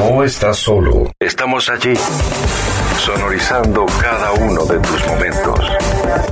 No 0.00 0.24
estás 0.24 0.56
solo. 0.56 1.12
Estamos 1.20 1.68
allí, 1.68 1.92
sonorizando 2.98 3.84
cada 4.00 4.32
uno 4.32 4.64
de 4.64 4.78
tus 4.78 5.06
momentos. 5.06 5.60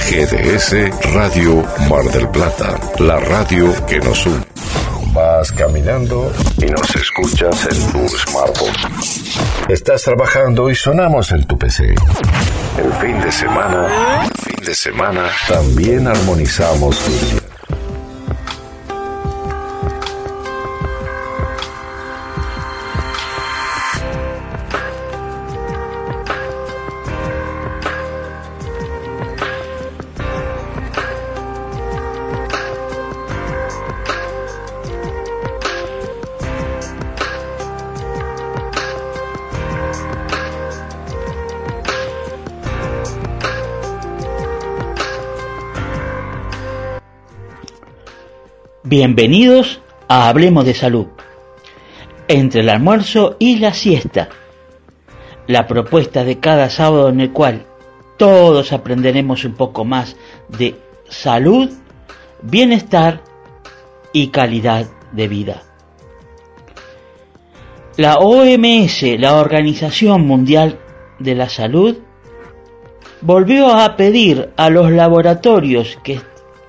GDS 0.08 1.12
Radio 1.12 1.62
Mar 1.90 2.04
del 2.04 2.30
Plata, 2.30 2.80
la 2.98 3.20
radio 3.20 3.70
que 3.86 3.98
nos 3.98 4.24
une. 4.24 4.42
Vas 5.12 5.52
caminando 5.52 6.32
y 6.56 6.64
nos 6.64 6.96
escuchas 6.96 7.68
en 7.70 7.92
tu 7.92 8.08
smartphone. 8.08 8.72
Estás 9.68 10.02
trabajando 10.02 10.70
y 10.70 10.74
sonamos 10.74 11.30
en 11.32 11.46
tu 11.46 11.58
PC. 11.58 11.94
El 12.78 12.92
fin 13.02 13.20
de 13.20 13.30
semana, 13.30 14.24
fin 14.44 14.64
de 14.64 14.74
semana, 14.74 15.28
también 15.46 16.08
armonizamos 16.08 16.98
tu 17.00 17.47
Bienvenidos 49.08 49.80
a 50.06 50.28
Hablemos 50.28 50.66
de 50.66 50.74
Salud. 50.74 51.06
Entre 52.28 52.60
el 52.60 52.68
almuerzo 52.68 53.36
y 53.38 53.58
la 53.58 53.72
siesta. 53.72 54.28
La 55.46 55.66
propuesta 55.66 56.24
de 56.24 56.38
cada 56.40 56.68
sábado 56.68 57.08
en 57.08 57.22
el 57.22 57.32
cual 57.32 57.64
todos 58.18 58.70
aprenderemos 58.74 59.46
un 59.46 59.54
poco 59.54 59.86
más 59.86 60.14
de 60.50 60.74
salud, 61.08 61.70
bienestar 62.42 63.22
y 64.12 64.28
calidad 64.28 64.84
de 65.12 65.26
vida. 65.26 65.62
La 67.96 68.16
OMS, 68.16 69.04
la 69.18 69.36
Organización 69.36 70.26
Mundial 70.26 70.80
de 71.18 71.34
la 71.34 71.48
Salud, 71.48 71.96
volvió 73.22 73.74
a 73.74 73.96
pedir 73.96 74.50
a 74.58 74.68
los 74.68 74.90
laboratorios 74.90 75.98
que 76.02 76.20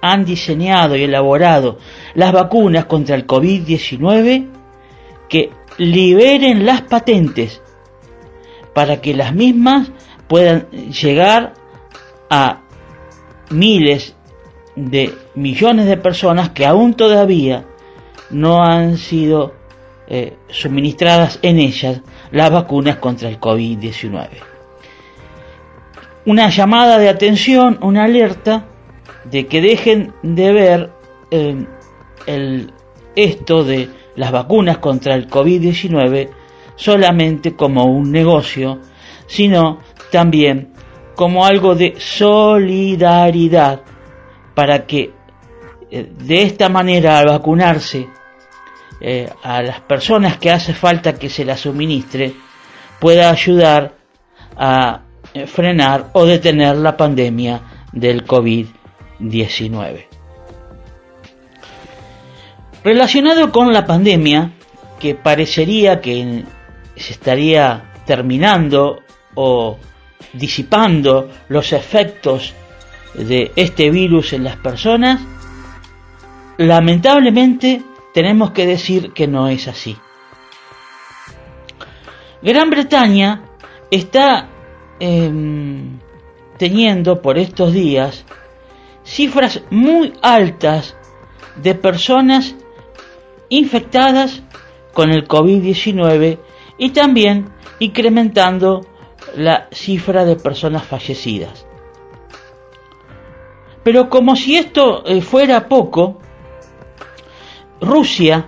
han 0.01 0.25
diseñado 0.25 0.95
y 0.95 1.03
elaborado 1.03 1.77
las 2.13 2.31
vacunas 2.31 2.85
contra 2.85 3.15
el 3.15 3.27
COVID-19 3.27 4.47
que 5.27 5.51
liberen 5.77 6.65
las 6.65 6.81
patentes 6.81 7.61
para 8.73 9.01
que 9.01 9.13
las 9.13 9.33
mismas 9.33 9.91
puedan 10.27 10.69
llegar 10.69 11.53
a 12.29 12.61
miles 13.49 14.15
de 14.75 15.13
millones 15.35 15.87
de 15.87 15.97
personas 15.97 16.49
que 16.49 16.65
aún 16.65 16.93
todavía 16.93 17.65
no 18.29 18.63
han 18.63 18.97
sido 18.97 19.53
eh, 20.07 20.37
suministradas 20.49 21.39
en 21.41 21.59
ellas 21.59 22.01
las 22.31 22.51
vacunas 22.51 22.97
contra 22.97 23.29
el 23.29 23.39
COVID-19. 23.39 24.29
Una 26.25 26.49
llamada 26.49 26.97
de 26.97 27.09
atención, 27.09 27.79
una 27.81 28.03
alerta 28.05 28.65
de 29.25 29.47
que 29.47 29.61
dejen 29.61 30.13
de 30.23 30.51
ver 30.51 30.89
eh, 31.31 31.65
el, 32.25 32.73
esto 33.15 33.63
de 33.63 33.89
las 34.15 34.31
vacunas 34.31 34.77
contra 34.77 35.15
el 35.15 35.29
COVID-19 35.29 36.29
solamente 36.75 37.55
como 37.55 37.85
un 37.85 38.11
negocio, 38.11 38.79
sino 39.27 39.79
también 40.11 40.73
como 41.15 41.45
algo 41.45 41.75
de 41.75 41.95
solidaridad 41.97 43.81
para 44.55 44.85
que 44.85 45.11
eh, 45.91 46.11
de 46.17 46.41
esta 46.41 46.69
manera 46.69 47.19
al 47.19 47.27
vacunarse 47.27 48.07
eh, 49.01 49.29
a 49.43 49.61
las 49.61 49.81
personas 49.81 50.37
que 50.37 50.51
hace 50.51 50.73
falta 50.73 51.13
que 51.13 51.29
se 51.29 51.45
las 51.45 51.61
suministre 51.61 52.33
pueda 52.99 53.29
ayudar 53.29 53.93
a 54.57 55.01
frenar 55.45 56.09
o 56.13 56.25
detener 56.25 56.75
la 56.77 56.97
pandemia 56.97 57.61
del 57.93 58.25
COVID-19. 58.25 58.78
19. 59.19 60.07
Relacionado 62.83 63.51
con 63.51 63.73
la 63.73 63.85
pandemia, 63.85 64.53
que 64.99 65.15
parecería 65.15 66.01
que 66.01 66.43
se 66.95 67.13
estaría 67.13 67.91
terminando 68.05 69.01
o 69.35 69.77
disipando 70.33 71.29
los 71.49 71.73
efectos 71.73 72.53
de 73.13 73.51
este 73.55 73.89
virus 73.89 74.33
en 74.33 74.43
las 74.43 74.57
personas, 74.57 75.21
lamentablemente 76.57 77.81
tenemos 78.13 78.51
que 78.51 78.65
decir 78.65 79.11
que 79.13 79.27
no 79.27 79.47
es 79.47 79.67
así. 79.67 79.97
Gran 82.41 82.69
Bretaña 82.69 83.43
está 83.91 84.47
em, 84.99 85.99
teniendo 86.57 87.21
por 87.21 87.37
estos 87.37 87.73
días 87.73 88.25
cifras 89.09 89.63
muy 89.71 90.13
altas 90.21 90.95
de 91.55 91.73
personas 91.73 92.55
infectadas 93.49 94.43
con 94.93 95.09
el 95.09 95.27
COVID-19 95.27 96.37
y 96.77 96.91
también 96.91 97.49
incrementando 97.79 98.85
la 99.35 99.67
cifra 99.71 100.25
de 100.25 100.35
personas 100.35 100.83
fallecidas. 100.83 101.65
Pero 103.83 104.09
como 104.09 104.35
si 104.35 104.57
esto 104.57 105.03
eh, 105.05 105.21
fuera 105.21 105.67
poco, 105.67 106.19
Rusia 107.81 108.47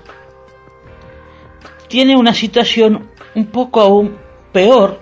tiene 1.88 2.16
una 2.16 2.36
situación 2.36 3.10
un 3.34 3.48
poco 3.48 3.82
aún 3.82 4.16
peor 4.52 5.00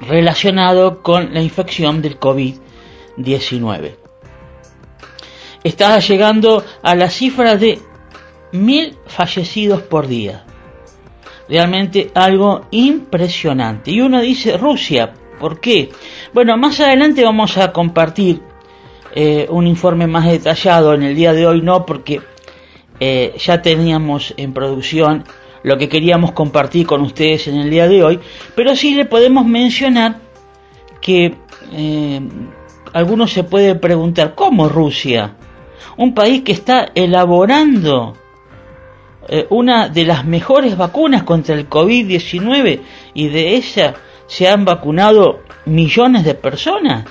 relacionado 0.00 1.02
con 1.02 1.34
la 1.34 1.42
infección 1.42 2.00
del 2.00 2.18
COVID-19 2.18 4.03
está 5.64 5.98
llegando 5.98 6.62
a 6.82 6.94
la 6.94 7.10
cifra 7.10 7.56
de 7.56 7.80
mil 8.52 8.96
fallecidos 9.06 9.82
por 9.82 10.06
día. 10.06 10.44
Realmente 11.48 12.10
algo 12.14 12.66
impresionante. 12.70 13.90
Y 13.90 14.00
uno 14.00 14.20
dice, 14.20 14.56
Rusia, 14.56 15.12
¿por 15.40 15.60
qué? 15.60 15.90
Bueno, 16.32 16.56
más 16.56 16.78
adelante 16.80 17.24
vamos 17.24 17.56
a 17.58 17.72
compartir 17.72 18.40
eh, 19.14 19.46
un 19.50 19.66
informe 19.66 20.06
más 20.06 20.26
detallado. 20.26 20.94
En 20.94 21.02
el 21.02 21.16
día 21.16 21.32
de 21.32 21.46
hoy 21.46 21.60
no, 21.62 21.84
porque 21.84 22.20
eh, 23.00 23.34
ya 23.38 23.60
teníamos 23.60 24.34
en 24.36 24.52
producción 24.52 25.24
lo 25.62 25.78
que 25.78 25.88
queríamos 25.88 26.32
compartir 26.32 26.86
con 26.86 27.00
ustedes 27.00 27.48
en 27.48 27.56
el 27.56 27.70
día 27.70 27.88
de 27.88 28.04
hoy. 28.04 28.20
Pero 28.54 28.76
sí 28.76 28.94
le 28.94 29.06
podemos 29.06 29.46
mencionar 29.46 30.20
que 31.00 31.34
eh, 31.72 32.20
algunos 32.92 33.32
se 33.32 33.44
puede 33.44 33.74
preguntar, 33.74 34.34
¿cómo 34.34 34.68
Rusia? 34.68 35.34
Un 35.96 36.14
país 36.14 36.42
que 36.42 36.52
está 36.52 36.90
elaborando 36.94 38.16
eh, 39.26 39.46
una 39.50 39.88
de 39.88 40.04
las 40.04 40.24
mejores 40.26 40.76
vacunas 40.76 41.22
contra 41.22 41.54
el 41.54 41.68
COVID-19 41.68 42.80
y 43.14 43.28
de 43.28 43.54
ella 43.54 43.94
se 44.26 44.48
han 44.48 44.64
vacunado 44.64 45.40
millones 45.64 46.24
de 46.24 46.34
personas. 46.34 47.06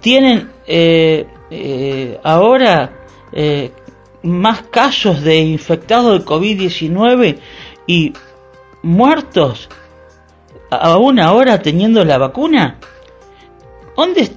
Tienen 0.00 0.50
eh, 0.66 1.26
eh, 1.50 2.18
ahora 2.22 2.94
más 4.22 4.62
casos 4.62 5.22
de 5.22 5.38
infectados 5.38 6.18
de 6.18 6.24
COVID-19 6.24 7.38
y 7.86 8.12
muertos 8.82 9.68
aún 10.70 11.20
ahora 11.20 11.60
teniendo 11.60 12.04
la 12.04 12.18
vacuna. 12.18 12.78
¿Dónde, 13.96 14.30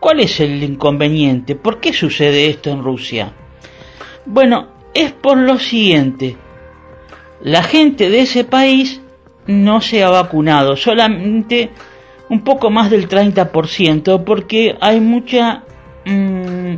¿Cuál 0.00 0.20
es 0.20 0.38
el 0.40 0.62
inconveniente? 0.62 1.56
¿Por 1.56 1.80
qué 1.80 1.92
sucede 1.92 2.46
esto 2.46 2.70
en 2.70 2.82
Rusia? 2.82 3.32
Bueno, 4.24 4.68
es 4.94 5.12
por 5.12 5.38
lo 5.38 5.58
siguiente. 5.58 6.36
La 7.42 7.62
gente 7.62 8.08
de 8.10 8.20
ese 8.20 8.44
país 8.44 9.00
no 9.46 9.80
se 9.80 10.04
ha 10.04 10.10
vacunado, 10.10 10.76
solamente 10.76 11.70
un 12.28 12.42
poco 12.42 12.70
más 12.70 12.90
del 12.90 13.08
30%, 13.08 14.22
porque 14.24 14.76
hay 14.80 15.00
mucha 15.00 15.64
mm, 16.04 16.74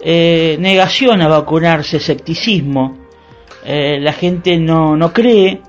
eh, 0.00 0.56
negación 0.58 1.22
a 1.22 1.28
vacunarse, 1.28 1.98
escepticismo. 1.98 2.98
Eh, 3.64 3.98
la 4.00 4.12
gente 4.12 4.56
no, 4.58 4.96
no 4.96 5.12
cree 5.12 5.60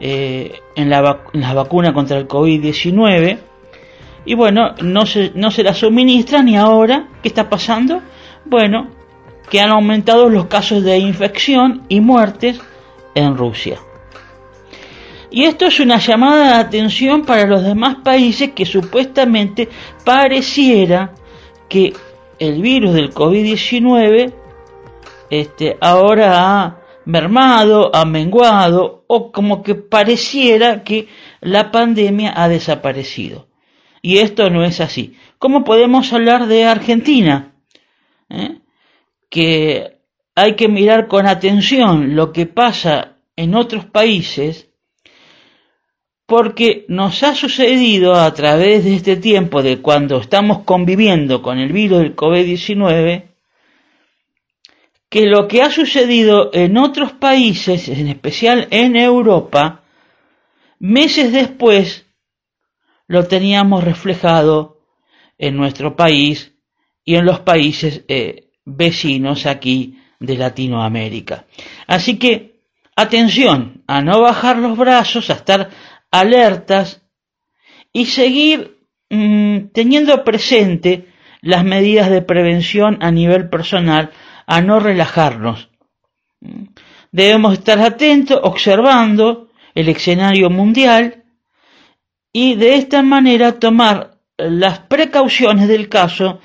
eh, 0.00 0.52
en, 0.74 0.90
la 0.90 1.22
en 1.32 1.40
la 1.40 1.54
vacuna 1.54 1.92
contra 1.92 2.18
el 2.18 2.26
COVID-19 2.26 3.38
y 4.24 4.34
bueno, 4.34 4.74
no 4.82 5.06
se, 5.06 5.32
no 5.34 5.50
se 5.50 5.62
la 5.62 5.74
suministran 5.74 6.48
y 6.48 6.56
ahora, 6.56 7.08
¿qué 7.22 7.28
está 7.28 7.48
pasando? 7.48 8.00
Bueno, 8.44 8.88
que 9.50 9.60
han 9.60 9.70
aumentado 9.70 10.28
los 10.28 10.46
casos 10.46 10.82
de 10.82 10.98
infección 10.98 11.82
y 11.88 12.00
muertes 12.00 12.60
en 13.14 13.36
Rusia. 13.36 13.78
Y 15.30 15.44
esto 15.44 15.66
es 15.66 15.80
una 15.80 15.98
llamada 15.98 16.46
de 16.46 16.54
atención 16.54 17.24
para 17.24 17.46
los 17.46 17.62
demás 17.64 17.96
países 18.04 18.52
que 18.52 18.64
supuestamente 18.64 19.68
pareciera 20.04 21.12
que 21.68 21.92
el 22.38 22.62
virus 22.62 22.94
del 22.94 23.12
COVID-19 23.12 24.32
este, 25.30 25.76
ahora 25.80 26.34
ha 26.36 26.78
mermado, 27.04 27.90
ha 27.94 28.04
menguado 28.04 29.04
o 29.08 29.32
como 29.32 29.62
que 29.62 29.74
pareciera 29.74 30.84
que 30.84 31.08
la 31.40 31.70
pandemia 31.70 32.32
ha 32.36 32.48
desaparecido. 32.48 33.46
Y 34.04 34.18
esto 34.18 34.50
no 34.50 34.64
es 34.64 34.82
así. 34.82 35.16
¿Cómo 35.38 35.64
podemos 35.64 36.12
hablar 36.12 36.46
de 36.46 36.64
Argentina? 36.64 37.54
¿Eh? 38.28 38.58
Que 39.30 39.96
hay 40.34 40.56
que 40.56 40.68
mirar 40.68 41.08
con 41.08 41.26
atención 41.26 42.14
lo 42.14 42.30
que 42.30 42.44
pasa 42.44 43.16
en 43.34 43.54
otros 43.54 43.86
países 43.86 44.68
porque 46.26 46.84
nos 46.88 47.22
ha 47.22 47.34
sucedido 47.34 48.14
a 48.14 48.34
través 48.34 48.84
de 48.84 48.94
este 48.94 49.16
tiempo 49.16 49.62
de 49.62 49.80
cuando 49.80 50.18
estamos 50.18 50.64
conviviendo 50.64 51.40
con 51.40 51.56
el 51.58 51.72
virus 51.72 52.00
del 52.00 52.14
COVID-19 52.14 53.30
que 55.08 55.24
lo 55.24 55.48
que 55.48 55.62
ha 55.62 55.70
sucedido 55.70 56.50
en 56.52 56.76
otros 56.76 57.12
países, 57.12 57.88
en 57.88 58.08
especial 58.08 58.68
en 58.70 58.96
Europa, 58.96 59.80
meses 60.78 61.32
después 61.32 62.03
lo 63.14 63.28
teníamos 63.28 63.84
reflejado 63.84 64.80
en 65.38 65.56
nuestro 65.56 65.94
país 65.94 66.52
y 67.04 67.14
en 67.14 67.24
los 67.24 67.38
países 67.38 68.02
eh, 68.08 68.50
vecinos 68.64 69.46
aquí 69.46 70.00
de 70.18 70.36
Latinoamérica. 70.36 71.46
Así 71.86 72.18
que 72.18 72.64
atención 72.96 73.84
a 73.86 74.02
no 74.02 74.20
bajar 74.20 74.58
los 74.58 74.76
brazos, 74.76 75.30
a 75.30 75.34
estar 75.34 75.70
alertas 76.10 77.02
y 77.92 78.06
seguir 78.06 78.78
mm, 79.10 79.68
teniendo 79.72 80.24
presente 80.24 81.06
las 81.40 81.64
medidas 81.64 82.10
de 82.10 82.20
prevención 82.20 82.98
a 83.00 83.12
nivel 83.12 83.48
personal, 83.48 84.10
a 84.44 84.60
no 84.60 84.80
relajarnos. 84.80 85.68
Debemos 87.12 87.52
estar 87.52 87.78
atentos, 87.78 88.40
observando 88.42 89.50
el 89.72 89.88
escenario 89.88 90.50
mundial 90.50 91.23
y 92.36 92.56
de 92.56 92.74
esta 92.74 93.00
manera 93.02 93.60
tomar 93.60 94.18
las 94.36 94.80
precauciones 94.80 95.68
del 95.68 95.88
caso 95.88 96.40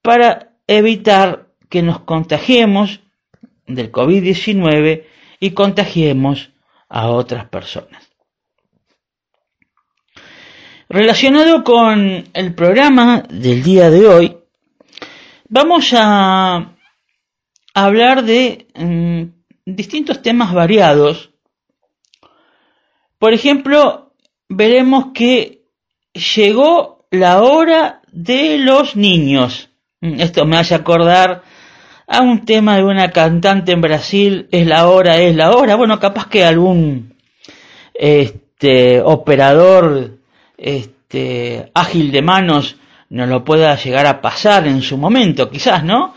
para 0.00 0.54
evitar 0.66 1.48
que 1.68 1.82
nos 1.82 2.00
contagiemos 2.00 3.00
del 3.66 3.92
COVID-19 3.92 5.04
y 5.38 5.50
contagiemos 5.50 6.50
a 6.88 7.10
otras 7.10 7.46
personas. 7.50 8.08
Relacionado 10.88 11.62
con 11.62 12.24
el 12.32 12.54
programa 12.54 13.22
del 13.28 13.62
día 13.62 13.90
de 13.90 14.06
hoy, 14.06 14.38
vamos 15.50 15.92
a 15.94 16.74
hablar 17.74 18.24
de 18.24 18.66
mm, 18.74 19.24
distintos 19.66 20.22
temas 20.22 20.54
variados. 20.54 21.34
Por 23.18 23.34
ejemplo, 23.34 24.07
veremos 24.48 25.08
que 25.14 25.62
llegó 26.12 27.06
la 27.10 27.42
hora 27.42 28.02
de 28.12 28.58
los 28.58 28.96
niños. 28.96 29.70
Mm, 30.00 30.20
esto 30.20 30.44
me 30.44 30.56
hace 30.56 30.74
acordar 30.74 31.42
a 32.06 32.22
un 32.22 32.44
tema 32.44 32.76
de 32.76 32.84
una 32.84 33.10
cantante 33.10 33.72
en 33.72 33.80
Brasil, 33.80 34.48
es 34.50 34.66
la 34.66 34.88
hora, 34.88 35.18
es 35.18 35.36
la 35.36 35.52
hora. 35.52 35.76
Bueno, 35.76 36.00
capaz 36.00 36.26
que 36.28 36.44
algún 36.44 37.14
este, 37.94 39.00
operador 39.02 40.18
este, 40.56 41.70
ágil 41.74 42.10
de 42.10 42.22
manos 42.22 42.76
no 43.10 43.26
lo 43.26 43.44
pueda 43.44 43.76
llegar 43.76 44.06
a 44.06 44.20
pasar 44.20 44.66
en 44.66 44.82
su 44.82 44.96
momento, 44.96 45.50
quizás, 45.50 45.84
¿no? 45.84 46.14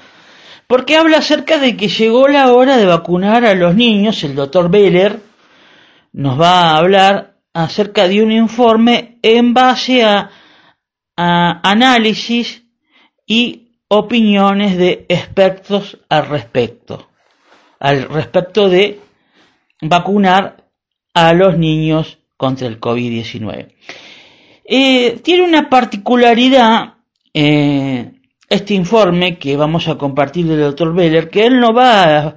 Porque 0.68 0.96
habla 0.96 1.18
acerca 1.18 1.58
de 1.58 1.76
que 1.76 1.90
llegó 1.90 2.28
la 2.30 2.54
hora 2.54 2.78
de 2.78 2.86
vacunar 2.86 3.46
a 3.46 3.56
los 3.56 3.76
niños, 3.76 4.24
el 4.24 4.36
doctor 4.36 4.70
Beller 4.70 5.20
nos 6.14 6.40
va 6.40 6.72
a 6.72 6.78
hablar 6.78 7.31
acerca 7.54 8.08
de 8.08 8.22
un 8.22 8.32
informe 8.32 9.20
en 9.22 9.54
base 9.54 10.04
a, 10.04 10.30
a 11.18 11.70
análisis 11.70 12.64
y 13.26 13.78
opiniones 13.88 14.78
de 14.78 15.06
expertos 15.10 15.98
al 16.10 16.28
respecto, 16.28 17.10
al 17.80 18.08
respecto 18.08 18.70
de 18.70 19.00
vacunar 19.82 20.68
a 21.14 21.34
los 21.34 21.58
niños 21.58 22.20
contra 22.38 22.68
el 22.68 22.80
COVID-19. 22.80 23.74
Eh, 24.64 25.20
tiene 25.22 25.44
una 25.44 25.70
particularidad 25.70 26.96
eh, 27.34 28.12
este 28.48 28.74
informe 28.74 29.38
que 29.38 29.56
vamos 29.58 29.88
a 29.88 29.98
compartir 29.98 30.46
del 30.48 30.60
doctor 30.60 30.94
Beller, 30.94 31.30
que 31.30 31.46
él 31.46 31.60
no 31.60 31.74
va, 31.74 32.36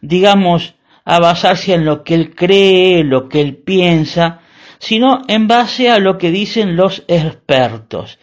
digamos, 0.00 0.74
a 1.04 1.20
basarse 1.20 1.74
en 1.74 1.84
lo 1.84 2.04
que 2.04 2.14
él 2.14 2.34
cree, 2.34 3.04
lo 3.04 3.28
que 3.28 3.40
él 3.40 3.56
piensa, 3.56 4.41
sino 4.82 5.22
en 5.28 5.46
base 5.46 5.88
a 5.90 6.00
lo 6.00 6.18
que 6.18 6.32
dicen 6.32 6.74
los 6.74 7.04
expertos. 7.06 8.18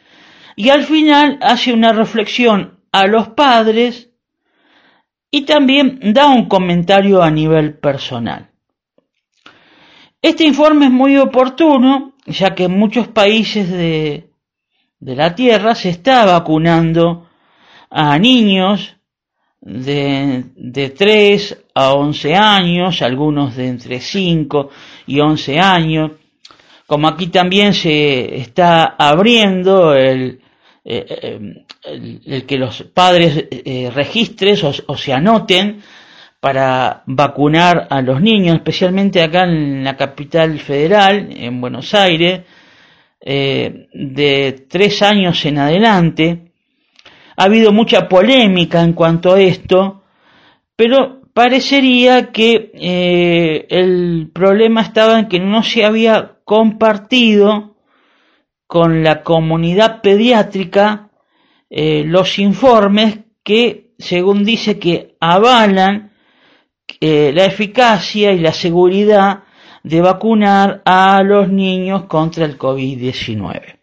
Y 0.57 0.69
al 0.69 0.83
final 0.83 1.39
hace 1.41 1.71
una 1.71 1.93
reflexión 1.93 2.81
a 2.91 3.07
los 3.07 3.29
padres 3.29 4.09
y 5.31 5.45
también 5.45 5.99
da 6.13 6.27
un 6.27 6.49
comentario 6.49 7.23
a 7.23 7.31
nivel 7.31 7.79
personal. 7.79 8.49
Este 10.21 10.43
informe 10.43 10.87
es 10.87 10.91
muy 10.91 11.15
oportuno 11.15 12.15
ya 12.25 12.53
que 12.53 12.65
en 12.65 12.77
muchos 12.77 13.07
países 13.07 13.71
de, 13.71 14.29
de 14.99 15.15
la 15.15 15.33
Tierra 15.33 15.75
se 15.75 15.87
está 15.87 16.25
vacunando 16.25 17.29
a 17.89 18.19
niños 18.19 18.97
de, 19.61 20.43
de 20.57 20.89
3 20.89 21.65
a 21.73 21.93
11 21.93 22.35
años, 22.35 23.01
algunos 23.01 23.55
de 23.55 23.69
entre 23.69 24.01
5 24.01 24.69
y 25.07 25.21
11 25.21 25.57
años, 25.57 26.11
como 26.89 27.07
aquí 27.07 27.27
también 27.27 27.75
se 27.75 28.37
está 28.37 28.95
abriendo 28.97 29.93
el, 29.93 30.39
eh, 30.83 31.63
el, 31.83 32.45
que 32.47 32.57
los 32.57 32.81
padres 32.81 33.45
eh, 33.51 33.91
registren 33.93 34.57
o, 34.87 34.97
se 34.97 35.13
anoten 35.13 35.83
para 36.39 37.03
vacunar 37.05 37.85
a 37.91 38.01
los 38.01 38.19
niños, 38.19 38.55
especialmente 38.55 39.21
acá 39.21 39.43
en 39.43 39.83
la 39.83 39.95
capital 39.95 40.57
federal, 40.57 41.29
en 41.29 41.61
Buenos 41.61 41.93
Aires, 41.93 42.41
eh, 43.21 43.87
de 43.93 44.65
tres 44.67 45.03
años 45.03 45.45
en 45.45 45.59
adelante. 45.59 46.51
Ha 47.37 47.43
habido 47.43 47.71
mucha 47.71 48.09
polémica 48.09 48.81
en 48.81 48.93
cuanto 48.93 49.35
a 49.35 49.41
esto, 49.41 50.01
pero 50.75 51.19
parecería 51.33 52.31
que 52.31 52.71
eh, 52.73 53.67
el 53.69 54.31
problema 54.33 54.81
estaba 54.81 55.19
en 55.19 55.27
que 55.27 55.39
no 55.39 55.61
se 55.61 55.85
había 55.85 56.38
compartido 56.49 57.75
con 58.65 59.03
la 59.03 59.21
comunidad 59.21 60.01
pediátrica 60.01 61.11
eh, 61.69 62.03
los 62.07 62.39
informes 62.39 63.19
que, 63.43 63.93
según 63.99 64.43
dice, 64.43 64.79
que 64.79 65.15
avalan 65.19 66.11
eh, 66.99 67.31
la 67.35 67.45
eficacia 67.45 68.31
y 68.31 68.39
la 68.39 68.51
seguridad 68.51 69.43
de 69.83 70.01
vacunar 70.01 70.81
a 70.85 71.21
los 71.21 71.49
niños 71.49 72.05
contra 72.05 72.45
el 72.45 72.57
COVID-19. 72.57 73.77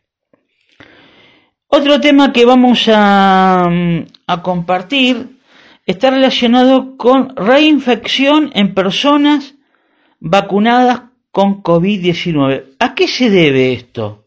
Otro 1.68 2.00
tema 2.00 2.32
que 2.32 2.44
vamos 2.44 2.90
a, 2.92 3.68
mm, 3.70 4.06
a 4.26 4.42
compartir 4.42 5.38
está 5.86 6.10
relacionado 6.10 6.96
con 6.96 7.36
reinfección 7.36 8.50
en 8.54 8.74
personas 8.74 9.54
vacunadas 10.18 11.02
con 11.36 11.62
COVID-19. 11.62 12.76
¿A 12.78 12.94
qué 12.94 13.06
se 13.06 13.28
debe 13.28 13.74
esto? 13.74 14.24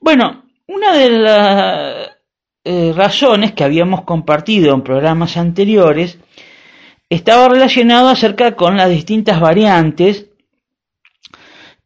Bueno, 0.00 0.42
una 0.66 0.92
de 0.92 1.08
las 1.08 2.10
eh, 2.64 2.92
razones 2.92 3.52
que 3.52 3.62
habíamos 3.62 4.02
compartido 4.02 4.74
en 4.74 4.82
programas 4.82 5.36
anteriores 5.36 6.18
estaba 7.08 7.48
relacionado 7.48 8.08
acerca 8.08 8.56
con 8.56 8.76
las 8.76 8.90
distintas 8.90 9.40
variantes 9.40 10.26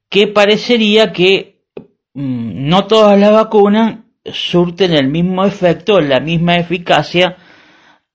que 0.09 0.27
parecería 0.27 1.13
que 1.13 1.67
mm, 2.15 2.67
no 2.67 2.87
todas 2.87 3.21
las 3.21 3.33
vacunas 3.33 3.99
surten 4.25 4.95
el 4.95 5.09
mismo 5.09 5.45
efecto, 5.45 6.01
la 6.01 6.21
misma 6.21 6.57
eficacia 6.57 7.37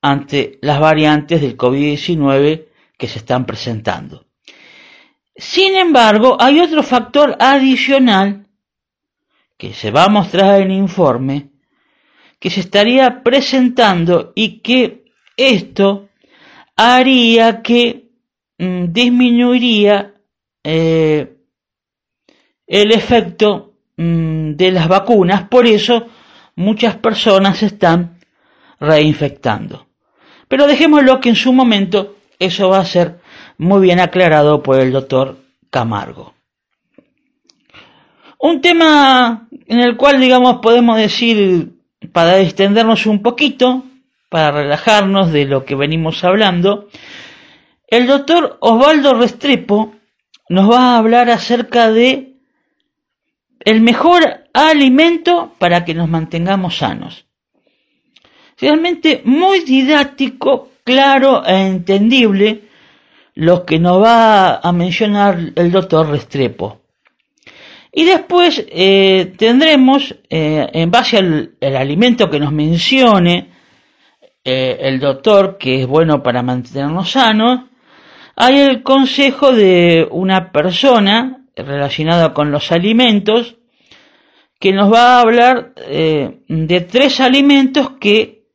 ante 0.02 0.58
las 0.64 0.80
variantes 0.80 1.40
del 1.40 1.56
COVID-19 1.56 2.66
que 2.98 3.08
se 3.08 3.20
están 3.20 3.46
presentando. 3.46 4.23
Sin 5.36 5.76
embargo, 5.76 6.38
hay 6.40 6.60
otro 6.60 6.84
factor 6.84 7.36
adicional 7.40 8.48
que 9.58 9.74
se 9.74 9.92
va 9.92 10.06
a 10.06 10.10
mostrar 10.10 10.62
en 10.62 10.72
el 10.72 10.78
informe 10.78 11.50
que 12.44 12.50
se 12.50 12.60
estaría 12.60 13.24
presentando 13.24 14.34
y 14.36 14.60
que 14.60 15.06
esto 15.38 16.10
haría 16.76 17.62
que 17.62 18.10
mm, 18.58 18.92
disminuiría 18.92 20.14
eh, 20.62 21.38
el 22.68 22.92
efecto 22.92 23.76
mm, 23.96 24.56
de 24.56 24.72
las 24.72 24.90
vacunas, 24.90 25.48
por 25.48 25.66
eso 25.66 26.08
muchas 26.58 26.98
personas 26.98 27.64
están 27.64 28.20
reinfectando. 28.80 29.88
Pero 30.50 30.68
dejémoslo 30.68 31.22
que 31.22 31.30
en 31.30 31.36
su 31.36 31.54
momento 31.54 32.18
eso 32.40 32.68
va 32.68 32.80
a 32.80 32.86
ser 32.86 33.20
muy 33.58 33.82
bien 33.82 34.00
aclarado 34.00 34.64
por 34.64 34.80
el 34.80 34.92
doctor 34.92 35.38
Camargo. 35.70 36.34
Un 38.40 38.62
tema 38.62 39.48
en 39.68 39.80
el 39.80 39.96
cual, 39.96 40.20
digamos, 40.20 40.60
podemos 40.62 40.98
decir, 40.98 41.74
para 42.12 42.40
extendernos 42.40 43.06
un 43.06 43.22
poquito, 43.22 43.84
para 44.30 44.52
relajarnos 44.52 45.32
de 45.32 45.46
lo 45.46 45.64
que 45.64 45.76
venimos 45.76 46.24
hablando, 46.24 46.90
el 47.88 48.08
doctor 48.08 48.58
Osvaldo 48.60 49.14
Restrepo 49.14 49.96
nos 50.50 50.70
va 50.70 50.80
a 50.80 50.98
hablar 50.98 51.30
acerca 51.30 51.92
de 51.92 52.34
el 53.60 53.82
mejor 53.82 54.46
alimento 54.54 55.54
para 55.58 55.86
que 55.86 55.94
nos 55.94 56.10
mantengamos 56.10 56.78
sanos. 56.78 57.26
Realmente 58.60 59.22
muy 59.26 59.62
didáctico, 59.62 60.70
claro 60.84 61.46
e 61.46 61.68
entendible 61.68 62.64
lo 63.36 63.66
que 63.66 63.80
nos 63.80 64.02
va 64.02 64.58
a 64.58 64.72
mencionar 64.72 65.40
el 65.56 65.72
doctor 65.72 66.10
Restrepo. 66.10 66.82
Y 67.92 68.06
después 68.06 68.66
eh, 68.70 69.34
tendremos, 69.38 70.16
eh, 70.30 70.68
en 70.74 70.90
base 70.90 71.18
al 71.18 71.56
alimento 71.62 72.30
que 72.30 72.40
nos 72.40 72.52
mencione 72.52 73.52
eh, 74.44 74.78
el 74.82 75.00
doctor, 75.00 75.58
que 75.60 75.82
es 75.82 75.88
bueno 75.88 76.24
para 76.24 76.42
mantenernos 76.42 77.12
sanos, 77.12 77.70
hay 78.36 78.60
el 78.62 78.82
consejo 78.82 79.52
de 79.52 80.08
una 80.10 80.52
persona 80.52 81.46
relacionada 81.56 82.34
con 82.34 82.52
los 82.52 82.72
alimentos 82.72 83.58
que 84.60 84.74
nos 84.74 84.92
va 84.92 85.18
a 85.18 85.22
hablar 85.22 85.76
de 85.76 86.88
tres 86.90 87.20
alimentos 87.20 87.92
que 88.00 88.46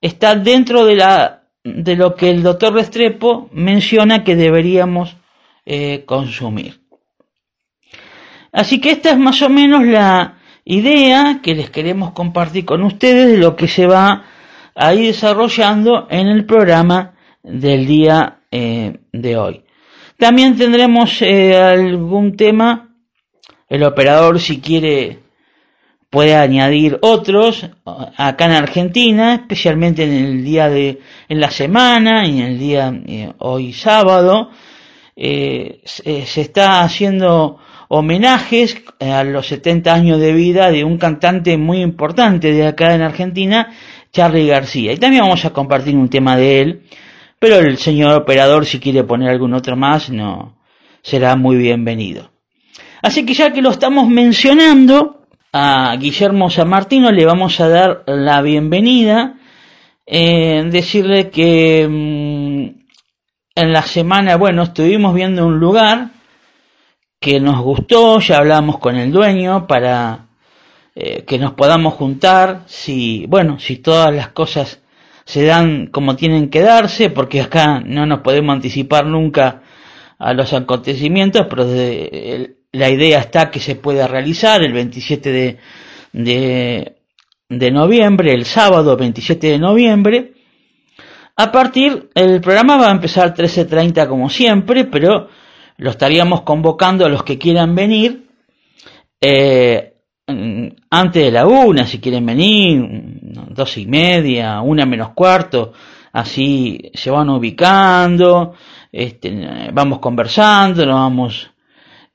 están 0.00 0.42
dentro 0.42 0.86
de, 0.86 0.96
la, 0.96 1.39
de 1.64 1.96
lo 1.96 2.14
que 2.14 2.30
el 2.30 2.42
doctor 2.42 2.74
Restrepo 2.74 3.48
menciona 3.52 4.24
que 4.24 4.36
deberíamos 4.36 5.16
consumir. 6.06 6.80
Así 8.52 8.80
que 8.80 8.90
esta 8.90 9.10
es 9.10 9.18
más 9.18 9.40
o 9.42 9.48
menos 9.48 9.84
la 9.86 10.40
idea 10.64 11.40
que 11.42 11.54
les 11.54 11.70
queremos 11.70 12.12
compartir 12.12 12.64
con 12.64 12.82
ustedes 12.82 13.28
de 13.28 13.38
lo 13.38 13.56
que 13.56 13.68
se 13.68 13.86
va 13.86 14.24
a 14.74 14.94
ir 14.94 15.06
desarrollando 15.06 16.06
en 16.10 16.28
el 16.28 16.44
programa 16.46 17.14
del 17.42 17.86
día 17.86 18.40
eh, 18.50 18.98
de 19.12 19.36
hoy. 19.36 19.64
También 20.16 20.56
tendremos 20.56 21.22
eh, 21.22 21.56
algún 21.56 22.36
tema, 22.36 22.94
el 23.68 23.84
operador 23.84 24.38
si 24.40 24.60
quiere 24.60 25.19
puede 26.10 26.34
añadir 26.34 26.98
otros 27.02 27.66
acá 27.84 28.46
en 28.46 28.52
Argentina, 28.52 29.34
especialmente 29.34 30.02
en 30.04 30.12
el 30.12 30.44
día 30.44 30.68
de, 30.68 31.00
en 31.28 31.40
la 31.40 31.50
semana 31.50 32.26
y 32.26 32.40
en 32.40 32.46
el 32.46 32.58
día 32.58 32.92
eh, 33.06 33.32
hoy 33.38 33.72
sábado, 33.72 34.50
se 35.16 36.40
está 36.40 36.82
haciendo 36.82 37.58
homenajes 37.92 38.84
eh, 39.00 39.10
a 39.10 39.24
los 39.24 39.48
70 39.48 39.92
años 39.92 40.20
de 40.20 40.32
vida 40.32 40.70
de 40.70 40.84
un 40.84 40.96
cantante 40.96 41.56
muy 41.56 41.82
importante 41.82 42.52
de 42.52 42.68
acá 42.68 42.94
en 42.94 43.02
Argentina, 43.02 43.72
Charlie 44.12 44.46
García. 44.46 44.92
Y 44.92 44.96
también 44.96 45.24
vamos 45.24 45.44
a 45.44 45.50
compartir 45.50 45.96
un 45.96 46.08
tema 46.08 46.36
de 46.36 46.60
él, 46.60 46.82
pero 47.40 47.56
el 47.56 47.78
señor 47.78 48.14
operador 48.14 48.64
si 48.64 48.78
quiere 48.78 49.02
poner 49.02 49.30
algún 49.30 49.54
otro 49.54 49.74
más, 49.76 50.08
no 50.08 50.56
será 51.02 51.34
muy 51.34 51.56
bienvenido. 51.56 52.30
Así 53.02 53.26
que 53.26 53.34
ya 53.34 53.52
que 53.52 53.60
lo 53.60 53.70
estamos 53.70 54.08
mencionando, 54.08 55.19
a 55.52 55.96
Guillermo 55.96 56.48
San 56.48 56.68
Martino 56.68 57.10
le 57.10 57.24
vamos 57.24 57.60
a 57.60 57.68
dar 57.68 58.04
la 58.06 58.40
bienvenida, 58.42 59.34
eh, 60.06 60.64
decirle 60.70 61.30
que 61.30 61.86
mm, 61.88 62.80
en 63.56 63.72
la 63.72 63.82
semana, 63.82 64.36
bueno, 64.36 64.62
estuvimos 64.62 65.14
viendo 65.14 65.46
un 65.46 65.58
lugar, 65.58 66.10
que 67.20 67.40
nos 67.40 67.60
gustó, 67.60 68.18
ya 68.20 68.38
hablamos 68.38 68.78
con 68.78 68.96
el 68.96 69.12
dueño 69.12 69.66
para 69.66 70.28
eh, 70.94 71.24
que 71.24 71.38
nos 71.38 71.52
podamos 71.52 71.94
juntar, 71.94 72.62
si, 72.66 73.26
bueno, 73.26 73.58
si 73.58 73.76
todas 73.76 74.14
las 74.14 74.28
cosas 74.28 74.80
se 75.24 75.44
dan 75.44 75.88
como 75.88 76.16
tienen 76.16 76.48
que 76.48 76.60
darse, 76.60 77.10
porque 77.10 77.40
acá 77.40 77.80
no 77.84 78.06
nos 78.06 78.20
podemos 78.20 78.54
anticipar 78.54 79.06
nunca 79.06 79.62
a 80.18 80.32
los 80.32 80.52
acontecimientos, 80.52 81.46
pero 81.48 81.64
la 82.72 82.88
idea 82.88 83.18
está 83.20 83.50
que 83.50 83.60
se 83.60 83.76
pueda 83.76 84.06
realizar 84.06 84.62
el 84.62 84.72
27 84.72 85.58
de, 86.12 87.70
noviembre, 87.72 88.32
el 88.32 88.44
sábado 88.44 88.96
27 88.96 89.48
de 89.48 89.58
noviembre. 89.58 90.32
A 91.36 91.50
partir, 91.50 92.10
el 92.14 92.40
programa 92.40 92.76
va 92.76 92.88
a 92.88 92.92
empezar 92.92 93.34
13.30 93.34 94.06
como 94.08 94.28
siempre, 94.28 94.84
pero 94.84 95.28
lo 95.78 95.90
estaríamos 95.90 96.42
convocando 96.42 97.06
a 97.06 97.08
los 97.08 97.24
que 97.24 97.38
quieran 97.38 97.74
venir 97.74 98.28
eh, 99.20 99.94
antes 100.26 101.24
de 101.24 101.30
la 101.30 101.46
una, 101.46 101.86
si 101.86 101.98
quieren 101.98 102.24
venir, 102.24 102.82
dos 103.48 103.76
y 103.78 103.86
media, 103.86 104.60
una 104.60 104.86
menos 104.86 105.10
cuarto, 105.10 105.72
así 106.12 106.90
se 106.94 107.10
van 107.10 107.30
ubicando, 107.30 108.54
este, 108.92 109.70
vamos 109.72 109.98
conversando, 109.98 110.86
nos 110.86 110.94
vamos 110.94 111.50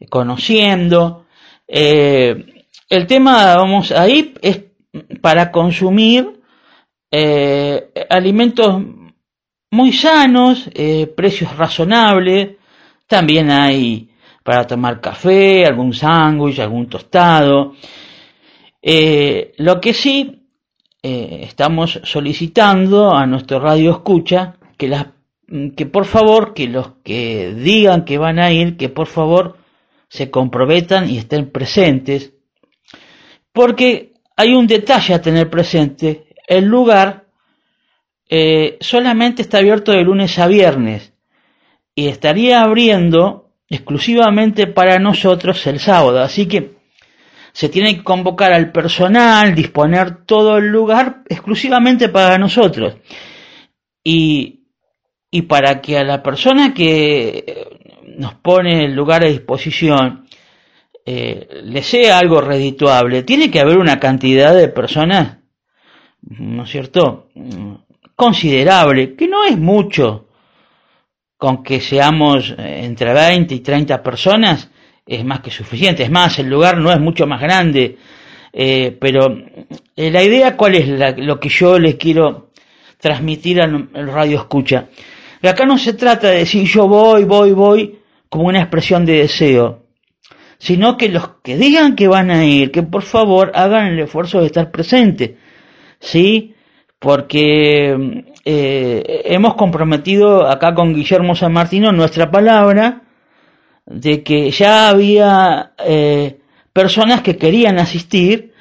conociendo. 0.10 1.26
Eh, 1.68 2.66
el 2.90 3.08
tema, 3.08 3.56
vamos 3.56 3.92
ahí, 3.92 4.34
es 4.42 4.62
para 5.22 5.52
consumir 5.52 6.42
eh, 7.12 7.92
alimentos 8.10 8.82
muy 9.72 9.92
sanos, 9.92 10.70
precios 11.16 11.56
razonables, 11.58 12.56
también 13.08 13.52
hay 13.52 14.10
para 14.46 14.68
tomar 14.68 15.02
café, 15.02 15.66
algún 15.66 15.92
sándwich, 15.92 16.60
algún 16.60 16.88
tostado. 16.88 17.74
Eh, 18.80 19.54
lo 19.58 19.82
que 19.82 19.92
sí 19.92 20.50
eh, 21.02 21.40
estamos 21.42 22.00
solicitando 22.04 23.12
a 23.12 23.26
nuestro 23.26 23.60
radio 23.60 23.90
escucha 23.90 24.58
que, 24.78 24.88
las, 24.88 25.08
que 25.76 25.88
por 25.88 26.06
favor, 26.06 26.54
que 26.54 26.68
los 26.68 26.90
que 27.04 27.56
digan 27.56 28.06
que 28.06 28.20
van 28.20 28.38
a 28.38 28.52
ir, 28.52 28.78
que 28.78 28.90
por 28.90 29.08
favor 29.08 29.58
se 30.10 30.30
comprometan 30.30 31.10
y 31.10 31.18
estén 31.18 31.52
presentes, 31.52 32.34
porque 33.52 34.14
hay 34.36 34.54
un 34.54 34.68
detalle 34.68 35.14
a 35.14 35.22
tener 35.22 35.50
presente, 35.50 36.28
el 36.48 36.66
lugar 36.66 37.26
eh, 38.30 38.78
solamente 38.82 39.42
está 39.42 39.60
abierto 39.60 39.92
de 39.92 40.04
lunes 40.04 40.38
a 40.40 40.48
viernes, 40.48 41.14
y 41.96 42.08
estaría 42.08 42.62
abriendo 42.62 43.54
exclusivamente 43.70 44.68
para 44.68 45.00
nosotros 45.00 45.66
el 45.68 45.80
sábado. 45.80 46.22
Así 46.22 46.46
que 46.48 46.76
se 47.54 47.70
tiene 47.70 47.96
que 47.96 48.04
convocar 48.04 48.52
al 48.52 48.72
personal, 48.72 49.56
disponer 49.56 50.26
todo 50.26 50.58
el 50.58 50.68
lugar 50.68 51.24
exclusivamente 51.30 52.10
para 52.10 52.38
nosotros. 52.38 52.98
Y, 54.04 54.66
y 55.32 55.44
para 55.44 55.82
que 55.82 55.98
a 55.98 56.04
la 56.04 56.22
persona 56.22 56.74
que 56.74 57.85
nos 58.18 58.36
pone 58.36 58.86
el 58.86 58.96
lugar 58.96 59.24
a 59.24 59.28
disposición 59.28 60.26
eh, 61.08 61.62
le 61.64 61.84
sea 61.84 62.18
algo 62.18 62.42
redituable, 62.42 63.22
tiene 63.22 63.52
que 63.52 63.60
haber 63.60 63.78
una 63.78 64.00
cantidad 64.00 64.56
de 64.56 64.70
personas, 64.70 65.38
¿no 66.24 66.64
es 66.64 66.70
cierto?, 66.72 67.28
considerable, 68.16 69.16
que 69.16 69.28
no 69.28 69.44
es 69.44 69.56
mucho, 69.56 70.30
con 71.38 71.62
que 71.62 71.80
seamos 71.80 72.56
eh, 72.58 72.86
entre 72.86 73.14
20 73.14 73.54
y 73.54 73.60
30 73.60 74.02
personas 74.02 74.72
es 75.06 75.24
más 75.24 75.42
que 75.42 75.52
suficiente. 75.52 76.02
Es 76.02 76.10
más, 76.10 76.40
el 76.40 76.48
lugar 76.48 76.80
no 76.80 76.92
es 76.92 77.00
mucho 77.00 77.28
más 77.28 77.40
grande, 77.40 78.00
eh, 78.52 78.98
pero 79.00 79.28
la 79.96 80.24
idea 80.24 80.58
cuál 80.58 80.74
es 80.74 81.18
lo 81.18 81.40
que 81.40 81.50
yo 81.50 81.78
les 81.78 81.96
quiero 81.96 82.50
transmitir 82.98 83.62
al, 83.62 83.90
radio 83.94 84.40
escucha. 84.40 84.88
acá 85.44 85.68
no 85.68 85.78
se 85.78 85.94
trata 85.94 86.30
de 86.30 86.40
decir 86.40 86.64
yo 86.64 86.88
voy, 86.88 87.26
voy, 87.26 87.52
voy 87.52 88.00
como 88.30 88.48
una 88.48 88.62
expresión 88.62 89.06
de 89.06 89.20
deseo, 89.20 89.86
sino 90.58 90.98
que 90.98 91.10
los 91.10 91.30
que 91.44 91.58
digan 91.58 91.96
que 91.96 92.08
van 92.08 92.32
a 92.32 92.46
ir, 92.46 92.72
que 92.72 92.84
por 92.84 93.04
favor 93.04 93.52
hagan 93.56 93.88
el 93.88 94.00
esfuerzo 94.00 94.40
de 94.40 94.48
estar 94.48 94.72
presente, 94.72 95.38
¿sí? 96.00 96.56
Porque 97.00 98.24
eh, 98.46 99.22
hemos 99.26 99.56
comprometido 99.56 100.48
acá 100.48 100.74
con 100.74 100.94
Guillermo 100.94 101.36
San 101.36 101.54
Martino 101.54 101.92
nuestra 101.92 102.32
palabra 102.32 103.04
de 103.86 104.24
que 104.24 104.50
ya 104.52 104.90
había 104.90 105.74
eh, 105.86 106.40
personas 106.74 107.22
que 107.22 107.38
querían 107.38 107.80
asistir 107.80 108.54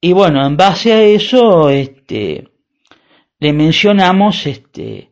y 0.00 0.12
bueno, 0.12 0.46
en 0.46 0.56
base 0.56 0.92
a 0.92 1.02
eso 1.02 1.70
este, 1.70 2.48
le 3.40 3.52
mencionamos 3.52 4.46
este, 4.46 5.10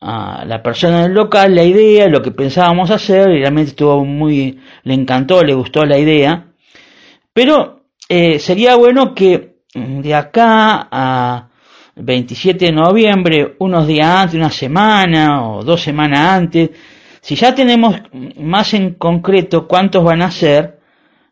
a 0.00 0.44
la 0.44 0.62
persona 0.62 1.02
del 1.02 1.12
local 1.12 1.54
la 1.54 1.64
idea, 1.64 2.08
lo 2.08 2.22
que 2.22 2.30
pensábamos 2.30 2.90
hacer, 2.90 3.30
y 3.30 3.40
realmente 3.40 3.70
estuvo 3.70 4.04
muy, 4.04 4.58
le 4.84 4.94
encantó, 4.94 5.42
le 5.42 5.54
gustó 5.54 5.84
la 5.84 5.98
idea, 5.98 6.46
pero 7.32 7.82
eh, 8.08 8.38
sería 8.38 8.76
bueno 8.76 9.14
que 9.14 9.58
de 9.74 10.14
acá 10.14 10.88
a 10.90 11.48
27 11.96 12.66
de 12.66 12.72
noviembre, 12.72 13.56
unos 13.58 13.86
días 13.86 14.08
antes, 14.08 14.36
una 14.36 14.50
semana 14.50 15.48
o 15.48 15.62
dos 15.62 15.80
semanas 15.80 16.20
antes, 16.20 16.70
si 17.20 17.34
ya 17.34 17.54
tenemos 17.54 17.96
más 18.36 18.72
en 18.74 18.94
concreto 18.94 19.66
cuántos 19.66 20.04
van 20.04 20.22
a 20.22 20.30
ser, 20.30 20.78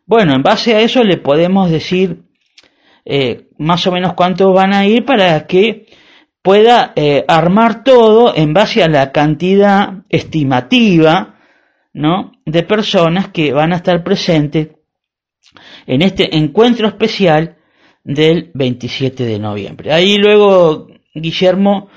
bueno, 0.05 0.35
en 0.35 0.43
base 0.43 0.75
a 0.75 0.81
eso 0.81 1.03
le 1.03 1.17
podemos 1.17 1.71
decir 1.71 2.21
eh, 3.03 3.47
más 3.57 3.87
o 3.87 3.91
menos 3.91 4.13
cuántos 4.13 4.53
van 4.53 4.73
a 4.73 4.85
ir 4.85 5.05
para 5.05 5.47
que 5.47 5.86
pueda 6.47 6.93
eh, 6.95 7.25
armar 7.27 7.83
todo 7.83 8.33
en 8.33 8.53
base 8.53 8.81
a 8.81 8.87
la 8.87 9.11
cantidad 9.11 10.05
estimativa 10.07 11.35
de 12.45 12.63
personas 12.63 13.27
que 13.33 13.51
van 13.51 13.73
a 13.73 13.75
estar 13.75 14.01
presentes 14.01 14.69
en 15.85 16.01
este 16.01 16.37
encuentro 16.37 16.87
especial 16.87 17.57
del 18.01 18.49
27 18.53 19.25
de 19.25 19.39
noviembre. 19.39 19.91
Ahí 19.91 20.15
luego 20.17 20.87
Guillermo 21.13 21.89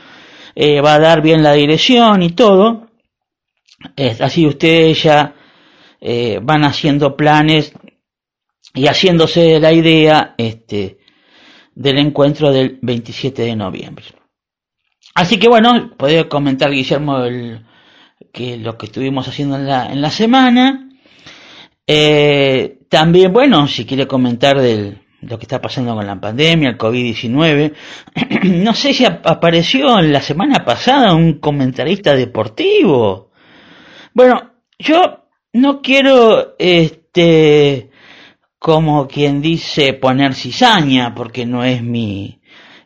eh, 0.57 0.81
va 0.81 0.95
a 0.95 0.99
dar 0.99 1.23
bien 1.23 1.45
la 1.45 1.53
dirección 1.53 2.21
y 2.25 2.31
todo. 2.31 2.89
así 4.19 4.49
ustedes 4.49 5.01
ya 5.01 5.33
eh, 6.01 6.41
van 6.43 6.65
haciendo 6.65 7.17
planes 7.17 7.73
y 8.75 8.89
haciéndose 8.89 9.61
la 9.61 9.73
idea 9.73 10.35
este, 10.37 10.99
del 11.73 11.99
encuentro 11.99 12.51
del 12.51 12.81
27 12.83 13.43
de 13.43 13.55
noviembre. 13.55 14.20
Así 15.15 15.39
que 15.39 15.49
bueno, 15.49 15.91
puede 15.97 16.29
comentar 16.29 16.71
Guillermo 16.71 17.25
el, 17.25 17.65
que 18.33 18.57
lo 18.57 18.77
que 18.77 18.87
estuvimos 18.87 19.29
haciendo 19.29 19.57
en 19.57 19.67
la, 19.67 19.87
en 19.87 20.01
la 20.01 20.11
semana. 20.11 20.89
Eh, 21.87 22.79
también, 22.89 23.33
bueno, 23.33 23.67
si 23.67 23.85
quiere 23.85 24.07
comentar 24.07 24.61
de 24.61 24.99
lo 25.23 25.39
que 25.39 25.45
está 25.45 25.61
pasando 25.61 25.95
con 25.95 26.07
la 26.07 26.21
pandemia, 26.21 26.71
el 26.71 26.79
COVID-19. 26.79 27.73
no 28.45 28.75
sé 28.75 28.95
si 28.95 29.05
apareció 29.05 29.99
en 29.99 30.13
la 30.13 30.23
semana 30.23 30.65
pasada 30.65 31.15
un 31.15 31.35
comentarista 31.35 32.15
deportivo. 32.15 33.31
Bueno, 34.15 34.53
yo 34.79 35.27
no 35.53 35.83
quiero, 35.83 36.55
este, 36.59 37.91
como 38.59 39.07
quien 39.07 39.43
dice, 39.43 39.93
poner 39.95 40.35
cizaña, 40.35 41.15
porque 41.15 41.45
no 41.45 41.65
es 41.65 41.83
mi, 41.83 42.40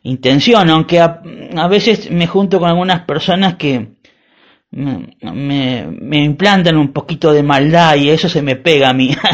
intención, 0.04 0.70
aunque 0.70 1.00
a, 1.00 1.20
veces 1.68 2.10
me 2.10 2.26
junto 2.26 2.60
con 2.60 2.68
algunas 2.68 3.00
personas 3.00 3.56
que 3.56 3.94
me, 4.70 5.86
me, 5.86 6.24
implantan 6.24 6.76
un 6.76 6.92
poquito 6.92 7.32
de 7.32 7.42
maldad 7.42 7.96
y 7.96 8.10
eso 8.10 8.28
se 8.28 8.42
me 8.42 8.56
pega 8.56 8.90
a 8.90 8.94
mí. 8.94 9.10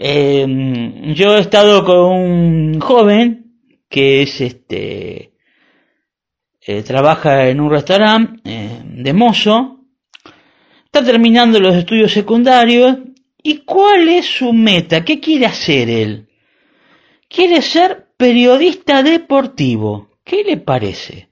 Em, 0.00 1.12
yo 1.12 1.36
he 1.36 1.40
estado 1.40 1.84
con 1.84 1.96
un 1.96 2.78
joven 2.78 3.56
que 3.88 4.22
es 4.22 4.40
este 4.40 5.32
eh, 6.60 6.82
trabaja 6.82 7.48
en 7.48 7.60
un 7.60 7.70
restaurante 7.70 8.42
eh, 8.44 8.80
de 8.84 9.12
mozo, 9.12 9.86
está 10.84 11.02
terminando 11.02 11.58
los 11.58 11.74
estudios 11.74 12.12
secundarios 12.12 12.96
y 13.42 13.64
cuál 13.64 14.08
es 14.08 14.26
su 14.26 14.52
meta, 14.52 15.04
qué 15.04 15.18
quiere 15.18 15.46
hacer 15.46 15.88
él. 15.90 16.28
Quiere 17.26 17.60
ser 17.62 18.07
periodista 18.18 19.02
deportivo. 19.02 20.08
¿Qué 20.24 20.42
le 20.44 20.58
parece? 20.58 21.28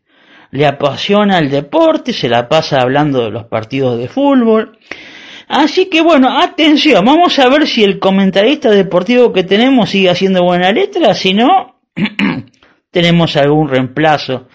Le 0.53 0.67
apasiona 0.67 1.39
el 1.39 1.51
deporte, 1.51 2.15
se 2.15 2.29
la 2.29 2.49
pasa 2.49 2.81
hablando 2.81 3.25
de 3.25 3.31
los 3.31 3.45
partidos 3.47 3.99
de 3.99 4.09
fútbol. 4.09 4.79
Así 5.49 5.87
que 5.87 6.01
bueno, 6.01 6.39
atención, 6.41 7.05
vamos 7.05 7.39
a 7.39 7.49
ver 7.49 7.67
si 7.67 7.85
el 7.85 7.99
comentarista 7.99 8.71
deportivo 8.71 9.33
que 9.33 9.43
tenemos 9.43 9.91
sigue 9.91 10.11
haciendo 10.11 10.45
buena 10.45 10.73
letra, 10.73 11.13
si 11.15 11.35
no, 11.35 11.81
tenemos 12.91 13.37
algún 13.37 13.69
reemplazo. 13.69 14.47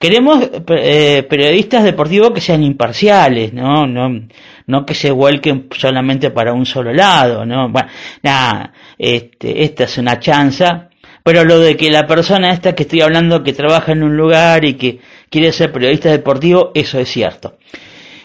Queremos 0.00 0.48
eh, 0.68 1.26
periodistas 1.28 1.84
deportivos 1.84 2.32
que 2.32 2.40
sean 2.40 2.62
imparciales, 2.62 3.52
¿no? 3.52 3.86
No, 3.86 4.26
no 4.66 4.86
que 4.86 4.94
se 4.94 5.10
vuelquen 5.10 5.68
solamente 5.76 6.30
para 6.30 6.52
un 6.52 6.66
solo 6.66 6.92
lado, 6.92 7.44
¿no? 7.44 7.68
Bueno, 7.68 7.88
nada, 8.22 8.72
este, 8.96 9.64
esta 9.64 9.84
es 9.84 9.98
una 9.98 10.20
chanza 10.20 10.88
pero 11.28 11.44
lo 11.44 11.58
de 11.58 11.76
que 11.76 11.90
la 11.90 12.06
persona 12.06 12.52
esta 12.52 12.74
que 12.74 12.84
estoy 12.84 13.02
hablando 13.02 13.42
que 13.42 13.52
trabaja 13.52 13.92
en 13.92 14.02
un 14.02 14.16
lugar 14.16 14.64
y 14.64 14.78
que 14.78 14.98
quiere 15.28 15.52
ser 15.52 15.70
periodista 15.70 16.10
deportivo, 16.10 16.70
eso 16.74 16.98
es 16.98 17.10
cierto. 17.10 17.58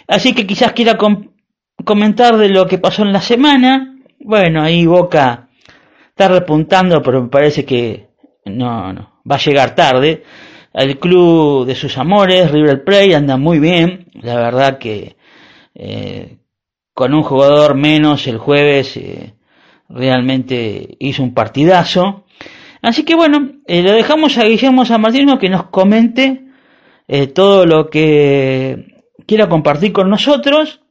Así 0.07 0.33
que 0.33 0.47
quizás 0.47 0.71
quiera 0.71 0.97
comentar 1.83 2.37
de 2.37 2.47
lo 2.47 2.65
que 2.65 2.77
pasó 2.77 3.01
en 3.01 3.11
la 3.11 3.19
semana. 3.19 3.97
Bueno, 4.21 4.63
ahí 4.63 4.85
Boca 4.85 5.49
está 6.07 6.29
repuntando, 6.29 7.01
pero 7.01 7.23
me 7.23 7.27
parece 7.27 7.65
que 7.65 8.07
no, 8.45 8.93
no, 8.93 9.19
va 9.29 9.35
a 9.35 9.39
llegar 9.39 9.75
tarde. 9.75 10.23
El 10.73 10.97
club 10.97 11.65
de 11.65 11.75
sus 11.75 11.97
amores, 11.97 12.51
River 12.51 12.85
Plate, 12.85 13.17
anda 13.17 13.35
muy 13.35 13.59
bien. 13.59 14.05
La 14.13 14.37
verdad 14.37 14.77
que 14.77 15.17
eh, 15.75 16.37
con 16.93 17.13
un 17.13 17.23
jugador 17.23 17.75
menos 17.75 18.27
el 18.27 18.37
jueves 18.37 18.95
eh, 18.95 19.33
realmente 19.89 20.95
hizo 20.99 21.21
un 21.21 21.33
partidazo. 21.33 22.23
Así 22.83 23.05
que 23.05 23.15
bueno, 23.15 23.49
eh, 23.65 23.81
le 23.81 23.93
dejamos 23.93 24.37
a 24.37 24.43
Guillermo 24.43 24.85
San 24.85 24.99
Martino 24.99 25.39
que 25.39 25.49
nos 25.49 25.67
comente 25.67 26.43
eh, 27.07 27.27
todo 27.27 27.65
lo 27.65 27.89
que 27.89 29.05
quiera 29.25 29.47
compartir 29.47 29.93
con 29.93 30.09
nosotros 30.09 30.81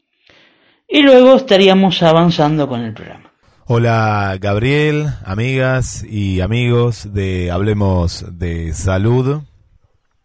y 0.89 1.03
luego 1.03 1.37
estaríamos 1.37 2.03
avanzando 2.03 2.67
con 2.67 2.81
el 2.81 2.95
programa. 2.95 3.31
Hola 3.67 4.39
Gabriel, 4.41 5.09
amigas 5.27 6.03
y 6.03 6.41
amigos 6.41 7.13
de 7.13 7.51
Hablemos 7.51 8.25
de 8.39 8.73
Salud. 8.73 9.43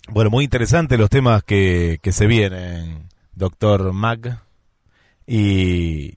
Bueno, 0.07 0.29
muy 0.29 0.45
interesante 0.45 0.97
los 0.97 1.09
temas 1.09 1.43
que, 1.43 1.99
que 2.01 2.13
se 2.13 2.27
vienen, 2.27 3.09
doctor 3.33 3.91
Mac. 3.91 4.41
Y, 5.27 6.13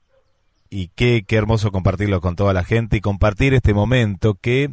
y 0.69 0.87
qué, 0.95 1.25
qué 1.27 1.35
hermoso 1.35 1.71
compartirlo 1.71 2.21
con 2.21 2.37
toda 2.37 2.53
la 2.53 2.63
gente 2.63 2.95
y 2.95 3.01
compartir 3.01 3.53
este 3.53 3.73
momento 3.73 4.35
que 4.35 4.71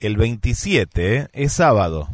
el 0.00 0.16
27, 0.16 1.16
¿eh? 1.16 1.28
es 1.32 1.54
sábado, 1.54 2.08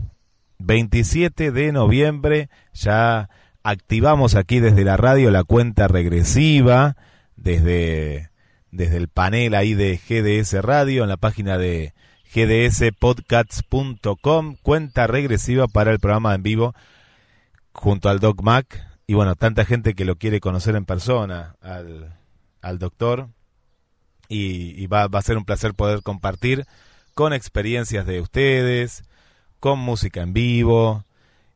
27 0.59 1.53
de 1.53 1.73
noviembre, 1.73 2.49
ya 2.73 3.29
activamos 3.63 4.35
aquí 4.35 4.59
desde 4.61 4.85
la 4.85 4.97
radio 4.97 5.31
la 5.31 5.45
cuenta 5.45 5.89
regresiva, 5.89 6.97
desde, 7.37 8.31
desde 8.71 8.97
el 8.97 9.09
panel 9.09 9.55
ahí 9.55 9.75
de 9.75 9.99
GDS 9.99 10.63
Radio, 10.63 11.03
en 11.03 11.09
la 11.09 11.17
página 11.17 11.59
de 11.59 11.95
gdspodcasts.com, 12.35 14.57
cuenta 14.63 15.07
regresiva 15.07 15.69
para 15.69 15.91
el 15.91 15.99
programa 15.99 16.35
en 16.35 16.43
vivo 16.43 16.75
junto 17.73 18.09
al 18.09 18.21
Doc 18.21 18.43
Mac. 18.43 18.87
Y 19.07 19.15
bueno, 19.15 19.35
tanta 19.35 19.65
gente 19.65 19.95
que 19.95 20.05
lo 20.05 20.17
quiere 20.17 20.41
conocer 20.41 20.77
en 20.77 20.85
persona 20.85 21.57
al, 21.61 22.17
al 22.63 22.79
doctor. 22.79 23.29
Y, 24.29 24.81
y 24.81 24.87
va, 24.87 25.09
va 25.09 25.19
a 25.19 25.23
ser 25.23 25.37
un 25.37 25.45
placer 25.45 25.75
poder 25.75 26.03
compartir 26.03 26.65
con 27.21 27.35
experiencias 27.35 28.07
de 28.07 28.23
ustedes, 28.23 29.05
con 29.59 29.79
música 29.79 30.23
en 30.23 30.33
vivo 30.33 31.05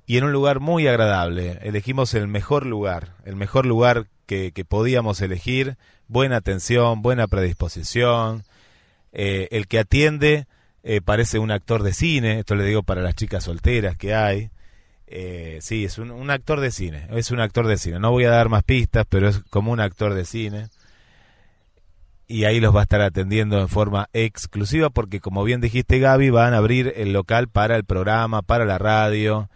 y 0.04 0.18
en 0.18 0.24
un 0.24 0.32
lugar 0.32 0.60
muy 0.60 0.86
agradable. 0.86 1.58
Elegimos 1.62 2.12
el 2.12 2.28
mejor 2.28 2.66
lugar, 2.66 3.14
el 3.24 3.34
mejor 3.34 3.64
lugar 3.64 4.04
que, 4.26 4.52
podíamos 4.68 5.22
elegir, 5.22 5.78
buena 6.06 6.36
atención, 6.36 7.00
buena 7.00 7.28
predisposición, 7.28 8.44
eh, 9.14 9.48
el 9.52 9.66
que 9.66 9.78
atiende 9.78 10.46
eh, 10.82 11.00
parece 11.00 11.38
un 11.38 11.50
actor 11.50 11.82
de 11.82 11.94
cine, 11.94 12.40
esto 12.40 12.56
le 12.56 12.66
digo 12.66 12.82
para 12.82 13.00
las 13.00 13.14
chicas 13.14 13.44
solteras 13.44 13.96
que 13.96 14.14
hay. 14.14 14.50
Eh, 15.06 15.60
sí, 15.62 15.86
es 15.86 15.96
un, 15.96 16.10
un, 16.10 16.30
actor 16.30 16.60
de 16.60 16.72
cine, 16.72 17.06
es 17.12 17.30
un 17.30 17.40
actor 17.40 17.66
de 17.66 17.78
cine. 17.78 17.98
No 18.00 18.10
voy 18.10 18.24
a 18.24 18.30
dar 18.30 18.50
más 18.50 18.64
pistas, 18.64 19.06
pero 19.08 19.30
es 19.30 19.38
como 19.48 19.72
un 19.72 19.80
actor 19.80 20.12
de 20.12 20.26
cine 20.26 20.68
y 22.26 22.44
ahí 22.44 22.60
los 22.60 22.74
va 22.74 22.80
a 22.80 22.82
estar 22.84 23.00
atendiendo 23.00 23.60
en 23.60 23.68
forma 23.68 24.08
exclusiva 24.12 24.90
porque 24.90 25.20
como 25.20 25.44
bien 25.44 25.60
dijiste 25.60 25.98
Gaby, 25.98 26.30
van 26.30 26.54
a 26.54 26.58
abrir 26.58 26.92
el 26.96 27.12
local 27.12 27.48
para 27.48 27.76
el 27.76 27.84
programa, 27.84 28.42
para 28.42 28.64
la 28.64 28.78
radio. 28.78 29.50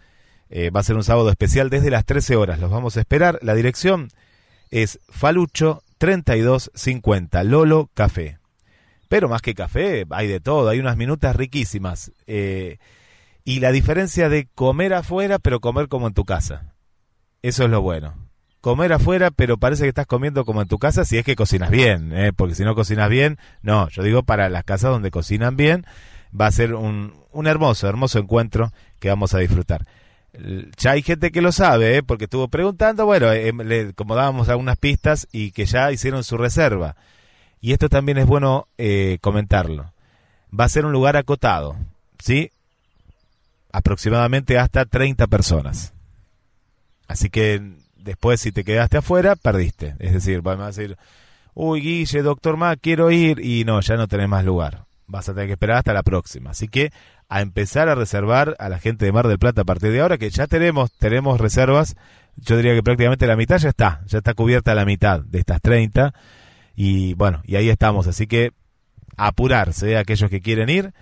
Eh, 0.49 0.69
va 0.69 0.79
a 0.79 0.83
ser 0.83 0.95
un 0.95 1.03
sábado 1.03 1.29
especial 1.29 1.69
desde 1.69 1.89
las 1.89 2.05
13 2.05 2.35
horas. 2.35 2.59
Los 2.59 2.71
vamos 2.71 2.97
a 2.97 2.99
esperar. 2.99 3.39
La 3.41 3.55
dirección 3.55 4.09
es 4.71 4.99
Falucho 5.09 5.83
3250 5.97 7.43
Lolo 7.43 7.89
Café. 7.93 8.39
Pero 9.07 9.27
más 9.27 9.41
que 9.41 9.55
café, 9.55 10.05
hay 10.11 10.27
de 10.27 10.39
todo. 10.39 10.69
Hay 10.69 10.79
unas 10.79 10.97
minutas 10.97 11.35
riquísimas. 11.35 12.11
Eh, 12.27 12.77
y 13.43 13.59
la 13.59 13.71
diferencia 13.71 14.29
de 14.29 14.47
comer 14.53 14.93
afuera, 14.93 15.39
pero 15.39 15.59
comer 15.59 15.87
como 15.87 16.07
en 16.07 16.13
tu 16.13 16.25
casa. 16.25 16.75
Eso 17.41 17.63
es 17.63 17.69
lo 17.71 17.81
bueno 17.81 18.28
comer 18.61 18.93
afuera, 18.93 19.31
pero 19.31 19.57
parece 19.57 19.83
que 19.83 19.89
estás 19.89 20.07
comiendo 20.07 20.45
como 20.45 20.61
en 20.61 20.67
tu 20.67 20.79
casa 20.79 21.05
si 21.05 21.17
es 21.17 21.25
que 21.25 21.35
cocinas 21.35 21.69
bien, 21.69 22.11
¿eh? 22.13 22.33
porque 22.33 22.55
si 22.55 22.63
no 22.63 22.75
cocinas 22.75 23.09
bien, 23.09 23.37
no, 23.61 23.87
yo 23.89 24.03
digo 24.03 24.23
para 24.23 24.49
las 24.49 24.63
casas 24.63 24.91
donde 24.91 25.11
cocinan 25.11 25.55
bien, 25.55 25.85
va 26.39 26.47
a 26.47 26.51
ser 26.51 26.73
un, 26.73 27.13
un 27.31 27.47
hermoso, 27.47 27.87
hermoso 27.87 28.19
encuentro 28.19 28.71
que 28.99 29.09
vamos 29.09 29.33
a 29.33 29.39
disfrutar. 29.39 29.85
ya 30.77 30.91
hay 30.91 31.01
gente 31.01 31.31
que 31.31 31.41
lo 31.41 31.51
sabe, 31.51 31.97
¿eh? 31.97 32.03
porque 32.03 32.25
estuvo 32.25 32.47
preguntando, 32.49 33.05
bueno, 33.05 33.31
eh, 33.31 33.53
le, 33.53 33.93
como 33.93 34.15
dábamos 34.15 34.49
algunas 34.49 34.77
pistas 34.77 35.27
y 35.31 35.51
que 35.51 35.65
ya 35.65 35.91
hicieron 35.91 36.23
su 36.23 36.37
reserva. 36.37 36.95
Y 37.61 37.73
esto 37.73 37.89
también 37.89 38.17
es 38.17 38.25
bueno 38.25 38.67
comentarlo. 39.19 39.91
Va 40.57 40.63
a 40.63 40.69
ser 40.69 40.85
un 40.85 40.93
lugar 40.93 41.17
acotado, 41.17 41.75
¿sí? 42.17 42.51
Aproximadamente 43.73 44.57
hasta 44.57 44.85
30 44.85 45.27
personas. 45.27 45.93
Así 47.09 47.29
que 47.29 47.78
después 48.01 48.41
si 48.41 48.51
te 48.51 48.63
quedaste 48.63 48.97
afuera, 48.97 49.35
perdiste. 49.35 49.95
Es 49.99 50.13
decir, 50.13 50.41
vamos 50.41 50.63
a 50.63 50.67
decir, 50.67 50.97
uy 51.53 51.81
Guille, 51.81 52.21
doctor 52.21 52.57
Ma, 52.57 52.75
quiero 52.75 53.11
ir 53.11 53.39
y 53.43 53.65
no, 53.65 53.79
ya 53.81 53.95
no 53.95 54.07
tenés 54.07 54.29
más 54.29 54.45
lugar. 54.45 54.85
Vas 55.07 55.27
a 55.27 55.33
tener 55.33 55.47
que 55.47 55.53
esperar 55.53 55.77
hasta 55.77 55.93
la 55.93 56.03
próxima. 56.03 56.51
Así 56.51 56.67
que 56.67 56.91
a 57.29 57.41
empezar 57.41 57.89
a 57.89 57.95
reservar 57.95 58.55
a 58.59 58.69
la 58.69 58.79
gente 58.79 59.05
de 59.05 59.11
Mar 59.11 59.27
del 59.27 59.39
Plata 59.39 59.61
a 59.61 59.65
partir 59.65 59.91
de 59.91 60.01
ahora, 60.01 60.17
que 60.17 60.31
ya 60.31 60.47
tenemos, 60.47 60.91
tenemos 60.93 61.39
reservas, 61.39 61.95
yo 62.37 62.57
diría 62.57 62.73
que 62.73 62.83
prácticamente 62.83 63.27
la 63.27 63.35
mitad 63.35 63.57
ya 63.59 63.69
está, 63.69 64.01
ya 64.07 64.17
está 64.17 64.33
cubierta 64.33 64.73
la 64.73 64.83
mitad 64.83 65.21
de 65.21 65.39
estas 65.39 65.61
30, 65.61 66.13
y 66.75 67.13
bueno, 67.13 67.41
y 67.45 67.55
ahí 67.55 67.69
estamos, 67.69 68.07
así 68.07 68.25
que 68.25 68.51
apurarse, 69.15 69.91
¿eh? 69.91 69.97
aquellos 69.97 70.29
que 70.29 70.41
quieren 70.41 70.69
ir, 70.69 70.93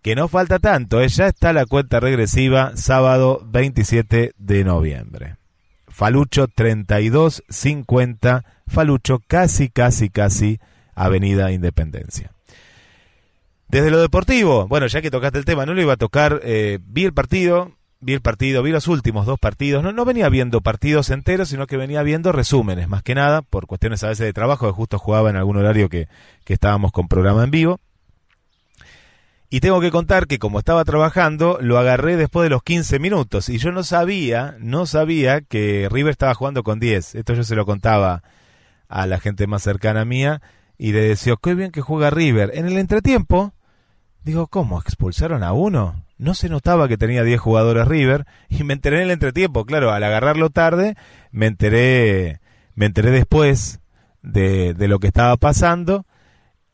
que 0.00 0.14
no 0.14 0.28
falta 0.28 0.58
tanto, 0.58 1.00
¿eh? 1.02 1.08
ya 1.08 1.26
está 1.26 1.52
la 1.52 1.66
cuenta 1.66 2.00
regresiva, 2.00 2.72
sábado 2.76 3.42
27 3.44 4.32
de 4.38 4.64
noviembre. 4.64 5.37
Falucho 5.98 6.46
3250, 6.46 8.44
Falucho 8.68 9.18
casi, 9.26 9.68
casi, 9.68 10.10
casi, 10.10 10.60
Avenida 10.94 11.50
Independencia. 11.50 12.30
Desde 13.66 13.90
lo 13.90 14.00
deportivo, 14.00 14.68
bueno, 14.68 14.86
ya 14.86 15.02
que 15.02 15.10
tocaste 15.10 15.40
el 15.40 15.44
tema, 15.44 15.66
no 15.66 15.74
lo 15.74 15.82
iba 15.82 15.94
a 15.94 15.96
tocar, 15.96 16.40
eh, 16.44 16.78
vi 16.86 17.04
el 17.04 17.12
partido, 17.12 17.72
vi 17.98 18.12
el 18.12 18.20
partido, 18.20 18.62
vi 18.62 18.70
los 18.70 18.86
últimos 18.86 19.26
dos 19.26 19.40
partidos, 19.40 19.82
no, 19.82 19.90
no 19.90 20.04
venía 20.04 20.28
viendo 20.28 20.60
partidos 20.60 21.10
enteros, 21.10 21.48
sino 21.48 21.66
que 21.66 21.76
venía 21.76 22.04
viendo 22.04 22.30
resúmenes, 22.30 22.88
más 22.88 23.02
que 23.02 23.16
nada, 23.16 23.42
por 23.42 23.66
cuestiones 23.66 24.04
a 24.04 24.08
veces 24.10 24.24
de 24.24 24.32
trabajo, 24.32 24.68
que 24.68 24.72
justo 24.72 25.00
jugaba 25.00 25.30
en 25.30 25.36
algún 25.36 25.56
horario 25.56 25.88
que, 25.88 26.06
que 26.44 26.54
estábamos 26.54 26.92
con 26.92 27.08
programa 27.08 27.42
en 27.42 27.50
vivo. 27.50 27.80
Y 29.50 29.60
tengo 29.60 29.80
que 29.80 29.90
contar 29.90 30.26
que 30.26 30.38
como 30.38 30.58
estaba 30.58 30.84
trabajando, 30.84 31.58
lo 31.60 31.78
agarré 31.78 32.16
después 32.16 32.44
de 32.44 32.50
los 32.50 32.62
15 32.62 32.98
minutos. 32.98 33.48
Y 33.48 33.58
yo 33.58 33.72
no 33.72 33.82
sabía, 33.82 34.56
no 34.60 34.84
sabía 34.84 35.40
que 35.40 35.88
River 35.90 36.10
estaba 36.10 36.34
jugando 36.34 36.62
con 36.62 36.80
10. 36.80 37.14
Esto 37.14 37.34
yo 37.34 37.44
se 37.44 37.56
lo 37.56 37.64
contaba 37.64 38.22
a 38.88 39.06
la 39.06 39.18
gente 39.18 39.46
más 39.46 39.62
cercana 39.62 40.04
mía. 40.04 40.42
Y 40.76 40.92
le 40.92 41.00
decía, 41.00 41.34
qué 41.42 41.54
bien 41.54 41.70
que 41.72 41.80
juega 41.80 42.10
River. 42.10 42.50
En 42.54 42.66
el 42.66 42.76
entretiempo, 42.76 43.54
Digo, 44.28 44.46
¿cómo? 44.46 44.78
¿Expulsaron 44.78 45.42
a 45.42 45.52
uno? 45.52 46.04
No 46.18 46.34
se 46.34 46.50
notaba 46.50 46.86
que 46.86 46.98
tenía 46.98 47.22
10 47.22 47.40
jugadores 47.40 47.88
River 47.88 48.26
y 48.50 48.62
me 48.62 48.74
enteré 48.74 48.98
en 48.98 49.04
el 49.04 49.10
entretiempo, 49.12 49.64
claro, 49.64 49.90
al 49.90 50.04
agarrarlo 50.04 50.50
tarde, 50.50 50.96
me 51.30 51.46
enteré, 51.46 52.40
me 52.74 52.84
enteré 52.84 53.10
después 53.10 53.80
de, 54.20 54.74
de 54.74 54.86
lo 54.86 54.98
que 54.98 55.06
estaba 55.06 55.36
pasando 55.38 56.04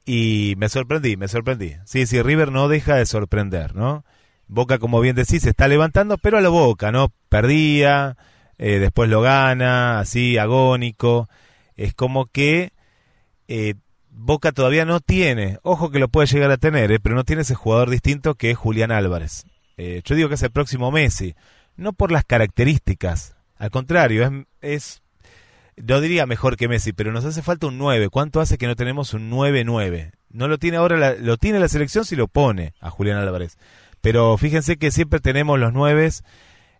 y 0.04 0.54
me 0.58 0.68
sorprendí, 0.68 1.16
me 1.16 1.28
sorprendí. 1.28 1.76
Sí, 1.84 2.06
sí, 2.06 2.20
River 2.22 2.52
no 2.52 2.68
deja 2.68 2.96
de 2.96 3.06
sorprender, 3.06 3.74
¿no? 3.74 4.04
Boca, 4.46 4.78
como 4.78 5.00
bien 5.00 5.16
decís, 5.16 5.42
se 5.42 5.50
está 5.50 5.68
levantando, 5.68 6.18
pero 6.18 6.38
a 6.38 6.40
la 6.40 6.50
boca, 6.50 6.92
¿no? 6.92 7.12
Perdía, 7.28 8.16
eh, 8.58 8.78
después 8.78 9.08
lo 9.08 9.22
gana, 9.22 10.00
así, 10.00 10.38
agónico. 10.38 11.28
Es 11.76 11.94
como 11.94 12.26
que 12.26 12.72
eh, 13.48 13.74
Boca 14.16 14.52
todavía 14.52 14.84
no 14.84 15.00
tiene, 15.00 15.58
ojo 15.62 15.90
que 15.90 15.98
lo 15.98 16.08
puede 16.08 16.28
llegar 16.28 16.50
a 16.52 16.56
tener, 16.56 16.92
eh, 16.92 17.00
pero 17.00 17.16
no 17.16 17.24
tiene 17.24 17.42
ese 17.42 17.56
jugador 17.56 17.90
distinto 17.90 18.36
que 18.36 18.52
es 18.52 18.56
Julián 18.56 18.92
Álvarez. 18.92 19.44
Eh, 19.76 20.02
yo 20.04 20.14
digo 20.14 20.28
que 20.28 20.36
es 20.36 20.42
el 20.42 20.52
próximo 20.52 20.92
Messi, 20.92 21.34
no 21.76 21.92
por 21.92 22.12
las 22.12 22.24
características, 22.24 23.34
al 23.56 23.70
contrario, 23.70 24.24
es, 24.24 24.30
es, 24.60 25.02
no 25.76 26.00
diría 26.00 26.26
mejor 26.26 26.56
que 26.56 26.68
Messi, 26.68 26.92
pero 26.92 27.12
nos 27.12 27.24
hace 27.24 27.42
falta 27.42 27.66
un 27.66 27.78
9. 27.78 28.08
¿Cuánto 28.08 28.40
hace 28.40 28.58
que 28.58 28.66
no 28.66 28.76
tenemos 28.76 29.14
un 29.14 29.30
9-9? 29.30 30.12
No 30.30 30.48
lo 30.48 30.58
tiene 30.58 30.76
ahora, 30.78 31.14
lo 31.18 31.36
tiene 31.36 31.60
la 31.60 31.68
selección 31.68 32.04
si 32.04 32.16
lo 32.16 32.28
pone 32.28 32.74
a 32.80 32.90
Julián 32.90 33.18
Álvarez. 33.18 33.58
Pero 34.00 34.36
fíjense 34.36 34.76
que 34.76 34.90
siempre 34.90 35.20
tenemos 35.20 35.58
los 35.58 35.72
9 35.72 36.10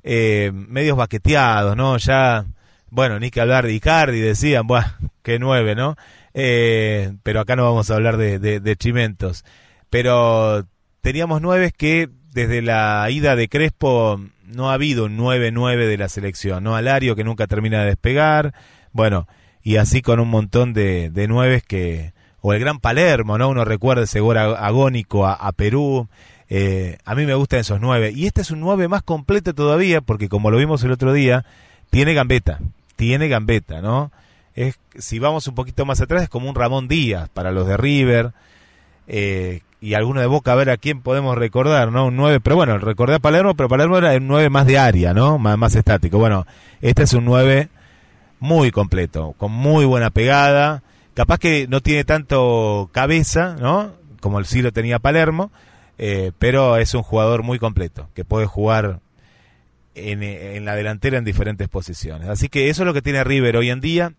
eh, 0.03 0.51
medios 0.53 0.97
baqueteados, 0.97 1.77
¿no? 1.77 1.97
Ya, 1.97 2.45
bueno, 2.91 3.19
ni 3.19 3.31
que 3.31 3.41
hablar 3.41 3.67
de 3.67 3.73
Icardi, 3.73 4.21
decían, 4.21 4.67
bueno, 4.67 4.87
qué 5.23 5.39
9, 5.39 5.75
¿no? 5.75 5.97
Eh, 6.35 7.15
pero 7.23 7.41
acá 7.41 7.57
no 7.57 7.65
vamos 7.65 7.91
a 7.91 7.95
hablar 7.95 8.17
de, 8.17 8.39
de, 8.39 8.77
chimentos. 8.77 9.45
Pero 9.89 10.67
teníamos 11.01 11.41
nueve 11.41 11.73
que 11.77 12.11
desde 12.33 12.61
la 12.61 13.07
ida 13.11 13.37
de 13.37 13.49
Crespo 13.49 14.21
no 14.45 14.71
ha 14.71 14.75
habido 14.75 15.05
un 15.05 15.17
9-9 15.17 15.87
de 15.87 15.97
la 15.97 16.09
selección, 16.09 16.65
¿no? 16.65 16.77
Alario 16.77 17.17
que 17.17 17.25
nunca 17.25 17.47
termina 17.47 17.81
de 17.81 17.87
despegar, 17.87 18.53
bueno, 18.95 19.29
y 19.63 19.77
así 19.77 20.01
con 20.01 20.19
un 20.21 20.29
montón 20.29 20.73
de, 20.73 21.11
de 21.11 21.29
nueves 21.29 21.63
que, 21.63 22.15
o 22.41 22.55
el 22.55 22.61
gran 22.61 22.81
Palermo, 22.81 23.37
¿no? 23.37 23.51
Uno 23.51 23.67
recuerda 23.67 24.05
ese 24.05 24.21
gol 24.21 24.39
agónico 24.39 25.27
a, 25.27 25.53
Perú, 25.53 26.09
eh, 26.49 26.97
a 27.05 27.15
mí 27.15 27.27
me 27.27 27.35
gustan 27.35 27.61
esos 27.61 27.81
nueve, 27.83 28.13
y 28.15 28.25
este 28.27 28.41
es 28.41 28.51
un 28.51 28.61
nueve 28.61 28.89
más 28.89 29.03
completo 29.03 29.55
todavía, 29.55 30.01
porque 30.01 30.31
como 30.31 30.51
lo 30.51 30.57
vimos 30.57 30.83
el 30.83 30.93
otro 30.93 31.13
día, 31.13 31.45
tiene 31.91 32.15
gambeta, 32.15 32.61
tiene 32.97 33.29
gambeta, 33.29 33.83
¿no? 33.83 34.11
es, 34.55 34.79
si 34.97 35.19
vamos 35.19 35.47
un 35.49 35.55
poquito 35.55 35.85
más 35.85 36.01
atrás, 36.01 36.23
es 36.23 36.29
como 36.29 36.49
un 36.49 36.55
Ramón 36.55 36.89
Díaz 36.89 37.29
para 37.29 37.53
los 37.53 37.67
de 37.67 37.77
River. 37.77 38.33
Eh, 39.07 39.61
y 39.81 39.95
alguno 39.95 40.21
de 40.21 40.27
Boca, 40.27 40.53
a 40.53 40.55
ver 40.55 40.71
a 40.71 40.79
quién 40.79 41.03
podemos 41.03 41.37
recordar, 41.37 41.93
¿no? 41.93 42.07
Un 42.07 42.17
9, 42.17 42.41
pero 42.41 42.57
bueno, 42.57 42.79
recordé 42.79 43.17
a 43.17 43.19
Palermo, 43.19 43.55
pero 43.55 43.69
Palermo 43.69 43.99
era 43.99 44.13
un 44.13 44.27
9 44.27 44.49
más 44.49 44.67
de 44.67 44.79
área, 44.79 45.13
¿no? 45.13 45.39
Más, 45.39 45.59
más 45.59 45.75
estático. 45.75 46.19
Bueno, 46.19 46.47
este 46.81 47.03
es 47.03 47.13
un 47.13 47.27
9 47.27 47.69
muy 48.45 48.71
completo, 48.71 49.35
con 49.39 49.53
muy 49.53 49.87
buena 49.87 50.11
pegada. 50.11 50.83
Capaz 51.15 51.39
que 51.39 51.67
no 51.67 51.81
tiene 51.81 52.05
tanto 52.05 52.91
cabeza, 52.93 53.57
¿no? 53.59 53.93
Como 54.21 54.39
el 54.39 54.45
sí 54.45 54.61
lo 54.61 54.71
tenía 54.71 54.99
Palermo, 54.99 55.51
eh, 55.97 56.31
pero 56.39 56.77
es 56.77 56.93
un 56.93 57.03
jugador 57.03 57.43
muy 57.43 57.59
completo, 57.59 58.11
que 58.15 58.27
puede 58.27 58.45
jugar 58.45 59.01
en, 59.95 60.23
en 60.23 60.65
la 60.67 60.75
delantera 60.75 61.17
en 61.17 61.25
diferentes 61.25 61.69
posiciones. 61.69 62.29
Así 62.29 62.51
que 62.51 62.69
eso 62.69 62.83
es 62.83 62.87
lo 62.87 62.93
que 62.93 63.01
tiene 63.01 63.25
River 63.25 63.57
hoy 63.57 63.71
en 63.71 63.81
día 63.81 64.13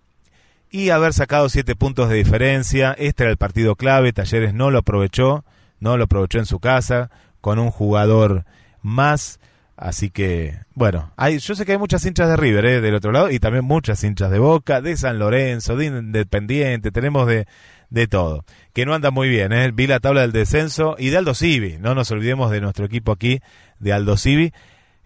y 0.71 0.89
haber 0.89 1.13
sacado 1.13 1.47
siete 1.47 1.75
puntos 1.75 2.09
de 2.09 2.15
diferencia. 2.15 2.95
Este 2.97 3.25
era 3.25 3.31
el 3.31 3.38
partido 3.38 3.75
clave, 3.75 4.11
Talleres 4.11 4.55
no 4.55 4.71
lo 4.71 4.79
aprovechó, 4.79 5.45
no 5.79 5.97
lo 5.97 6.05
aprovechó 6.05 6.39
en 6.39 6.47
su 6.47 6.59
casa, 6.59 7.11
con 7.41 7.59
un 7.59 7.69
jugador 7.69 8.43
más. 8.81 9.39
Así 9.77 10.09
que, 10.09 10.57
bueno, 10.73 11.11
hay, 11.17 11.39
yo 11.39 11.53
sé 11.53 11.65
que 11.65 11.73
hay 11.73 11.77
muchas 11.77 12.05
hinchas 12.05 12.29
de 12.29 12.38
River 12.38 12.65
eh, 12.65 12.81
del 12.81 12.95
otro 12.95 13.11
lado 13.11 13.29
y 13.29 13.39
también 13.39 13.65
muchas 13.65 14.03
hinchas 14.03 14.31
de 14.31 14.39
Boca, 14.39 14.81
de 14.81 14.95
San 14.95 15.19
Lorenzo, 15.19 15.75
de 15.75 15.85
Independiente, 15.88 16.91
tenemos 16.91 17.27
de, 17.27 17.45
de 17.89 18.07
todo. 18.07 18.45
Que 18.73 18.85
no 18.85 18.93
anda 18.93 19.11
muy 19.11 19.27
bien, 19.27 19.51
¿eh? 19.51 19.71
vi 19.73 19.88
la 19.88 19.99
tabla 19.99 20.21
del 20.21 20.31
descenso 20.31 20.95
y 20.97 21.09
de 21.09 21.17
Aldo 21.17 21.33
Civi, 21.33 21.77
no 21.77 21.93
nos 21.93 22.09
olvidemos 22.11 22.51
de 22.51 22.61
nuestro 22.61 22.85
equipo 22.85 23.11
aquí, 23.11 23.41
de 23.79 23.91
Aldo 23.91 24.15
Civi, 24.15 24.53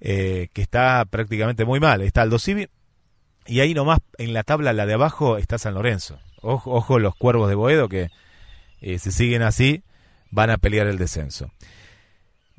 eh, 0.01 0.49
que 0.53 0.62
está 0.62 1.03
prácticamente 1.05 1.65
muy 1.65 1.79
mal. 1.79 2.01
Está 2.01 2.21
Aldo 2.21 2.38
Civi, 2.38 2.67
y 3.49 3.62
ahí 3.62 3.73
nomás, 3.73 3.99
en 4.19 4.34
la 4.34 4.43
tabla, 4.43 4.73
la 4.73 4.86
de 4.86 4.93
abajo, 4.93 5.38
está 5.38 5.58
San 5.58 5.73
Lorenzo. 5.73 6.19
Ojo, 6.41 6.71
ojo 6.71 6.99
los 6.99 7.15
cuervos 7.15 7.49
de 7.49 7.55
Boedo 7.55 7.89
que 7.89 8.10
eh, 8.82 8.99
si 8.99 9.12
siguen 9.12 9.41
así 9.41 9.84
van 10.29 10.51
a 10.51 10.58
pelear 10.58 10.88
el 10.88 10.99
descenso. 10.99 11.51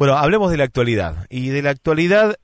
Bueno, 0.00 0.16
hablemos 0.16 0.50
de 0.50 0.56
la 0.56 0.64
actualidad. 0.64 1.26
Y 1.28 1.50
de 1.50 1.60
la 1.60 1.68
actualidad 1.68 2.36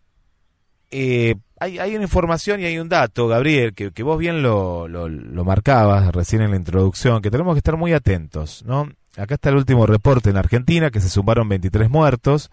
eh, 0.90 1.36
hay, 1.58 1.78
hay, 1.78 1.94
una 1.94 2.04
información 2.04 2.60
y 2.60 2.66
hay 2.66 2.78
un 2.78 2.90
dato, 2.90 3.28
Gabriel, 3.28 3.72
que, 3.72 4.02
vos 4.02 4.18
bien 4.18 4.42
lo, 4.42 4.88
lo, 4.88 5.08
lo, 5.08 5.42
marcabas 5.42 6.14
recién 6.14 6.42
en 6.42 6.50
la 6.50 6.58
introducción, 6.58 7.22
que 7.22 7.30
tenemos 7.30 7.54
que 7.54 7.60
estar 7.60 7.78
muy 7.78 7.94
atentos. 7.94 8.62
¿no? 8.66 8.90
Acá 9.16 9.36
está 9.36 9.48
el 9.48 9.56
último 9.56 9.86
reporte 9.86 10.28
en 10.28 10.36
Argentina, 10.36 10.90
que 10.90 11.00
se 11.00 11.08
sumaron 11.08 11.48
23 11.48 11.88
muertos 11.88 12.50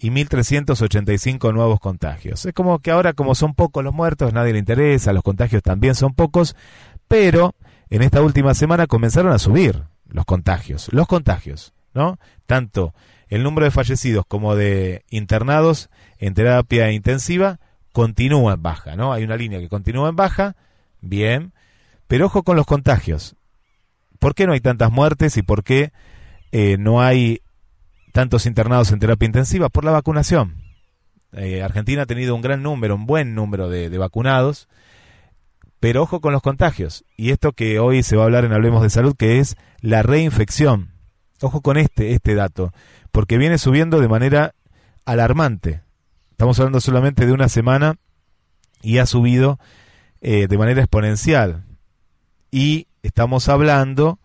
y 0.00 0.10
1.385 0.10 1.54
nuevos 1.54 1.78
contagios. 1.78 2.44
Es 2.44 2.52
como 2.52 2.80
que 2.80 2.90
ahora, 2.90 3.12
como 3.12 3.36
son 3.36 3.54
pocos 3.54 3.84
los 3.84 3.94
muertos, 3.94 4.32
nadie 4.32 4.52
le 4.52 4.58
interesa, 4.58 5.12
los 5.12 5.22
contagios 5.22 5.62
también 5.62 5.94
son 5.94 6.12
pocos, 6.12 6.56
pero 7.06 7.54
en 7.88 8.02
esta 8.02 8.20
última 8.20 8.54
semana 8.54 8.88
comenzaron 8.88 9.30
a 9.30 9.38
subir 9.38 9.84
los 10.08 10.24
contagios, 10.24 10.88
los 10.92 11.06
contagios, 11.06 11.72
¿no? 11.94 12.18
Tanto 12.46 12.94
el 13.30 13.42
número 13.42 13.64
de 13.64 13.70
fallecidos 13.70 14.26
como 14.26 14.54
de 14.54 15.06
internados 15.08 15.88
en 16.18 16.34
terapia 16.34 16.92
intensiva 16.92 17.58
continúa 17.92 18.52
en 18.52 18.62
baja, 18.62 18.94
¿no? 18.94 19.14
Hay 19.14 19.24
una 19.24 19.36
línea 19.36 19.60
que 19.60 19.68
continúa 19.68 20.10
en 20.10 20.16
baja, 20.16 20.54
bien, 21.00 21.54
pero 22.06 22.26
ojo 22.26 22.42
con 22.42 22.56
los 22.56 22.66
contagios. 22.66 23.36
¿Por 24.18 24.34
qué 24.34 24.46
no 24.46 24.52
hay 24.52 24.60
tantas 24.60 24.92
muertes 24.92 25.38
y 25.38 25.42
por 25.42 25.64
qué 25.64 25.92
eh, 26.52 26.76
no 26.78 27.00
hay 27.00 27.40
tantos 28.12 28.46
internados 28.46 28.90
en 28.92 28.98
terapia 28.98 29.26
intensiva 29.26 29.68
por 29.68 29.84
la 29.84 29.92
vacunación. 29.92 30.56
Eh, 31.32 31.62
Argentina 31.62 32.02
ha 32.02 32.06
tenido 32.06 32.34
un 32.34 32.42
gran 32.42 32.62
número, 32.62 32.96
un 32.96 33.06
buen 33.06 33.34
número 33.34 33.68
de, 33.68 33.96
vacunados, 33.98 34.68
pero 35.78 36.02
ojo 36.02 36.20
con 36.20 36.32
los 36.32 36.42
contagios. 36.42 37.04
Y 37.16 37.30
esto 37.30 37.52
que 37.52 37.78
hoy 37.78 38.02
se 38.02 38.16
va 38.16 38.22
a 38.22 38.26
hablar 38.26 38.44
en 38.44 38.52
Hablemos 38.52 38.82
de 38.82 38.90
Salud, 38.90 39.14
que 39.16 39.38
es 39.38 39.56
la 39.80 40.02
reinfección. 40.02 40.92
Ojo 41.40 41.62
con 41.62 41.76
este, 41.76 42.12
este 42.12 42.34
dato, 42.34 42.72
porque 43.12 43.38
viene 43.38 43.58
subiendo 43.58 44.00
de 44.00 44.08
manera 44.08 44.54
alarmante. 45.04 45.82
estamos 46.30 46.58
hablando 46.58 46.80
solamente 46.80 47.26
de 47.26 47.32
una 47.32 47.48
semana 47.48 47.96
y 48.82 48.98
ha 48.98 49.06
subido 49.06 49.58
eh, 50.20 50.46
de 50.48 50.58
manera 50.58 50.80
exponencial. 50.80 51.64
Y 52.50 52.88
estamos 53.02 53.48
hablando 53.48 54.18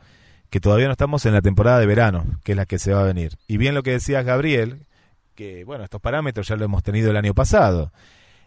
que 0.50 0.60
todavía 0.60 0.86
no 0.86 0.94
estamos 0.94 1.26
en 1.26 1.34
la 1.34 1.42
temporada 1.42 1.80
de 1.80 1.86
verano, 1.86 2.40
que 2.44 2.54
es 2.54 2.56
la 2.56 2.66
que 2.66 2.80
se 2.80 2.94
va 2.94 3.02
a 3.02 3.06
venir. 3.06 3.38
Y 3.48 3.58
bien 3.58 3.76
lo 3.76 3.84
que 3.84 3.92
decía 3.92 4.24
Gabriel, 4.24 4.86
que 5.36 5.66
bueno, 5.66 5.84
estos 5.84 6.02
parámetros 6.02 6.48
ya 6.48 6.56
lo 6.56 6.66
hemos 6.66 6.82
tenido 6.82 7.12
el 7.12 7.18
año 7.18 7.34
pasado. 7.34 7.92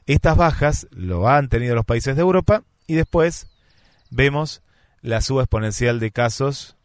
Estas 0.06 0.36
bajas 0.36 0.88
lo 0.90 1.28
han 1.28 1.48
tenido 1.48 1.74
los 1.74 1.84
países 1.84 2.16
de 2.16 2.22
Europa 2.22 2.62
y 2.86 2.94
después 2.94 3.46
vemos 4.10 4.62
la 5.02 5.20
suba 5.20 5.42
exponencial 5.42 6.00
de 6.00 6.10
casos, 6.10 6.77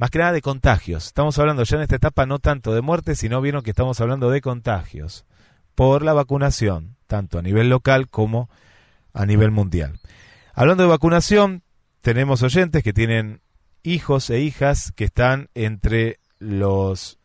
más 0.00 0.08
que 0.08 0.18
nada 0.18 0.32
de 0.32 0.40
contagios. 0.40 1.08
Estamos 1.08 1.38
hablando 1.38 1.62
ya 1.62 1.76
en 1.76 1.82
esta 1.82 1.96
etapa 1.96 2.24
no 2.24 2.38
tanto 2.38 2.74
de 2.74 2.80
muertes, 2.80 3.18
sino 3.18 3.42
vieron 3.42 3.62
que 3.62 3.68
estamos 3.68 4.00
hablando 4.00 4.30
de 4.30 4.40
contagios 4.40 5.26
por 5.74 6.02
la 6.02 6.14
vacunación, 6.14 6.96
tanto 7.06 7.38
a 7.38 7.42
nivel 7.42 7.68
local 7.68 8.08
como 8.08 8.48
a 9.12 9.26
nivel 9.26 9.50
mundial. 9.50 10.00
Hablando 10.54 10.84
de 10.84 10.88
vacunación, 10.88 11.64
tenemos 12.00 12.42
oyentes 12.42 12.82
que 12.82 12.94
tienen 12.94 13.42
hijos 13.82 14.30
e 14.30 14.40
hijas 14.40 14.90
que 14.92 15.04
están 15.04 15.50
entre 15.52 16.18
los, 16.38 17.18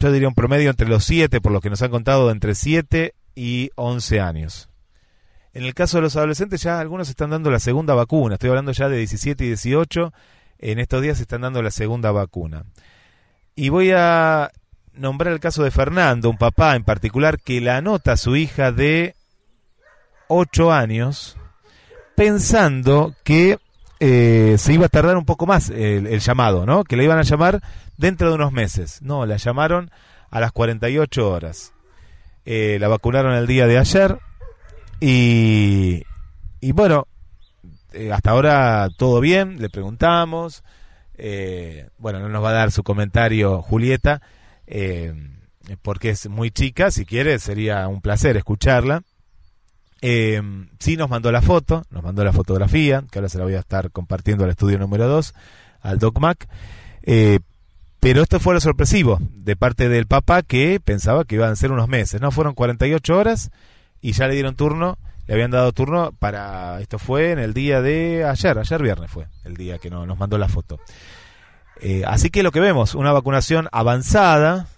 yo 0.00 0.10
diría 0.10 0.26
un 0.26 0.34
promedio 0.34 0.70
entre 0.70 0.88
los 0.88 1.04
7, 1.04 1.40
por 1.40 1.52
lo 1.52 1.60
que 1.60 1.70
nos 1.70 1.80
han 1.80 1.92
contado, 1.92 2.32
entre 2.32 2.56
7 2.56 3.14
y 3.36 3.70
11 3.76 4.20
años. 4.20 4.68
En 5.52 5.62
el 5.62 5.74
caso 5.74 5.98
de 5.98 6.02
los 6.02 6.16
adolescentes 6.16 6.60
ya 6.60 6.80
algunos 6.80 7.08
están 7.08 7.30
dando 7.30 7.52
la 7.52 7.60
segunda 7.60 7.94
vacuna, 7.94 8.34
estoy 8.34 8.50
hablando 8.50 8.72
ya 8.72 8.88
de 8.88 8.98
17 8.98 9.44
y 9.44 9.46
18, 9.46 10.12
en 10.58 10.78
estos 10.78 11.02
días 11.02 11.20
están 11.20 11.42
dando 11.42 11.62
la 11.62 11.70
segunda 11.70 12.12
vacuna. 12.12 12.64
Y 13.54 13.68
voy 13.70 13.92
a 13.92 14.50
nombrar 14.92 15.32
el 15.32 15.40
caso 15.40 15.62
de 15.62 15.70
Fernando, 15.70 16.30
un 16.30 16.38
papá 16.38 16.76
en 16.76 16.84
particular, 16.84 17.38
que 17.40 17.60
la 17.60 17.78
anota 17.78 18.12
a 18.12 18.16
su 18.16 18.36
hija 18.36 18.72
de 18.72 19.14
8 20.28 20.72
años, 20.72 21.36
pensando 22.14 23.14
que 23.24 23.58
eh, 24.00 24.56
se 24.58 24.72
iba 24.74 24.86
a 24.86 24.90
tardar 24.90 25.16
un 25.16 25.24
poco 25.24 25.46
más 25.46 25.70
el, 25.70 26.20
llamado, 26.20 26.66
¿no? 26.66 26.84
Que 26.84 26.96
le 26.96 27.04
iban 27.04 27.18
a 27.18 27.22
llamar 27.22 27.62
dentro 27.96 28.28
de 28.28 28.34
unos 28.34 28.52
meses. 28.52 29.00
No, 29.02 29.24
la 29.26 29.36
llamaron 29.36 29.90
a 30.30 30.40
las 30.40 30.52
48 30.52 31.30
horas. 31.30 31.72
Eh, 32.44 32.78
la 32.80 32.88
vacunaron 32.88 33.34
el 33.34 33.46
día 33.46 33.66
de 33.66 33.78
ayer 33.78 34.18
y, 35.00 36.04
y 36.60 36.72
bueno, 36.72 37.08
eh, 37.92 38.12
hasta 38.12 38.30
ahora 38.30 38.88
todo 38.96 39.20
bien, 39.20 39.60
le 39.60 39.70
preguntamos. 39.70 40.62
bueno, 41.98 42.20
no 42.20 42.28
nos 42.28 42.44
va 42.44 42.50
a 42.50 42.54
dar 42.54 42.72
su 42.72 42.82
comentario 42.82 43.62
Julieta, 43.62 44.22
porque 45.82 46.10
es 46.10 46.28
muy 46.28 46.50
chica, 46.50 46.90
si 46.90 47.04
quiere 47.04 47.38
sería 47.38 47.88
un 47.88 48.00
placer 48.00 48.36
escucharla. 48.36 49.02
Eh, 50.02 50.42
sí 50.78 50.96
nos 50.96 51.08
mandó 51.08 51.32
la 51.32 51.42
foto, 51.42 51.84
nos 51.90 52.02
mandó 52.02 52.22
la 52.24 52.32
fotografía, 52.32 53.04
que 53.10 53.18
ahora 53.18 53.28
se 53.28 53.38
la 53.38 53.44
voy 53.44 53.54
a 53.54 53.60
estar 53.60 53.90
compartiendo 53.90 54.44
al 54.44 54.50
estudio 54.50 54.78
número 54.78 55.08
2, 55.08 55.34
al 55.80 55.98
DocMac. 55.98 56.48
Eh, 57.02 57.40
pero 58.00 58.22
esto 58.22 58.38
fue 58.38 58.54
lo 58.54 58.60
sorpresivo 58.60 59.18
de 59.32 59.56
parte 59.56 59.88
del 59.88 60.06
papá 60.06 60.42
que 60.42 60.80
pensaba 60.80 61.24
que 61.24 61.36
iban 61.36 61.50
a 61.50 61.56
ser 61.56 61.72
unos 61.72 61.88
meses, 61.88 62.20
¿no? 62.20 62.30
Fueron 62.30 62.54
48 62.54 63.16
horas 63.16 63.50
y 64.00 64.12
ya 64.12 64.28
le 64.28 64.34
dieron 64.34 64.54
turno, 64.54 64.98
le 65.26 65.34
habían 65.34 65.50
dado 65.50 65.72
turno 65.72 66.12
para, 66.18 66.80
esto 66.80 66.98
fue 66.98 67.32
en 67.32 67.38
el 67.38 67.54
día 67.54 67.82
de 67.82 68.24
ayer, 68.24 68.58
ayer 68.58 68.82
viernes 68.82 69.10
fue 69.10 69.26
el 69.44 69.56
día 69.56 69.78
que 69.78 69.90
no, 69.90 70.06
nos 70.06 70.18
mandó 70.18 70.38
la 70.38 70.48
foto. 70.48 70.78
Eh, 71.80 72.02
así 72.06 72.30
que 72.30 72.42
lo 72.42 72.52
que 72.52 72.60
vemos, 72.60 72.94
una 72.94 73.12
vacunación 73.12 73.68
avanzada, 73.72 74.68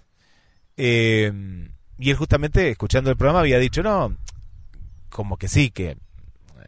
eh, 0.76 1.32
y 1.98 2.10
él 2.10 2.16
justamente 2.16 2.70
escuchando 2.70 3.10
el 3.10 3.16
programa 3.16 3.40
había 3.40 3.58
dicho, 3.58 3.82
no, 3.82 4.16
como 5.08 5.36
que 5.36 5.48
sí, 5.48 5.70
que 5.70 5.96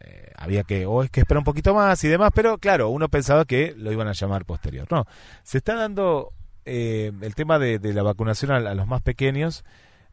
eh, 0.01 0.31
había 0.37 0.63
que, 0.63 0.85
o 0.85 1.03
es 1.03 1.09
que 1.09 1.21
esperar 1.21 1.39
un 1.39 1.45
poquito 1.45 1.73
más 1.73 2.03
y 2.03 2.07
demás, 2.07 2.31
pero 2.33 2.57
claro, 2.57 2.89
uno 2.89 3.09
pensaba 3.09 3.45
que 3.45 3.73
lo 3.77 3.91
iban 3.91 4.07
a 4.07 4.13
llamar 4.13 4.45
posterior. 4.45 4.87
No, 4.89 5.05
se 5.43 5.59
está 5.59 5.75
dando 5.75 6.33
eh, 6.65 7.11
el 7.21 7.35
tema 7.35 7.59
de, 7.59 7.79
la 7.93 8.03
vacunación 8.03 8.51
a, 8.51 8.73
los 8.73 8.87
más 8.87 9.01
pequeños. 9.01 9.63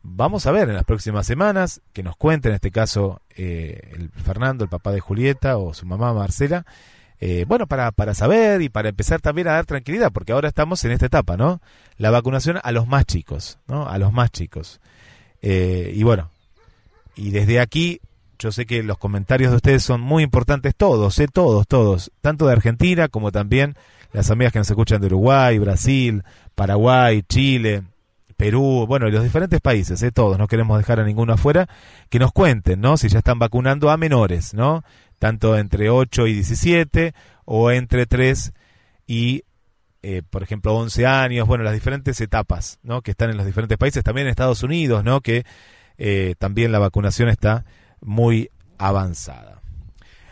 Vamos 0.02 0.46
a 0.46 0.52
ver 0.52 0.68
en 0.68 0.74
las 0.74 0.84
próximas 0.84 1.26
semanas 1.26 1.80
que 1.92 2.02
nos 2.02 2.16
cuente, 2.16 2.48
en 2.48 2.54
este 2.54 2.70
caso, 2.70 3.20
eh, 3.36 3.92
el 3.94 4.10
Fernando, 4.10 4.64
el 4.64 4.70
papá 4.70 4.92
de 4.92 5.00
Julieta 5.00 5.58
o 5.58 5.74
su 5.74 5.86
mamá 5.86 6.12
Marcela. 6.14 6.64
bueno, 7.46 7.66
para, 7.66 7.90
para 7.90 8.14
saber 8.14 8.62
y 8.62 8.68
para 8.68 8.88
empezar 8.88 9.20
también 9.20 9.48
a 9.48 9.52
dar 9.52 9.66
tranquilidad, 9.66 10.12
porque 10.12 10.32
ahora 10.32 10.48
estamos 10.48 10.84
en 10.84 10.92
esta 10.92 11.06
etapa, 11.06 11.36
¿no? 11.36 11.60
La 11.96 12.10
vacunación 12.10 12.60
a 12.62 12.72
los 12.72 12.86
más 12.86 13.06
chicos, 13.06 13.58
¿no? 13.66 13.88
A 13.88 13.98
los 13.98 14.12
más 14.12 14.30
chicos. 14.30 14.80
y 15.42 16.02
bueno, 16.04 16.30
y 17.16 17.30
desde 17.30 17.58
aquí 17.58 18.00
yo 18.38 18.52
sé 18.52 18.66
que 18.66 18.82
los 18.82 18.98
comentarios 18.98 19.50
de 19.50 19.56
ustedes 19.56 19.82
son 19.82 20.00
muy 20.00 20.22
importantes 20.22 20.74
todos, 20.76 21.18
¿eh? 21.18 21.26
todos, 21.26 21.66
todos, 21.66 22.12
tanto 22.20 22.46
de 22.46 22.52
Argentina 22.52 23.08
como 23.08 23.32
también 23.32 23.74
las 24.12 24.30
amigas 24.30 24.52
que 24.52 24.60
nos 24.60 24.70
escuchan 24.70 25.00
de 25.00 25.08
Uruguay, 25.08 25.58
Brasil, 25.58 26.22
Paraguay, 26.54 27.22
Chile, 27.28 27.82
Perú, 28.38 28.86
bueno, 28.86 29.10
los 29.10 29.24
diferentes 29.24 29.60
países, 29.60 30.00
¿eh? 30.04 30.12
todos, 30.12 30.38
no 30.38 30.46
queremos 30.46 30.78
dejar 30.78 31.00
a 31.00 31.04
ninguno 31.04 31.32
afuera, 31.32 31.68
que 32.08 32.20
nos 32.20 32.30
cuenten, 32.30 32.80
¿no? 32.80 32.96
Si 32.96 33.08
ya 33.08 33.18
están 33.18 33.40
vacunando 33.40 33.90
a 33.90 33.96
menores, 33.96 34.54
¿no? 34.54 34.84
Tanto 35.18 35.58
entre 35.58 35.90
8 35.90 36.28
y 36.28 36.34
17 36.34 37.14
o 37.46 37.72
entre 37.72 38.06
3 38.06 38.52
y, 39.08 39.42
eh, 40.02 40.22
por 40.30 40.44
ejemplo, 40.44 40.76
11 40.76 41.04
años, 41.04 41.48
bueno, 41.48 41.64
las 41.64 41.74
diferentes 41.74 42.20
etapas, 42.20 42.78
¿no? 42.84 43.02
Que 43.02 43.10
están 43.10 43.28
en 43.30 43.38
los 43.38 43.44
diferentes 43.44 43.76
países, 43.76 44.04
también 44.04 44.28
en 44.28 44.30
Estados 44.30 44.62
Unidos, 44.62 45.02
¿no? 45.02 45.20
Que 45.20 45.44
eh, 45.96 46.36
también 46.38 46.70
la 46.70 46.78
vacunación 46.78 47.28
está 47.28 47.64
muy 48.00 48.50
avanzada. 48.78 49.57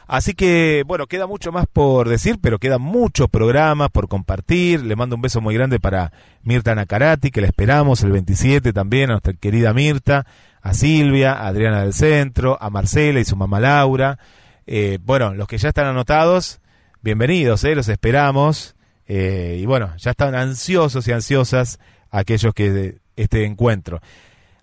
Así 0.07 0.35
que, 0.35 0.85
bueno, 0.87 1.07
queda 1.07 1.27
mucho 1.27 1.51
más 1.51 1.67
por 1.67 2.09
decir, 2.09 2.39
pero 2.41 2.59
queda 2.59 2.79
mucho 2.79 3.27
programa 3.27 3.89
por 3.89 4.07
compartir. 4.09 4.85
Le 4.85 4.95
mando 4.95 5.17
un 5.17 5.23
beso 5.23 5.41
muy 5.41 5.55
grande 5.55 5.81
para 5.81 6.13
Mirta 6.43 6.75
Nacarati, 6.75 7.31
que 7.31 7.41
la 7.41 7.49
esperamos 7.49 8.03
el 8.03 8.13
27 8.13 8.73
también, 8.73 9.11
a 9.11 9.15
nuestra 9.15 9.33
querida 9.33 9.73
Mirta, 9.73 10.27
a 10.63 10.75
Silvia, 10.75 11.33
a 11.33 11.49
Adriana 11.49 11.83
del 11.83 11.93
Centro, 11.93 12.57
a 12.61 12.71
Marcela 12.71 13.19
y 13.19 13.25
su 13.25 13.37
mamá 13.37 13.59
Laura. 13.59 14.19
Eh, 14.67 14.99
bueno, 15.03 15.35
los 15.35 15.49
que 15.49 15.59
ya 15.59 15.71
están 15.71 15.87
anotados, 15.87 16.61
bienvenidos, 17.03 17.65
eh, 17.65 17.75
los 17.75 17.89
esperamos. 17.89 18.77
Eh, 19.09 19.59
y 19.61 19.67
bueno, 19.67 19.93
ya 19.97 20.13
están 20.13 20.35
ansiosos 20.35 21.07
y 21.09 21.13
ansiosas 21.13 21.81
aquellos 22.11 22.55
que 22.55 22.99
este 23.17 23.45
encuentro. 23.45 24.01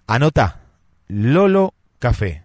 Anota, 0.08 0.62
Lolo 1.08 1.74
Café 2.00 2.44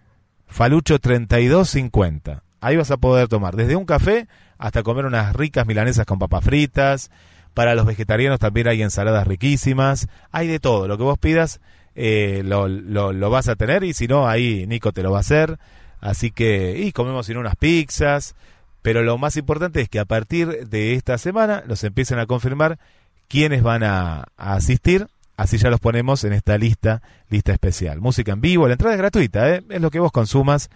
Falucho 0.49 0.99
32.50. 0.99 2.41
Ahí 2.61 2.77
vas 2.77 2.91
a 2.91 2.97
poder 2.97 3.29
tomar 3.29 3.57
desde 3.57 3.77
un 3.77 3.85
café 3.85 4.29
hasta 4.59 4.83
comer 4.83 5.07
unas 5.07 5.35
ricas 5.35 5.67
milanesas 5.67 6.07
con 6.07 6.19
papas 6.19 6.45
fritas. 6.45 7.11
Para 7.55 7.75
los 7.75 7.87
vegetarianos 7.87 8.39
también 8.39 8.69
hay 8.69 8.83
ensaladas 8.83 9.27
riquísimas. 9.27 10.09
Hay 10.33 10.49
de 10.49 10.61
todo. 10.61 10.89
Lo 10.89 10.97
que 10.97 11.05
vos 11.05 11.19
pidas 11.19 11.61
eh, 11.95 12.43
lo, 12.45 12.69
lo, 12.69 13.31
vas 13.31 13.49
a 13.49 13.57
tener 13.57 13.85
y 13.85 13.95
si 13.95 14.07
no, 14.09 14.29
ahí 14.29 14.67
Nico 14.67 14.93
te 14.93 15.03
lo 15.03 15.11
va 15.11 15.19
a 15.19 15.21
hacer. 15.21 15.59
Así 16.01 16.31
que, 16.31 16.79
y 16.79 16.93
comemos 16.93 17.27
sin 17.27 17.37
unas 17.37 17.57
pizzas. 17.57 18.35
Pero 18.83 19.03
lo 19.03 19.19
más 19.19 19.37
importante 19.37 19.81
es 19.81 19.89
que 19.89 19.99
a 19.99 20.05
partir 20.05 20.69
de 20.69 20.95
esta 20.95 21.19
semana 21.19 21.65
los 21.67 21.83
empiecen 21.85 22.19
a 22.19 22.27
confirmar 22.27 22.79
quiénes 23.29 23.63
van 23.63 23.83
a 23.83 24.29
asistir 24.37 25.09
Así 25.39 25.57
ya 25.57 25.71
los 25.71 25.79
ponemos 25.79 26.25
en 26.25 26.33
esta 26.33 26.59
lista, 26.59 27.01
lista 27.31 27.53
especial. 27.53 28.01
Música 28.01 28.33
en 28.33 28.41
vivo, 28.41 28.67
la 28.67 28.73
entrada 28.73 28.97
es 28.97 28.99
gratuita, 28.99 29.49
¿eh? 29.49 29.63
es 29.69 29.81
lo 29.81 29.89
que 29.93 30.01
vos 30.01 30.11
consumas 30.11 30.69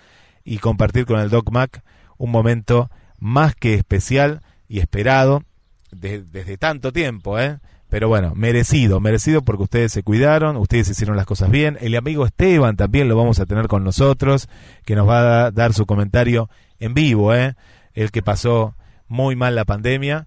y 0.45 0.59
compartir 0.59 1.07
con 1.07 1.21
el 1.21 1.31
Doc 1.31 1.51
Mac 1.51 1.83
un 2.19 2.31
momento 2.31 2.91
más 3.19 3.55
que 3.55 3.75
especial 3.75 4.43
y 4.69 4.81
esperado 4.81 5.45
desde 5.91 6.57
tanto 6.57 6.93
tiempo, 6.93 7.39
¿eh? 7.39 7.59
Pero 7.89 8.09
bueno, 8.09 8.33
merecido, 8.35 9.01
merecido 9.01 9.43
porque 9.43 9.65
ustedes 9.65 9.93
se 9.93 10.03
cuidaron, 10.03 10.57
ustedes 10.57 10.89
hicieron 10.89 11.15
las 11.15 11.27
cosas 11.27 11.51
bien. 11.51 11.77
El 11.83 11.95
amigo 11.95 12.25
Esteban 12.25 12.75
también 12.75 13.07
lo 13.07 13.17
vamos 13.17 13.39
a 13.39 13.45
tener 13.45 13.69
con 13.69 13.85
nosotros, 13.85 14.49
que 14.87 14.97
nos 14.97 15.07
va 15.07 15.45
a 15.45 15.51
dar 15.51 15.75
su 15.75 15.85
comentario 15.85 16.49
en 16.81 16.95
vivo, 16.95 17.35
¿eh? 17.35 17.55
El 17.93 18.11
que 18.11 18.23
pasó 18.23 18.75
muy 19.09 19.37
mal 19.37 19.55
la 19.55 19.67
pandemia. 19.67 20.27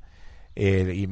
Eh, 0.55 0.93
y 0.95 1.09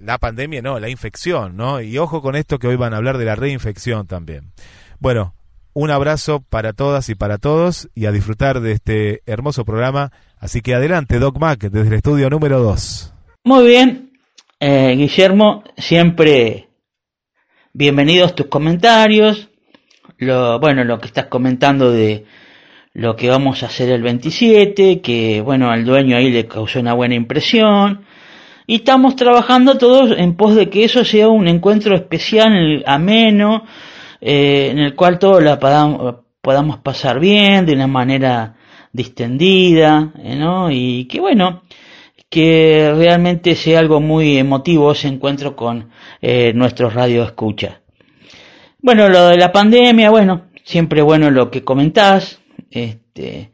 la 0.00 0.18
pandemia, 0.18 0.60
no, 0.60 0.80
la 0.80 0.88
infección, 0.88 1.56
¿no? 1.56 1.80
Y 1.80 1.96
ojo 1.98 2.20
con 2.20 2.34
esto 2.34 2.58
que 2.58 2.66
hoy 2.66 2.74
van 2.74 2.94
a 2.94 2.96
hablar 2.96 3.16
de 3.16 3.24
la 3.24 3.36
reinfección 3.36 4.08
también. 4.08 4.50
Bueno, 4.98 5.34
un 5.74 5.90
abrazo 5.90 6.44
para 6.48 6.72
todas 6.72 7.08
y 7.08 7.14
para 7.14 7.38
todos 7.38 7.88
y 7.94 8.06
a 8.06 8.12
disfrutar 8.12 8.60
de 8.60 8.72
este 8.72 9.22
hermoso 9.26 9.64
programa. 9.64 10.12
Así 10.38 10.60
que 10.60 10.74
adelante, 10.74 11.18
Doc 11.18 11.38
Mac, 11.38 11.60
desde 11.60 11.88
el 11.88 11.94
estudio 11.94 12.28
número 12.30 12.60
2. 12.60 13.14
Muy 13.44 13.66
bien, 13.66 14.12
eh, 14.60 14.94
Guillermo, 14.96 15.64
siempre 15.76 16.68
bienvenidos 17.72 18.34
tus 18.34 18.46
comentarios. 18.46 19.48
Lo, 20.18 20.60
bueno, 20.60 20.84
lo 20.84 21.00
que 21.00 21.06
estás 21.06 21.26
comentando 21.26 21.90
de 21.90 22.26
lo 22.94 23.16
que 23.16 23.28
vamos 23.28 23.62
a 23.62 23.66
hacer 23.66 23.90
el 23.90 24.02
27, 24.02 25.00
que 25.00 25.40
bueno, 25.40 25.70
al 25.70 25.84
dueño 25.84 26.16
ahí 26.16 26.30
le 26.30 26.46
causó 26.46 26.80
una 26.80 26.92
buena 26.92 27.14
impresión. 27.14 28.04
Y 28.66 28.76
estamos 28.76 29.16
trabajando 29.16 29.76
todos 29.78 30.16
en 30.16 30.36
pos 30.36 30.54
de 30.54 30.70
que 30.70 30.84
eso 30.84 31.04
sea 31.04 31.28
un 31.28 31.48
encuentro 31.48 31.96
especial, 31.96 32.84
ameno, 32.86 33.64
eh, 34.22 34.68
en 34.70 34.78
el 34.78 34.94
cual 34.94 35.18
todos 35.18 35.42
la 35.42 35.58
podamos, 35.58 36.78
pasar 36.78 37.18
bien, 37.18 37.66
de 37.66 37.72
una 37.72 37.88
manera 37.88 38.54
distendida, 38.92 40.12
eh, 40.22 40.36
¿no? 40.36 40.70
Y 40.70 41.06
que 41.06 41.20
bueno, 41.20 41.62
que 42.30 42.92
realmente 42.96 43.56
sea 43.56 43.80
algo 43.80 44.00
muy 44.00 44.38
emotivo 44.38 44.92
ese 44.92 45.08
encuentro 45.08 45.56
con 45.56 45.90
eh, 46.20 46.52
nuestros 46.54 46.94
radio 46.94 47.24
escucha. 47.24 47.80
Bueno, 48.80 49.08
lo 49.08 49.28
de 49.28 49.36
la 49.36 49.50
pandemia, 49.50 50.10
bueno, 50.10 50.46
siempre 50.62 51.02
bueno 51.02 51.30
lo 51.30 51.50
que 51.50 51.64
comentás, 51.64 52.40
este, 52.70 53.52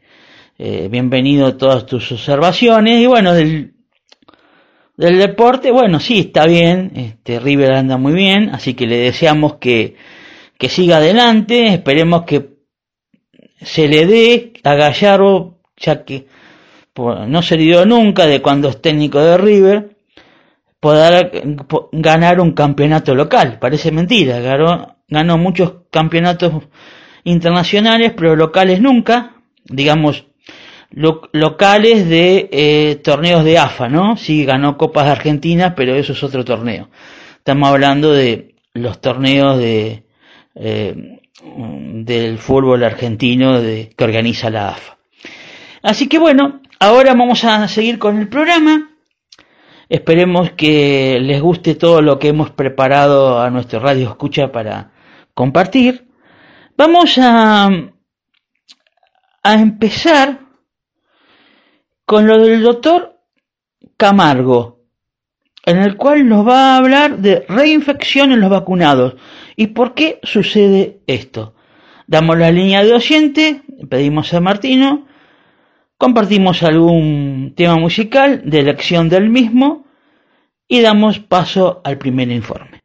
eh, 0.57 0.87
bienvenido 0.91 1.57
todas 1.57 1.85
tus 1.87 2.11
observaciones 2.11 3.01
y 3.01 3.07
bueno, 3.07 3.33
del, 3.33 3.73
del 4.97 5.17
deporte, 5.17 5.71
bueno, 5.71 5.99
sí, 5.99 6.19
está 6.19 6.45
bien, 6.45 6.91
este, 6.95 7.39
River 7.39 7.73
anda 7.73 7.97
muy 7.97 8.13
bien, 8.13 8.49
así 8.49 8.75
que 8.75 8.85
le 8.85 8.97
deseamos 8.97 9.55
que, 9.55 9.95
que 10.59 10.69
siga 10.69 10.97
adelante, 10.97 11.73
esperemos 11.73 12.23
que 12.23 12.49
se 13.61 13.87
le 13.87 14.05
dé 14.05 14.53
a 14.63 14.75
Gallardo, 14.75 15.57
ya 15.77 16.03
que 16.03 16.27
no 16.95 17.41
se 17.41 17.55
dio 17.55 17.85
nunca 17.85 18.27
de 18.27 18.41
cuando 18.41 18.67
es 18.67 18.81
técnico 18.81 19.21
de 19.21 19.37
River, 19.37 19.95
poder 20.81 21.57
ganar 21.93 22.41
un 22.41 22.51
campeonato 22.51 23.15
local. 23.15 23.57
Parece 23.57 23.89
mentira, 23.91 24.39
ganó, 24.41 24.97
ganó 25.07 25.37
muchos 25.37 25.73
campeonatos 25.89 26.63
internacionales, 27.23 28.11
pero 28.15 28.35
locales 28.35 28.81
nunca. 28.81 29.35
Digamos, 29.63 30.25
locales 30.91 32.09
de 32.09 32.49
eh, 32.51 32.95
torneos 33.01 33.45
de 33.45 33.59
AFA, 33.59 33.87
¿no? 33.87 34.17
Sí, 34.17 34.43
ganó 34.43 34.77
Copas 34.77 35.05
de 35.05 35.11
Argentina, 35.11 35.73
pero 35.73 35.95
eso 35.95 36.11
es 36.11 36.21
otro 36.21 36.43
torneo. 36.43 36.89
Estamos 37.37 37.69
hablando 37.69 38.11
de 38.11 38.55
los 38.73 38.99
torneos 38.99 39.57
de 39.57 40.03
eh, 40.55 41.19
del 41.43 42.37
fútbol 42.37 42.83
argentino 42.83 43.61
de, 43.61 43.93
que 43.95 44.03
organiza 44.03 44.49
la 44.49 44.69
AFA. 44.69 44.97
Así 45.81 46.07
que 46.07 46.17
bueno, 46.17 46.61
ahora 46.79 47.13
vamos 47.13 47.43
a 47.43 47.67
seguir 47.67 47.99
con 47.99 48.17
el 48.17 48.27
programa. 48.27 48.89
Esperemos 49.87 50.51
que 50.51 51.17
les 51.19 51.41
guste 51.41 51.75
todo 51.75 52.01
lo 52.01 52.19
que 52.19 52.27
hemos 52.27 52.51
preparado 52.51 53.41
a 53.41 53.49
nuestro 53.49 53.79
radio 53.79 54.09
escucha 54.09 54.51
para 54.51 54.91
compartir. 55.33 56.07
Vamos 56.77 57.17
a, 57.17 57.69
a 59.43 59.53
empezar 59.53 60.39
con 62.05 62.27
lo 62.27 62.39
del 62.39 62.61
doctor 62.61 63.19
Camargo, 63.97 64.79
en 65.65 65.77
el 65.77 65.95
cual 65.95 66.27
nos 66.27 66.47
va 66.47 66.73
a 66.73 66.77
hablar 66.77 67.17
de 67.17 67.45
reinfección 67.47 68.31
en 68.31 68.41
los 68.41 68.49
vacunados 68.49 69.15
y 69.59 69.67
por 69.67 69.93
qué 69.93 70.21
sucede 70.23 71.01
esto. 71.05 71.53
Damos 72.07 72.37
la 72.37 72.49
línea 72.49 72.81
de 72.81 72.93
oyente, 72.93 73.61
pedimos 73.89 74.33
a 74.33 74.39
Martino, 74.39 75.05
compartimos 75.97 76.63
algún 76.63 77.51
tema 77.57 77.75
musical 77.75 78.41
de 78.45 78.59
elección 78.61 79.09
del 79.09 79.29
mismo 79.29 79.85
y 80.65 80.79
damos 80.79 81.19
paso 81.19 81.81
al 81.83 81.97
primer 81.97 82.31
informe. 82.31 82.78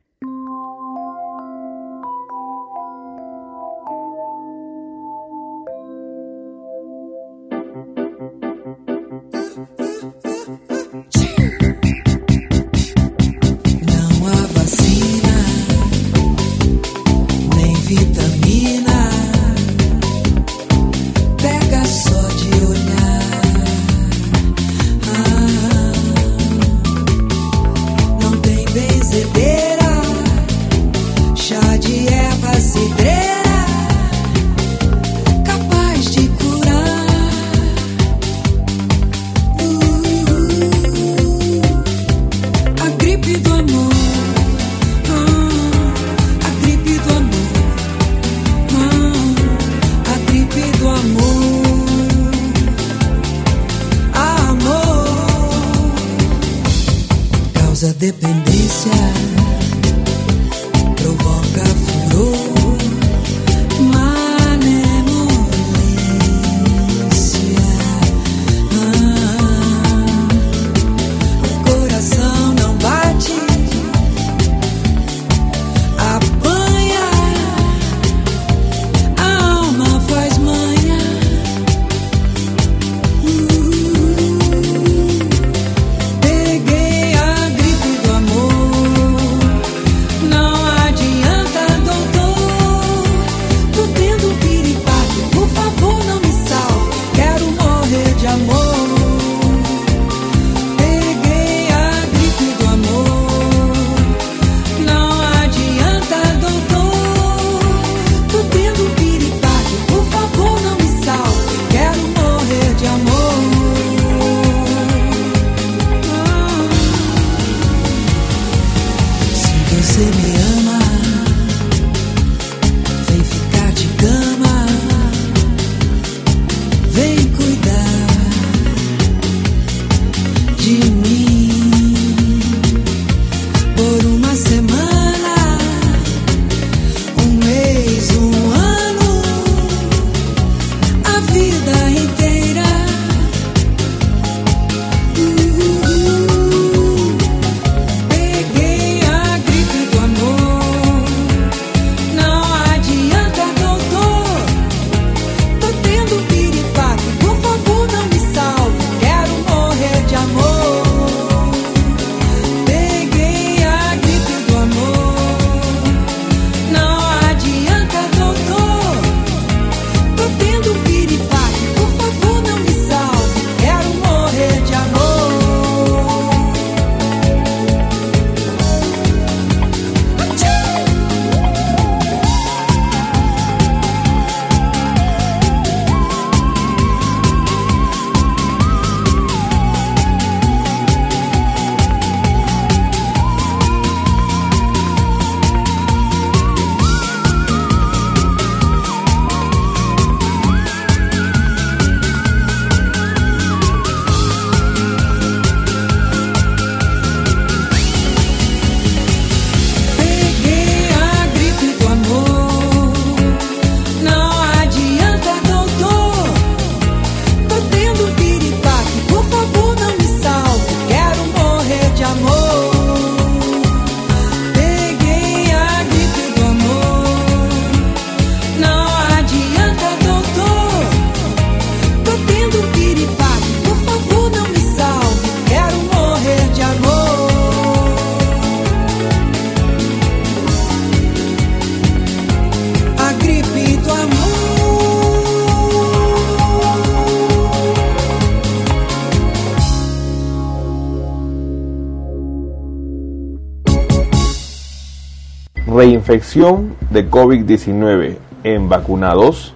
Reinfección 256.14 256.76
de 256.90 257.10
COVID-19 257.10 258.18
en 258.44 258.68
vacunados. 258.68 259.52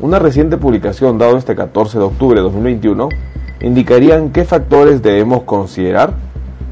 Una 0.00 0.18
reciente 0.18 0.56
publicación 0.56 1.18
dado 1.18 1.36
este 1.36 1.54
14 1.54 1.98
de 1.98 2.04
octubre 2.04 2.36
de 2.36 2.42
2021 2.44 3.10
indicarían 3.60 4.30
qué 4.30 4.46
factores 4.46 5.02
debemos 5.02 5.42
considerar 5.42 6.14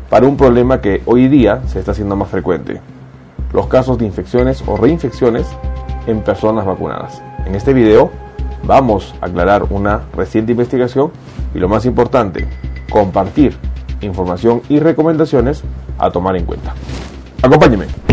para 0.09 0.27
un 0.27 0.39
problema 0.39 0.81
que 0.81 1.03
hoy 1.05 1.29
día 1.29 1.61
se 1.67 1.79
está 1.79 1.93
haciendo 1.93 2.17
más 2.17 2.31
frecuente, 2.31 2.81
los 3.53 3.67
casos 3.67 3.99
de 3.99 4.07
infecciones 4.07 4.65
o 4.67 4.79
reinfecciones 4.79 5.47
en 6.07 6.23
personas 6.23 6.65
vacunadas. 6.65 7.21
En 7.45 7.55
este 7.55 7.75
video 7.75 8.11
vamos 8.65 9.15
a 9.21 9.27
aclarar 9.27 9.65
una 9.69 10.05
reciente 10.17 10.53
investigación 10.53 11.11
y 11.55 11.59
lo 11.59 11.69
más 11.69 11.85
importante, 11.85 12.49
compartir 12.89 13.59
información 14.01 14.63
y 14.71 14.79
recomendaciones 14.79 15.65
a 15.99 16.11
tomar 16.11 16.35
en 16.37 16.47
cuenta. 16.47 16.73
Acompáñeme. 17.43 18.06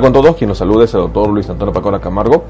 Con 0.00 0.14
todos, 0.14 0.34
quien 0.36 0.48
nos 0.48 0.56
saluda 0.56 0.84
es 0.84 0.94
el 0.94 1.00
doctor 1.00 1.28
Luis 1.28 1.50
Antonio 1.50 1.74
Pacona 1.74 2.00
Camargo. 2.00 2.44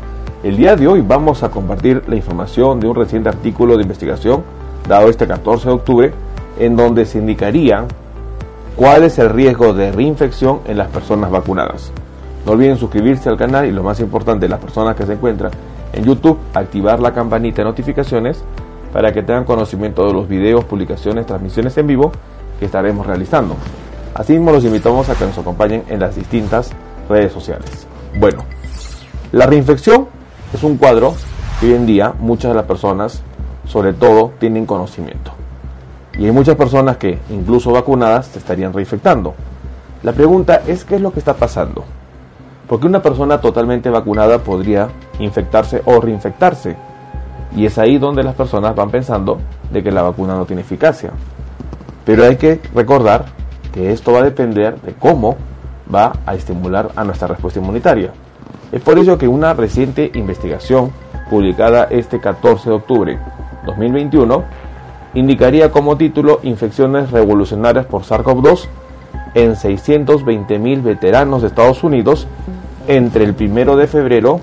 El 0.44 0.56
día 0.56 0.76
de 0.76 0.86
hoy 0.86 1.00
vamos 1.00 1.42
a 1.42 1.50
compartir 1.50 2.00
la 2.06 2.14
información 2.14 2.78
de 2.78 2.86
un 2.86 2.94
reciente 2.94 3.28
artículo 3.28 3.76
de 3.76 3.82
investigación 3.82 4.44
dado 4.88 5.08
este 5.08 5.26
14 5.26 5.66
de 5.66 5.74
octubre 5.74 6.12
en 6.60 6.76
donde 6.76 7.04
se 7.06 7.18
indicaría 7.18 7.86
cuál 8.76 9.02
es 9.02 9.18
el 9.18 9.30
riesgo 9.30 9.72
de 9.72 9.90
reinfección 9.90 10.60
en 10.66 10.78
las 10.78 10.88
personas 10.90 11.32
vacunadas. 11.32 11.90
No 12.46 12.52
olviden 12.52 12.76
suscribirse 12.76 13.28
al 13.28 13.36
canal 13.36 13.66
y 13.66 13.72
lo 13.72 13.82
más 13.82 13.98
importante, 13.98 14.48
las 14.48 14.60
personas 14.60 14.94
que 14.94 15.04
se 15.04 15.14
encuentran 15.14 15.50
en 15.92 16.04
YouTube, 16.04 16.38
activar 16.54 17.00
la 17.00 17.12
campanita 17.12 17.62
de 17.62 17.64
notificaciones 17.64 18.44
para 18.92 19.12
que 19.12 19.24
tengan 19.24 19.44
conocimiento 19.44 20.06
de 20.06 20.12
los 20.12 20.28
videos, 20.28 20.64
publicaciones, 20.66 21.26
transmisiones 21.26 21.76
en 21.78 21.88
vivo 21.88 22.12
que 22.60 22.66
estaremos 22.66 23.04
realizando. 23.04 23.56
Asimismo, 24.14 24.52
los 24.52 24.64
invitamos 24.64 25.08
a 25.08 25.16
que 25.16 25.24
nos 25.24 25.36
acompañen 25.36 25.82
en 25.88 25.98
las 25.98 26.14
distintas 26.14 26.70
redes 27.10 27.32
sociales. 27.32 27.86
Bueno, 28.18 28.44
la 29.32 29.46
reinfección 29.46 30.06
es 30.54 30.62
un 30.62 30.78
cuadro 30.78 31.14
que 31.60 31.66
hoy 31.66 31.74
en 31.74 31.84
día 31.84 32.14
muchas 32.18 32.52
de 32.52 32.54
las 32.54 32.64
personas, 32.64 33.22
sobre 33.66 33.92
todo, 33.92 34.32
tienen 34.38 34.64
conocimiento. 34.64 35.32
Y 36.18 36.24
hay 36.24 36.32
muchas 36.32 36.56
personas 36.56 36.96
que, 36.96 37.18
incluso 37.30 37.72
vacunadas, 37.72 38.26
se 38.26 38.38
estarían 38.38 38.72
reinfectando. 38.72 39.34
La 40.02 40.12
pregunta 40.12 40.62
es 40.66 40.84
qué 40.84 40.96
es 40.96 41.00
lo 41.00 41.12
que 41.12 41.18
está 41.18 41.34
pasando. 41.34 41.84
Porque 42.66 42.86
una 42.86 43.02
persona 43.02 43.40
totalmente 43.40 43.90
vacunada 43.90 44.38
podría 44.38 44.88
infectarse 45.18 45.82
o 45.84 46.00
reinfectarse. 46.00 46.76
Y 47.56 47.66
es 47.66 47.78
ahí 47.78 47.98
donde 47.98 48.22
las 48.22 48.34
personas 48.34 48.74
van 48.74 48.90
pensando 48.90 49.40
de 49.72 49.82
que 49.82 49.90
la 49.90 50.02
vacuna 50.02 50.36
no 50.36 50.46
tiene 50.46 50.62
eficacia. 50.62 51.10
Pero 52.04 52.24
hay 52.24 52.36
que 52.36 52.60
recordar 52.74 53.26
que 53.72 53.92
esto 53.92 54.12
va 54.12 54.20
a 54.20 54.24
depender 54.24 54.80
de 54.80 54.94
cómo 54.94 55.36
va 55.92 56.12
a 56.26 56.34
estimular 56.34 56.90
a 56.96 57.04
nuestra 57.04 57.28
respuesta 57.28 57.60
inmunitaria. 57.60 58.12
Es 58.72 58.80
por 58.80 58.98
ello 58.98 59.18
que 59.18 59.28
una 59.28 59.54
reciente 59.54 60.10
investigación 60.14 60.92
publicada 61.28 61.84
este 61.90 62.20
14 62.20 62.70
de 62.70 62.76
octubre 62.76 63.18
2021 63.66 64.44
indicaría 65.14 65.70
como 65.70 65.96
título 65.96 66.40
Infecciones 66.42 67.10
revolucionarias 67.10 67.86
por 67.86 68.02
SARS-CoV-2 68.02 68.66
en 69.34 69.54
620.000 69.54 70.82
veteranos 70.82 71.42
de 71.42 71.48
Estados 71.48 71.82
Unidos 71.82 72.26
entre 72.86 73.24
el 73.24 73.34
1 73.38 73.76
de 73.76 73.86
febrero 73.86 74.40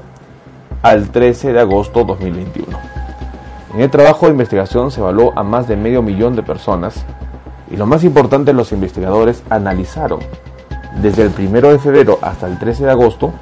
al 0.81 1.09
13 1.09 1.53
de 1.53 1.59
agosto 1.59 2.03
2021. 2.03 2.77
En 3.73 3.81
el 3.81 3.89
trabajo 3.89 4.25
de 4.25 4.31
investigación 4.33 4.91
se 4.91 5.01
evaluó 5.01 5.33
a 5.35 5.43
más 5.43 5.67
de 5.67 5.75
medio 5.75 6.01
millón 6.01 6.35
de 6.35 6.43
personas 6.43 7.05
y 7.69 7.75
lo 7.75 7.85
más 7.85 8.03
importante, 8.03 8.53
los 8.53 8.71
investigadores 8.71 9.43
analizaron 9.49 10.19
desde 11.01 11.23
el 11.23 11.31
1 11.37 11.69
de 11.69 11.79
febrero 11.79 12.19
hasta 12.21 12.47
el 12.47 12.57
13 12.57 12.85
de 12.85 12.91
agosto 12.91 13.33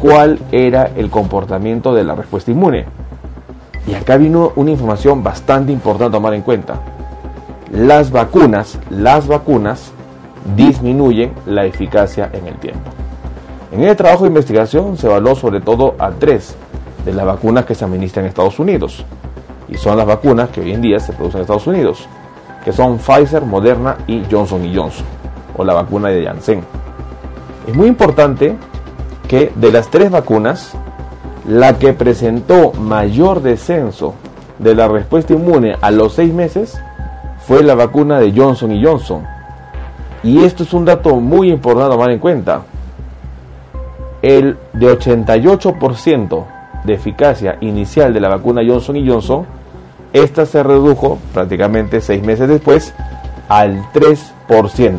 cuál 0.00 0.38
era 0.50 0.90
el 0.96 1.10
comportamiento 1.10 1.94
de 1.94 2.04
la 2.04 2.14
respuesta 2.14 2.50
inmune. 2.50 2.86
Y 3.86 3.94
acá 3.94 4.16
vino 4.16 4.52
una 4.56 4.70
información 4.70 5.22
bastante 5.22 5.72
importante 5.72 6.08
a 6.08 6.18
tomar 6.18 6.34
en 6.34 6.42
cuenta. 6.42 6.80
Las 7.72 8.10
vacunas, 8.10 8.78
las 8.88 9.26
vacunas 9.26 9.92
disminuyen 10.56 11.32
la 11.46 11.64
eficacia 11.66 12.30
en 12.32 12.46
el 12.46 12.56
tiempo. 12.56 12.90
En 13.72 13.84
el 13.84 13.96
trabajo 13.96 14.24
de 14.24 14.28
investigación 14.28 14.96
se 14.96 15.06
evaluó 15.06 15.34
sobre 15.34 15.60
todo 15.60 15.94
a 15.98 16.10
tres 16.10 16.56
de 17.04 17.12
las 17.12 17.24
vacunas 17.24 17.64
que 17.64 17.74
se 17.74 17.84
administran 17.84 18.24
en 18.24 18.30
Estados 18.30 18.58
Unidos. 18.58 19.04
Y 19.68 19.76
son 19.76 19.96
las 19.96 20.06
vacunas 20.06 20.48
que 20.50 20.60
hoy 20.60 20.72
en 20.72 20.82
día 20.82 20.98
se 20.98 21.12
producen 21.12 21.38
en 21.38 21.42
Estados 21.42 21.66
Unidos, 21.66 22.08
que 22.64 22.72
son 22.72 22.98
Pfizer, 22.98 23.42
Moderna 23.42 23.98
y 24.06 24.24
Johnson 24.28 24.62
Johnson, 24.74 25.06
o 25.56 25.64
la 25.64 25.74
vacuna 25.74 26.08
de 26.08 26.24
Janssen. 26.24 26.64
Es 27.66 27.74
muy 27.74 27.88
importante 27.88 28.56
que 29.28 29.52
de 29.54 29.70
las 29.70 29.90
tres 29.90 30.10
vacunas, 30.10 30.72
la 31.46 31.78
que 31.78 31.92
presentó 31.92 32.72
mayor 32.72 33.42
descenso 33.42 34.14
de 34.58 34.74
la 34.74 34.88
respuesta 34.88 35.32
inmune 35.32 35.76
a 35.80 35.90
los 35.90 36.14
seis 36.14 36.32
meses 36.32 36.80
fue 37.46 37.62
la 37.62 37.74
vacuna 37.74 38.18
de 38.18 38.32
Johnson 38.32 38.78
Johnson. 38.82 39.24
Y 40.22 40.44
esto 40.44 40.64
es 40.64 40.72
un 40.74 40.84
dato 40.84 41.16
muy 41.16 41.50
importante 41.50 41.86
a 41.86 41.90
tomar 41.90 42.10
en 42.10 42.18
cuenta. 42.18 42.62
El 44.22 44.58
de 44.72 44.98
88% 44.98 46.44
de 46.84 46.94
eficacia 46.94 47.56
inicial 47.60 48.12
de 48.12 48.20
la 48.20 48.28
vacuna 48.28 48.62
Johnson 48.66 48.96
Johnson, 49.06 49.46
esta 50.12 50.44
se 50.44 50.62
redujo 50.62 51.18
prácticamente 51.32 52.00
seis 52.00 52.22
meses 52.22 52.48
después 52.48 52.94
al 53.48 53.82
3%. 53.92 54.98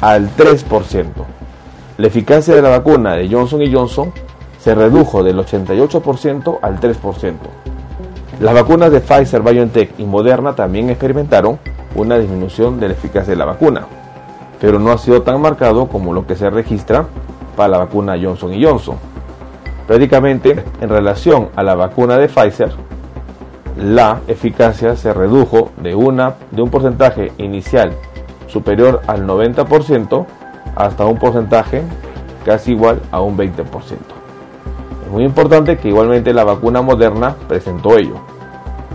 Al 0.00 0.36
3%. 0.36 1.06
La 1.98 2.06
eficacia 2.06 2.54
de 2.54 2.62
la 2.62 2.70
vacuna 2.70 3.16
de 3.16 3.28
Johnson 3.28 3.60
Johnson 3.70 4.12
se 4.58 4.74
redujo 4.74 5.22
del 5.22 5.38
88% 5.38 6.58
al 6.62 6.80
3%. 6.80 7.34
Las 8.40 8.54
vacunas 8.54 8.90
de 8.90 9.00
Pfizer, 9.00 9.42
BioNTech 9.42 9.98
y 9.98 10.04
Moderna 10.04 10.54
también 10.54 10.88
experimentaron 10.88 11.58
una 11.94 12.16
disminución 12.16 12.80
de 12.80 12.88
la 12.88 12.94
eficacia 12.94 13.32
de 13.32 13.36
la 13.36 13.44
vacuna, 13.44 13.86
pero 14.58 14.78
no 14.78 14.90
ha 14.90 14.98
sido 14.98 15.20
tan 15.22 15.40
marcado 15.40 15.86
como 15.88 16.14
lo 16.14 16.26
que 16.26 16.34
se 16.34 16.48
registra 16.48 17.06
para 17.56 17.68
la 17.68 17.78
vacuna 17.78 18.18
Johnson 18.20 18.52
Johnson. 18.60 18.96
Prácticamente 19.86 20.64
en 20.80 20.88
relación 20.88 21.50
a 21.56 21.62
la 21.62 21.74
vacuna 21.74 22.16
de 22.16 22.28
Pfizer, 22.28 22.72
la 23.76 24.20
eficacia 24.28 24.96
se 24.96 25.12
redujo 25.12 25.72
de, 25.82 25.94
una, 25.94 26.36
de 26.52 26.62
un 26.62 26.70
porcentaje 26.70 27.32
inicial 27.36 27.92
superior 28.46 29.02
al 29.06 29.26
90% 29.26 30.26
hasta 30.76 31.06
un 31.06 31.18
porcentaje 31.18 31.82
casi 32.44 32.72
igual 32.72 33.00
a 33.10 33.20
un 33.20 33.36
20%. 33.36 33.64
Es 35.04 35.10
muy 35.10 35.24
importante 35.24 35.76
que 35.76 35.88
igualmente 35.88 36.32
la 36.32 36.44
vacuna 36.44 36.82
moderna 36.82 37.36
presentó 37.48 37.96
ello, 37.96 38.16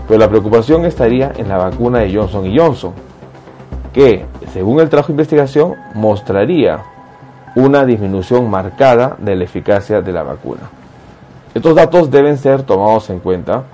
pero 0.06 0.20
la 0.20 0.28
preocupación 0.28 0.84
estaría 0.84 1.32
en 1.36 1.48
la 1.48 1.58
vacuna 1.58 2.00
de 2.00 2.14
Johnson 2.14 2.50
Johnson, 2.54 2.92
que 3.92 4.26
según 4.52 4.80
el 4.80 4.88
trabajo 4.88 5.08
de 5.08 5.14
investigación 5.14 5.74
mostraría 5.94 6.82
una 7.54 7.84
disminución 7.84 8.48
marcada 8.50 9.16
de 9.18 9.36
la 9.36 9.44
eficacia 9.44 10.00
de 10.00 10.12
la 10.12 10.22
vacuna. 10.22 10.70
Estos 11.54 11.74
datos 11.74 12.10
deben 12.10 12.36
ser 12.36 12.62
tomados 12.62 13.10
en 13.10 13.18
cuenta 13.20 13.64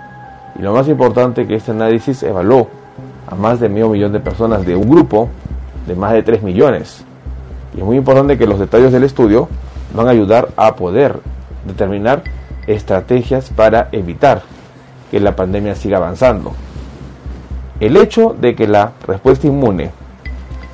y 0.59 0.63
lo 0.63 0.73
más 0.73 0.89
importante 0.89 1.47
que 1.47 1.57
este 1.57 1.73
análisis 1.73 2.23
evaluó 2.23 2.69
a 3.27 3.35
más 3.35 3.61
de 3.61 3.69
medio 3.69 3.89
millón 3.89 4.13
de 4.13 4.21
personas 4.21 4.65
de 4.65 4.77
un 4.77 4.89
grupo 4.89 5.29
de 5.87 5.95
más 5.95 6.13
de 6.13 6.23
3 6.23 6.43
millones. 6.43 7.05
Y 7.75 7.81
es 7.81 7.85
muy 7.85 7.97
importante 7.97 8.39
que 8.39 8.47
los 8.47 8.59
detalles 8.59 8.93
del 8.93 9.05
estudio 9.05 9.49
van 9.95 10.07
a 10.07 10.11
ayudar 10.11 10.49
a 10.57 10.77
poder 10.77 11.21
determinar 11.67 12.23
estrategias 12.67 13.51
para 13.51 13.89
evitar 13.93 14.43
que 15.11 15.21
la 15.21 15.37
pandemia 15.37 15.75
siga 15.75 15.99
avanzando. 15.99 16.53
El 17.81 17.97
hecho 17.97 18.35
de 18.39 18.55
que 18.55 18.67
la 18.69 18.93
respuesta 19.07 19.47
inmune 19.47 19.91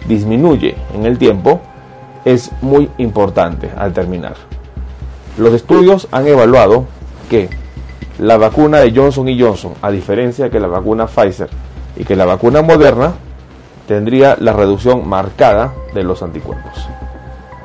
disminuye 0.07 0.77
en 0.95 1.07
el 1.07 1.19
tiempo 1.19 1.61
es 2.25 2.51
muy 2.61 2.91
importante 2.99 3.71
al 3.77 3.93
terminar. 3.93 4.35
Los 5.39 5.55
estudios 5.55 6.09
han 6.11 6.27
evaluado 6.27 6.87
que 7.31 7.49
la 8.19 8.37
vacuna 8.37 8.79
de 8.81 8.93
Johnson 8.95 9.29
y 9.29 9.41
Johnson, 9.41 9.73
a 9.81 9.91
diferencia 9.91 10.51
que 10.51 10.61
la 10.61 10.67
vacuna 10.67 11.07
Pfizer 11.07 11.49
y 11.97 12.05
que 12.05 12.17
la 12.17 12.27
vacuna 12.27 12.61
Moderna, 12.61 13.15
tendría 13.91 14.37
la 14.39 14.53
reducción 14.53 15.09
marcada 15.09 15.73
de 15.93 16.05
los 16.05 16.23
anticuerpos. 16.23 16.89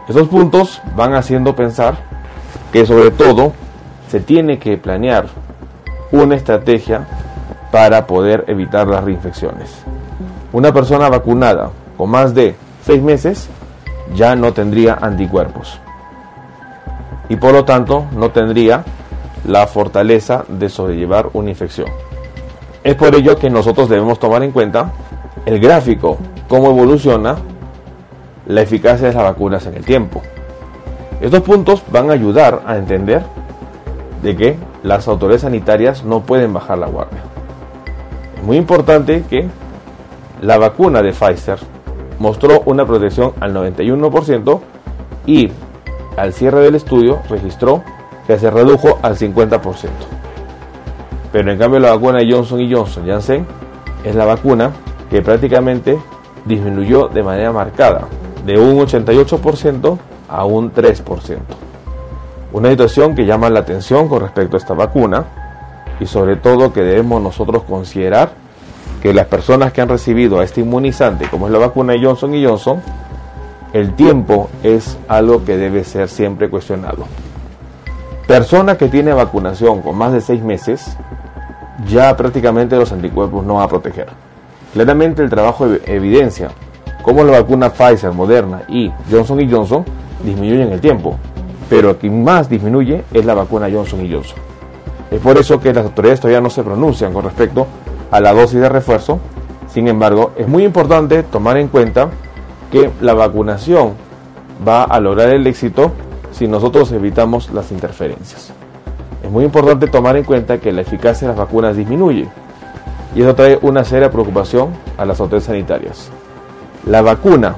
Estos 0.10 0.28
puntos 0.28 0.82
van 0.96 1.14
haciendo 1.14 1.56
pensar 1.56 1.98
que 2.74 2.84
sobre 2.84 3.12
todo 3.12 3.54
se 4.10 4.22
tiene 4.22 4.58
que 4.58 4.76
planear 4.76 5.28
una 6.12 6.34
estrategia 6.34 7.06
para 7.72 8.08
poder 8.08 8.44
evitar 8.48 8.88
las 8.88 9.04
reinfecciones. 9.04 9.70
Una 10.52 10.74
persona 10.74 11.10
vacunada 11.10 11.70
con 11.96 12.10
más 12.10 12.34
de 12.34 12.56
6 12.86 13.04
meses 13.04 13.48
ya 14.16 14.36
no 14.36 14.52
tendría 14.52 14.96
anticuerpos 15.00 15.80
y 17.30 17.36
por 17.36 17.54
lo 17.54 17.66
tanto 17.66 18.06
no 18.14 18.32
tendría 18.32 18.84
la 19.46 19.68
fortaleza 19.68 20.44
de 20.48 20.70
sobrellevar 20.70 21.30
una 21.34 21.52
infección. 21.52 21.90
Es 22.84 22.96
por 22.96 23.14
ello 23.14 23.38
que 23.38 23.52
nosotros 23.52 23.90
debemos 23.90 24.18
tomar 24.18 24.42
en 24.42 24.52
cuenta 24.52 24.92
el 25.46 25.60
gráfico, 25.60 26.18
cómo 26.48 26.72
evoluciona 26.72 27.38
la 28.48 28.62
eficacia 28.62 29.08
de 29.08 29.14
las 29.14 29.24
vacunas 29.24 29.66
en 29.68 29.76
el 29.76 29.86
tiempo. 29.86 30.22
Estos 31.22 31.42
puntos 31.42 31.84
van 31.92 32.10
a 32.10 32.14
ayudar 32.14 32.64
a 32.66 32.78
entender 32.78 33.24
de 34.22 34.36
que 34.36 34.58
las 34.84 35.08
autoridades 35.08 35.42
sanitarias 35.42 36.04
no 36.04 36.22
pueden 36.22 36.54
bajar 36.54 36.78
la 36.78 36.88
guardia. 36.88 37.22
Es 38.38 38.44
muy 38.44 38.58
importante 38.58 39.24
que 39.30 39.48
la 40.42 40.58
vacuna 40.58 41.02
de 41.02 41.12
Pfizer 41.12 41.60
mostró 42.20 42.62
una 42.66 42.86
protección 42.86 43.34
al 43.40 43.54
91% 43.54 44.60
y 45.26 45.52
al 46.18 46.34
cierre 46.34 46.62
del 46.62 46.76
estudio 46.76 47.20
registró 47.30 47.84
que 48.28 48.40
se 48.40 48.50
redujo 48.50 49.00
al 49.02 49.18
50%. 49.18 49.90
Pero 51.32 51.52
en 51.52 51.58
cambio 51.58 51.80
la 51.80 51.92
vacuna 51.92 52.20
de 52.20 52.32
Johnson 52.32 52.60
Johnson 52.72 53.06
Janssen 53.06 53.46
es 54.04 54.16
la 54.16 54.26
vacuna 54.26 54.72
que 55.10 55.22
prácticamente 55.22 55.98
disminuyó 56.46 57.08
de 57.08 57.24
manera 57.24 57.52
marcada, 57.52 58.08
de 58.46 58.60
un 58.60 58.78
88% 58.78 59.98
a 60.30 60.46
un 60.46 60.74
3%. 60.74 61.38
Una 62.54 62.70
situación 62.70 63.16
que 63.16 63.26
llama 63.26 63.50
la 63.50 63.60
atención 63.60 64.08
con 64.08 64.22
respecto 64.22 64.56
a 64.56 64.60
esta 64.60 64.74
vacuna 64.74 65.26
y 66.00 66.06
sobre 66.06 66.36
todo 66.36 66.72
que 66.72 66.82
debemos 66.82 67.22
nosotros 67.22 67.64
considerar 67.64 68.32
que 69.02 69.14
las 69.14 69.28
personas 69.28 69.74
que 69.74 69.82
han 69.82 69.90
recibido 69.90 70.40
a 70.40 70.44
este 70.44 70.62
inmunizante, 70.62 71.28
como 71.30 71.48
es 71.48 71.54
la 71.54 71.60
vacuna 71.60 71.94
de 71.94 72.04
Johnson 72.04 72.34
y 72.34 72.46
Johnson, 72.46 72.82
el 73.74 73.94
tiempo 73.94 74.50
es 74.64 74.98
algo 75.08 75.44
que 75.44 75.58
debe 75.58 75.84
ser 75.84 76.08
siempre 76.08 76.50
cuestionado. 76.50 77.06
Persona 78.26 78.78
que 78.78 78.88
tiene 78.88 79.14
vacunación 79.14 79.82
con 79.82 79.98
más 79.98 80.14
de 80.14 80.22
seis 80.22 80.42
meses, 80.42 80.98
ya 81.88 82.16
prácticamente 82.16 82.76
los 82.78 82.92
anticuerpos 82.92 83.46
no 83.46 83.56
va 83.56 83.64
a 83.64 83.68
proteger. 83.68 84.08
Claramente 84.76 85.24
el 85.24 85.30
trabajo 85.30 85.68
evidencia 85.86 86.50
cómo 87.02 87.24
la 87.24 87.40
vacuna 87.40 87.70
Pfizer, 87.70 88.12
Moderna 88.12 88.64
y 88.68 88.92
Johnson 89.10 89.40
Johnson 89.50 89.86
disminuyen 90.22 90.70
el 90.74 90.82
tiempo, 90.82 91.16
pero 91.70 91.98
quien 91.98 92.26
más 92.26 92.50
disminuye 92.50 93.06
es 93.14 93.24
la 93.24 93.36
vacuna 93.36 93.70
Johnson 93.72 94.02
Johnson. 94.02 94.38
Es 95.10 95.22
por 95.22 95.38
eso 95.38 95.62
que 95.62 95.74
las 95.74 95.86
autoridades 95.86 96.20
todavía 96.20 96.42
no 96.42 96.50
se 96.50 96.62
pronuncian 96.62 97.14
con 97.14 97.24
respecto 97.24 97.68
a 98.12 98.20
la 98.20 98.34
dosis 98.34 98.60
de 98.60 98.68
refuerzo. 98.68 99.20
Sin 99.70 99.88
embargo, 99.88 100.34
es 100.36 100.46
muy 100.46 100.66
importante 100.66 101.24
tomar 101.24 101.56
en 101.56 101.70
cuenta 101.70 102.10
que 102.70 102.92
la 103.00 103.14
vacunación 103.14 103.94
va 104.68 104.84
a 104.84 105.00
lograr 105.00 105.30
el 105.30 105.48
éxito 105.48 105.94
si 106.32 106.50
nosotros 106.50 106.92
evitamos 106.92 107.50
las 107.54 107.72
interferencias. 107.72 108.52
Es 109.24 109.32
muy 109.32 109.46
importante 109.46 109.88
tomar 109.88 110.18
en 110.18 110.26
cuenta 110.26 110.58
que 110.58 110.74
la 110.74 110.82
eficacia 110.82 111.30
de 111.30 111.34
las 111.34 111.40
vacunas 111.40 111.78
disminuye 111.78 112.28
y 113.16 113.22
eso 113.22 113.34
trae 113.34 113.58
una 113.62 113.84
seria 113.84 114.12
preocupación 114.12 114.70
a 114.98 115.06
las 115.06 115.20
autoridades 115.20 115.46
sanitarias. 115.46 116.12
La 116.86 117.02
vacuna 117.02 117.56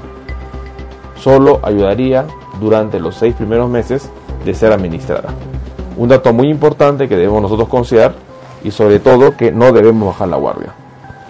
solo 1.19 1.59
ayudaría 1.63 2.25
durante 2.61 2.99
los 2.99 3.15
seis 3.15 3.35
primeros 3.35 3.69
meses 3.69 4.09
de 4.45 4.53
ser 4.53 4.71
administrada. 4.71 5.29
Un 5.97 6.09
dato 6.09 6.31
muy 6.31 6.49
importante 6.49 7.09
que 7.09 7.17
debemos 7.17 7.41
nosotros 7.41 7.67
considerar 7.67 8.13
y 8.63 8.71
sobre 8.71 8.99
todo 8.99 9.35
que 9.35 9.51
no 9.51 9.71
debemos 9.71 10.09
bajar 10.09 10.27
la 10.29 10.37
guardia. 10.37 10.73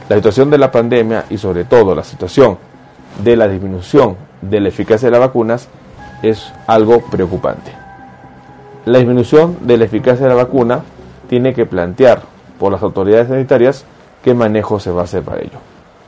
La 0.10 0.18
situación 0.18 0.50
de 0.50 0.58
la 0.58 0.72
pandemia 0.72 1.26
y 1.30 1.38
sobre 1.38 1.64
todo 1.64 1.96
la 1.96 2.04
situación 2.04 2.58
de 3.24 3.36
la 3.36 3.48
disminución 3.48 4.18
de 4.42 4.60
la 4.60 4.70
eficacia 4.70 5.08
de 5.08 5.12
las 5.12 5.22
vacunas 5.22 5.70
es 6.22 6.52
algo 6.68 7.00
preocupante. 7.02 7.72
La 8.86 9.00
disminución 9.00 9.58
de 9.62 9.78
la 9.78 9.86
eficacia 9.86 10.26
de 10.26 10.30
la 10.30 10.44
vacuna 10.44 10.82
tiene 11.30 11.54
que 11.54 11.66
plantear 11.66 12.22
por 12.60 12.72
las 12.72 12.84
autoridades 12.84 13.30
sanitarias 13.30 13.86
qué 14.28 14.34
manejo 14.34 14.78
se 14.78 14.92
va 14.92 15.00
a 15.00 15.04
hacer 15.06 15.24
para 15.24 15.40
ello. 15.40 15.58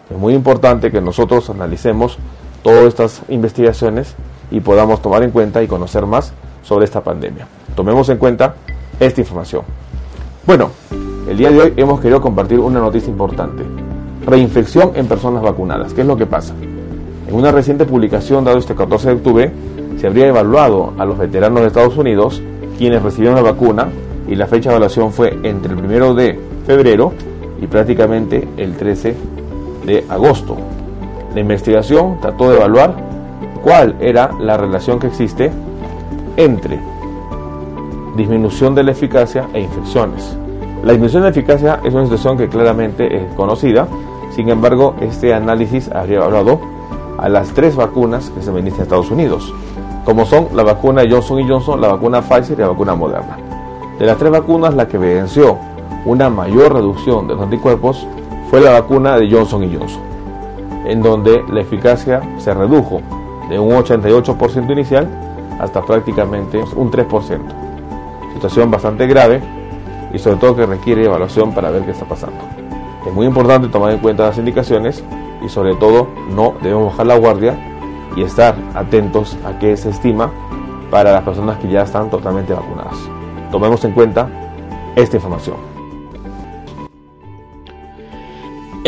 Es 0.10 0.18
muy 0.18 0.34
importante 0.34 0.92
que 0.92 1.00
nosotros 1.00 1.50
analicemos 1.50 2.18
todas 2.62 2.84
estas 2.84 3.22
investigaciones 3.30 4.14
y 4.52 4.60
podamos 4.60 5.02
tomar 5.02 5.24
en 5.24 5.32
cuenta 5.32 5.64
y 5.64 5.68
conocer 5.68 6.06
más 6.06 6.34
sobre 6.62 6.84
esta 6.84 7.00
pandemia. 7.00 7.48
Tomemos 7.78 8.10
en 8.10 8.18
cuenta 8.18 8.56
esta 9.00 9.22
información. 9.22 9.62
Bueno, 10.46 10.70
el 11.30 11.38
día 11.38 11.50
de 11.50 11.62
hoy 11.62 11.74
hemos 11.78 12.02
querido 12.02 12.20
compartir 12.20 12.60
una 12.60 12.82
noticia 12.82 13.10
importante. 13.10 13.64
Reinfección 14.26 14.92
en 14.96 15.08
personas 15.08 15.42
vacunadas. 15.42 15.94
¿Qué 15.94 16.02
es 16.02 16.08
lo 16.08 16.18
que 16.18 16.26
pasa? 16.26 16.54
En 17.26 17.34
una 17.34 17.54
reciente 17.54 17.86
publicación 17.86 18.44
dado 18.44 18.58
este 18.58 18.76
14 18.76 19.08
de 19.08 19.14
octubre, 19.14 19.52
se 19.98 20.08
habría 20.08 20.28
evaluado 20.28 20.94
a 20.98 21.06
los 21.06 21.18
veteranos 21.18 21.62
de 21.62 21.68
Estados 21.68 21.96
Unidos 21.96 22.44
quienes 22.78 23.02
recibieron 23.02 23.38
la 23.38 23.50
vacuna 23.50 23.88
y 24.28 24.36
la 24.36 24.46
fecha 24.46 24.72
de 24.72 24.76
evaluación 24.76 25.14
fue 25.14 25.40
entre 25.44 25.72
el 25.72 25.80
1 25.80 26.16
de 26.16 26.38
febrero 26.66 27.14
y 27.62 27.68
prácticamente 27.68 28.48
el 28.58 28.76
13 28.76 29.16
de 29.86 30.06
agosto. 30.10 30.58
La 31.34 31.42
investigación 31.42 32.18
trató 32.22 32.50
de 32.50 32.58
evaluar 32.58 32.96
cuál 33.64 33.96
era 34.00 34.32
la 34.40 34.58
relación 34.58 35.00
que 35.00 35.08
existe 35.08 35.52
entre 36.38 36.80
disminución 38.16 38.76
de 38.76 38.84
la 38.84 38.92
eficacia 38.92 39.48
e 39.54 39.62
infecciones. 39.62 40.38
La 40.84 40.94
disminución 40.94 41.24
de 41.24 41.30
eficacia 41.30 41.80
es 41.84 41.94
una 41.94 42.06
situación 42.06 42.38
que 42.38 42.48
claramente 42.48 43.16
es 43.16 43.34
conocida, 43.34 43.88
sin 44.36 44.50
embargo, 44.50 44.96
este 45.02 45.34
análisis 45.34 45.92
habría 45.92 46.18
evaluado 46.18 46.60
a 47.18 47.28
las 47.28 47.50
tres 47.50 47.76
vacunas 47.76 48.30
que 48.30 48.42
se 48.42 48.50
administran 48.50 48.82
en 48.82 48.84
Estados 48.84 49.12
Unidos, 49.12 49.54
como 50.06 50.26
son 50.26 50.48
la 50.54 50.64
vacuna 50.64 51.04
Johnson 51.10 51.48
Johnson, 51.48 51.82
la 51.82 51.90
vacuna 51.90 52.22
Pfizer 52.22 52.58
y 52.58 52.62
la 52.62 52.70
vacuna 52.70 52.96
Moderna. 52.96 53.38
De 54.00 54.06
las 54.06 54.18
tres 54.18 54.32
vacunas, 54.32 54.74
la 54.74 54.88
que 54.88 54.96
evidenció 54.96 55.58
una 56.06 56.30
mayor 56.30 56.74
reducción 56.74 57.28
de 57.28 57.36
los 57.36 57.44
anticuerpos 57.44 58.08
fue 58.50 58.62
la 58.62 58.72
vacuna 58.72 59.18
de 59.18 59.30
Johnson 59.30 59.62
Johnson, 59.72 60.02
en 60.86 61.02
donde 61.02 61.44
la 61.50 61.62
eficacia 61.62 62.22
se 62.38 62.54
redujo 62.54 63.02
de 63.50 63.60
un 63.60 63.72
88% 63.72 64.72
inicial 64.72 65.08
hasta 65.60 65.82
prácticamente 65.82 66.64
un 66.76 66.92
3%. 66.92 67.40
Situación 68.34 68.72
bastante 68.72 69.06
grave 69.08 69.42
y 70.14 70.20
sobre 70.20 70.38
todo 70.38 70.56
que 70.56 70.66
requiere 70.66 71.06
evaluación 71.06 71.54
para 71.54 71.70
ver 71.70 71.84
qué 71.84 71.92
está 71.92 72.06
pasando. 72.06 72.38
Es 73.06 73.14
muy 73.14 73.26
importante 73.26 73.68
tomar 73.68 73.92
en 73.92 74.00
cuenta 74.00 74.26
las 74.26 74.38
indicaciones 74.38 75.04
y 75.44 75.50
sobre 75.50 75.76
todo 75.76 76.08
no 76.34 76.56
debemos 76.62 76.92
bajar 76.92 77.08
la 77.08 77.18
guardia 77.18 77.58
y 78.16 78.24
estar 78.24 78.56
atentos 78.74 79.38
a 79.46 79.58
qué 79.60 79.78
se 79.78 79.90
estima 79.90 80.32
para 80.90 81.12
las 81.12 81.24
personas 81.24 81.58
que 81.60 81.70
ya 81.70 81.84
están 81.84 82.10
totalmente 82.10 82.54
vacunadas. 82.54 82.98
Tomemos 83.52 83.84
en 83.86 83.92
cuenta 83.92 84.28
esta 84.96 85.18
información. 85.18 85.69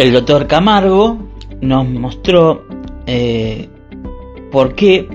El 0.01 0.13
doctor 0.13 0.47
Camargo 0.47 1.19
nos 1.61 1.87
mostró 1.87 2.65
eh, 3.05 3.69
por 4.51 4.73
qué 4.73 5.07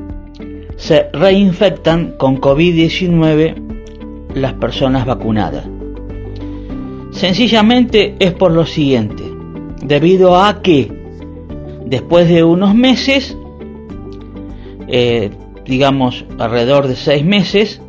se 0.76 1.08
reinfectan 1.12 2.14
con 2.16 2.40
COVID-19 2.40 4.30
las 4.34 4.52
personas 4.52 5.04
vacunadas. 5.04 5.66
Sencillamente 7.10 8.14
es 8.20 8.32
por 8.34 8.52
lo 8.52 8.64
siguiente, 8.64 9.24
debido 9.82 10.36
a 10.36 10.62
que 10.62 10.88
después 11.84 12.28
de 12.28 12.44
unos 12.44 12.72
meses, 12.72 13.36
eh, 14.86 15.30
digamos 15.64 16.24
alrededor 16.38 16.86
de 16.86 16.94
seis 16.94 17.24
meses, 17.24 17.82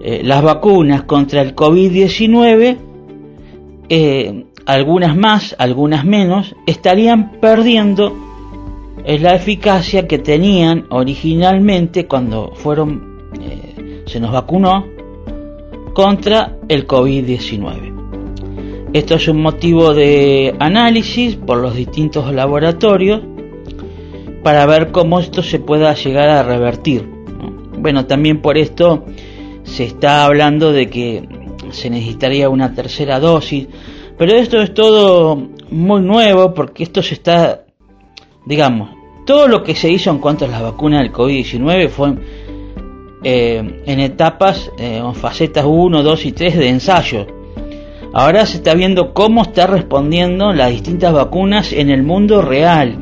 eh, 0.00 0.22
las 0.24 0.42
vacunas 0.42 1.04
contra 1.04 1.40
el 1.40 1.54
COVID-19, 1.54 2.78
eh, 3.90 4.44
algunas 4.66 5.16
más, 5.16 5.54
algunas 5.58 6.04
menos, 6.04 6.54
estarían 6.66 7.32
perdiendo 7.40 8.16
la 9.04 9.34
eficacia 9.34 10.06
que 10.08 10.18
tenían 10.18 10.86
originalmente 10.90 12.06
cuando 12.06 12.52
fueron, 12.54 13.30
se 14.06 14.20
nos 14.20 14.32
vacunó 14.32 14.86
contra 15.92 16.56
el 16.68 16.86
COVID-19. 16.86 17.92
Esto 18.94 19.16
es 19.16 19.28
un 19.28 19.42
motivo 19.42 19.92
de 19.92 20.54
análisis 20.58 21.36
por 21.36 21.58
los 21.58 21.74
distintos 21.74 22.32
laboratorios 22.32 23.22
para 24.42 24.66
ver 24.66 24.92
cómo 24.92 25.18
esto 25.18 25.42
se 25.42 25.58
pueda 25.58 25.94
llegar 25.94 26.28
a 26.28 26.42
revertir. 26.42 27.08
Bueno, 27.78 28.06
también 28.06 28.40
por 28.40 28.56
esto 28.56 29.04
se 29.64 29.84
está 29.84 30.24
hablando 30.24 30.72
de 30.72 30.88
que 30.88 31.28
se 31.70 31.90
necesitaría 31.90 32.48
una 32.48 32.74
tercera 32.74 33.18
dosis, 33.18 33.66
pero 34.18 34.32
esto 34.32 34.60
es 34.60 34.72
todo 34.74 35.36
muy 35.70 36.02
nuevo 36.02 36.54
porque 36.54 36.82
esto 36.82 37.02
se 37.02 37.14
está, 37.14 37.64
digamos, 38.46 38.90
todo 39.26 39.48
lo 39.48 39.62
que 39.62 39.74
se 39.74 39.90
hizo 39.90 40.10
en 40.10 40.18
cuanto 40.18 40.44
a 40.44 40.48
las 40.48 40.62
vacunas 40.62 41.02
del 41.02 41.12
COVID-19 41.12 41.88
fue 41.88 42.14
eh, 43.22 43.82
en 43.86 44.00
etapas, 44.00 44.70
eh, 44.78 44.96
en 44.98 45.14
facetas 45.14 45.64
1, 45.66 46.02
2 46.02 46.26
y 46.26 46.32
3 46.32 46.56
de 46.58 46.68
ensayo 46.68 47.26
Ahora 48.16 48.46
se 48.46 48.58
está 48.58 48.74
viendo 48.74 49.12
cómo 49.12 49.42
está 49.42 49.66
respondiendo 49.66 50.52
las 50.52 50.70
distintas 50.70 51.12
vacunas 51.12 51.72
en 51.72 51.90
el 51.90 52.04
mundo 52.04 52.42
real 52.42 52.96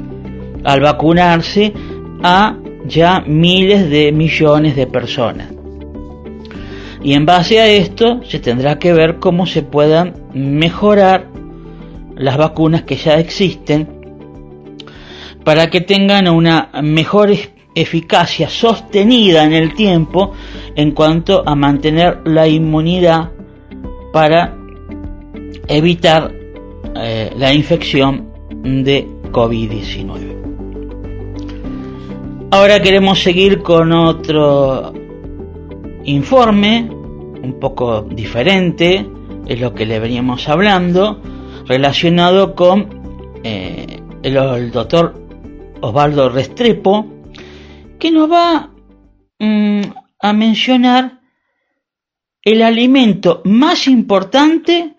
al 0.64 0.80
vacunarse 0.80 1.74
a 2.22 2.56
ya 2.86 3.22
miles 3.26 3.90
de 3.90 4.10
millones 4.10 4.74
de 4.74 4.86
personas. 4.86 5.48
Y 7.04 7.14
en 7.14 7.26
base 7.26 7.60
a 7.60 7.66
esto 7.66 8.20
se 8.24 8.38
tendrá 8.38 8.78
que 8.78 8.92
ver 8.92 9.18
cómo 9.18 9.46
se 9.46 9.62
puedan 9.62 10.14
mejorar 10.34 11.28
las 12.16 12.36
vacunas 12.36 12.82
que 12.82 12.96
ya 12.96 13.18
existen 13.18 13.88
para 15.44 15.68
que 15.68 15.80
tengan 15.80 16.28
una 16.28 16.70
mejor 16.82 17.30
eficacia 17.74 18.48
sostenida 18.48 19.44
en 19.44 19.52
el 19.52 19.74
tiempo 19.74 20.32
en 20.76 20.92
cuanto 20.92 21.42
a 21.46 21.54
mantener 21.56 22.20
la 22.24 22.46
inmunidad 22.46 23.30
para 24.12 24.56
evitar 25.66 26.32
eh, 26.94 27.32
la 27.36 27.52
infección 27.52 28.28
de 28.62 29.08
COVID-19. 29.32 30.42
Ahora 32.50 32.80
queremos 32.80 33.22
seguir 33.22 33.62
con 33.62 33.92
otro 33.92 34.92
informe, 36.04 36.88
un 36.90 37.58
poco 37.60 38.02
diferente, 38.02 39.06
es 39.46 39.60
lo 39.60 39.74
que 39.74 39.86
le 39.86 39.98
veníamos 39.98 40.48
hablando, 40.48 41.20
relacionado 41.66 42.54
con 42.54 43.40
eh, 43.44 44.00
el, 44.22 44.70
doctor 44.70 45.14
Osvaldo 45.80 46.28
Restrepo, 46.28 47.06
que 47.98 48.10
nos 48.10 48.30
va 48.30 48.70
mm, 49.38 49.82
a 50.20 50.32
mencionar 50.32 51.20
el 52.42 52.62
alimento 52.62 53.42
más 53.44 53.86
importante 53.86 54.96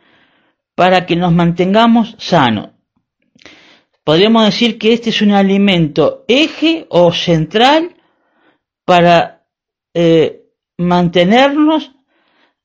para 0.75 1.05
que 1.05 1.15
nos 1.15 1.33
mantengamos 1.33 2.15
sanos. 2.17 2.69
Podríamos 4.03 4.45
decir 4.45 4.77
que 4.77 4.93
este 4.93 5.11
es 5.11 5.21
un 5.21 5.31
alimento 5.31 6.25
eje 6.27 6.85
o 6.89 7.13
central 7.13 7.95
para 8.85 9.45
eh, 9.93 10.42
mantenernos 10.77 11.91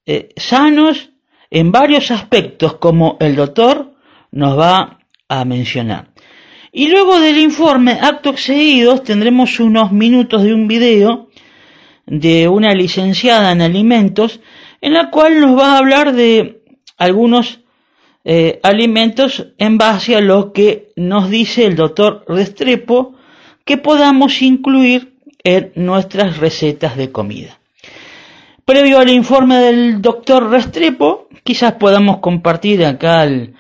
eh, 0.07 0.31
sanos 0.37 1.11
en 1.51 1.73
varios 1.73 2.11
aspectos, 2.11 2.77
como 2.77 3.17
el 3.21 3.37
doctor 3.37 3.95
nos 4.33 4.59
va 4.59 4.99
a 5.29 5.45
mencionar. 5.45 6.11
Y 6.73 6.89
luego 6.89 7.19
del 7.21 7.39
informe, 7.39 7.99
actos 8.01 8.43
seguidos, 8.43 9.03
tendremos 9.03 9.59
unos 9.59 9.93
minutos 9.93 10.43
de 10.43 10.55
un 10.55 10.69
video 10.69 11.29
de 12.07 12.49
una 12.49 12.75
licenciada 12.75 13.53
en 13.53 13.61
alimentos, 13.61 14.41
en 14.81 14.95
la 14.95 15.11
cual 15.11 15.41
nos 15.41 15.59
va 15.59 15.75
a 15.75 15.79
hablar 15.79 16.15
de 16.15 16.63
algunos 16.97 17.61
eh, 18.25 18.61
alimentos 18.63 19.47
en 19.59 19.79
base 19.79 20.17
a 20.17 20.21
lo 20.21 20.53
que 20.53 20.93
nos 20.97 21.31
dice 21.31 21.65
el 21.67 21.77
doctor 21.77 22.25
Restrepo 22.29 23.15
que 23.65 23.77
podamos 23.77 24.43
incluir 24.43 25.15
en 25.45 25.73
nuestras 25.77 26.39
recetas 26.39 26.97
de 26.97 27.13
comida. 27.13 27.58
Previo 28.69 28.99
al 28.99 29.09
informe 29.09 29.57
del 29.61 30.03
doctor 30.03 30.51
Restrepo, 30.51 31.29
quizás 31.43 31.73
podamos 31.77 32.19
compartir 32.19 32.85
acá 32.85 33.25
el, 33.25 33.55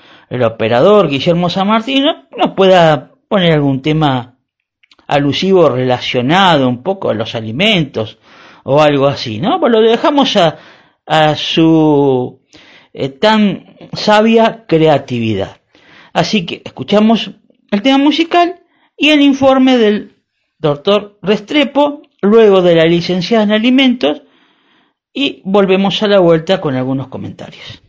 operador 0.44 1.08
Guillermo 1.08 1.48
San 1.48 1.68
Martino, 1.68 2.26
nos 2.36 2.52
pueda 2.54 3.12
poner 3.26 3.54
algún 3.54 3.80
tema 3.80 4.36
alusivo 5.06 5.70
relacionado 5.70 6.68
un 6.68 6.82
poco 6.82 7.08
a 7.08 7.14
los 7.14 7.34
alimentos 7.34 8.18
o 8.64 8.82
algo 8.82 9.06
así, 9.06 9.40
¿no? 9.40 9.58
Pues 9.58 9.72
lo 9.72 9.80
dejamos 9.80 10.36
a, 10.36 10.58
a 11.06 11.34
su 11.36 12.42
eh, 12.92 13.08
tan 13.08 13.78
sabia 13.94 14.66
creatividad. 14.68 15.62
Así 16.12 16.44
que 16.44 16.60
escuchamos 16.62 17.30
el 17.70 17.80
tema 17.80 17.96
musical 17.96 18.60
y 18.94 19.08
el 19.08 19.22
informe 19.22 19.78
del 19.78 20.16
doctor 20.58 21.18
Restrepo, 21.22 22.02
luego 22.20 22.60
de 22.60 22.74
la 22.74 22.84
licenciada 22.84 23.44
en 23.44 23.52
alimentos, 23.52 24.20
y 25.12 25.42
volvemos 25.44 26.02
a 26.02 26.08
la 26.08 26.20
vuelta 26.20 26.60
con 26.60 26.74
algunos 26.74 27.08
comentarios. 27.08 27.82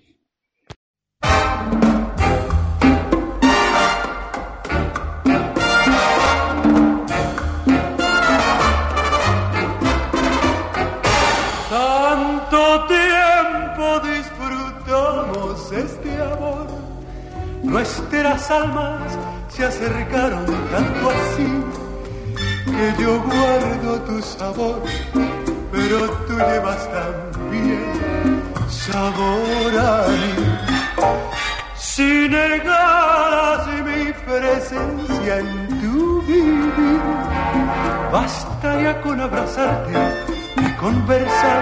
Tanto 11.69 12.85
tiempo 12.87 13.99
disfrutamos 13.99 15.71
este 15.71 16.21
amor, 16.21 16.67
nuestras 17.63 18.49
almas 18.51 19.17
se 19.49 19.65
acercaron 19.65 20.45
tanto 20.71 21.09
así 21.09 21.47
que 22.65 23.03
yo 23.03 23.21
guardo 23.23 24.01
tu 24.01 24.21
sabor 24.21 24.83
pero 25.71 26.09
tú 26.27 26.33
llevas 26.33 26.89
también 26.91 28.41
sabor 28.69 29.73
a 29.77 30.07
mí. 30.07 30.33
Si 31.75 32.29
negaras 32.29 33.67
mi 33.83 34.11
presencia 34.25 35.39
en 35.39 35.81
tu 35.81 36.21
vivir, 36.23 37.01
bastaría 38.11 39.01
con 39.01 39.19
abrazarte 39.19 39.93
y 40.57 40.71
conversar. 40.75 41.61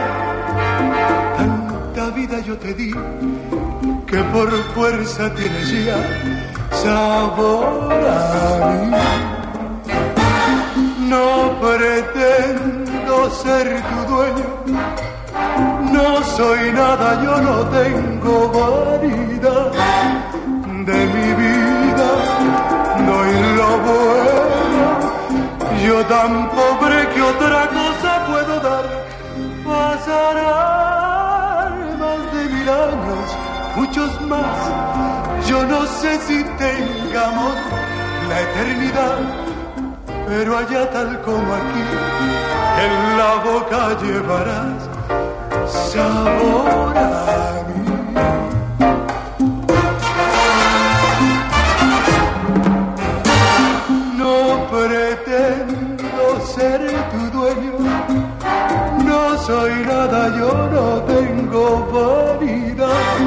Tanta 1.38 2.10
vida 2.12 2.40
yo 2.42 2.58
te 2.58 2.74
di 2.74 2.92
que 4.06 4.18
por 4.34 4.50
fuerza 4.74 5.34
tienes 5.34 5.86
ya 5.86 5.98
sabor 6.72 7.94
a 7.94 8.68
mí. 8.82 8.98
No 11.10 11.60
pretendo 11.62 12.87
ser 13.30 13.68
tu 13.90 13.98
dueño. 14.14 14.48
No 15.92 16.08
soy 16.38 16.72
nada, 16.72 17.08
yo 17.24 17.34
no 17.42 17.56
tengo 17.80 18.34
vanidad 18.58 19.72
de 20.90 21.00
mi 21.16 21.30
vida. 21.44 22.10
Doy 23.08 23.32
lo 23.60 23.70
bueno, 23.88 24.88
yo 25.86 25.98
tan 26.06 26.32
pobre 26.50 26.98
que 27.14 27.22
otra 27.22 27.62
cosa 27.78 28.12
puedo 28.30 28.54
dar. 28.60 28.86
Pasarán 29.66 30.80
más 32.00 32.22
de 32.34 32.42
mil 32.54 32.70
años, 32.70 33.26
muchos 33.76 34.12
más. 34.22 34.58
Yo 35.48 35.60
no 35.66 35.86
sé 35.86 36.12
si 36.28 36.38
tengamos 36.66 37.56
la 38.30 38.38
eternidad, 38.42 39.18
pero 40.28 40.58
allá 40.58 40.90
tal 40.92 41.22
como 41.22 41.54
aquí 41.60 41.86
en 42.86 43.18
la 43.18 43.32
boca 43.50 43.98
llevarás 44.02 44.82
sabor 45.68 46.98
a 46.98 47.64
mí. 47.68 47.84
No 54.18 54.68
pretendo 54.70 56.26
ser 56.54 56.82
tu 57.12 57.22
dueño, 57.38 57.78
no 59.06 59.22
soy 59.48 59.74
nada, 59.86 60.20
yo 60.38 60.52
no 60.76 60.88
tengo 61.14 61.64
vanidad 61.94 63.18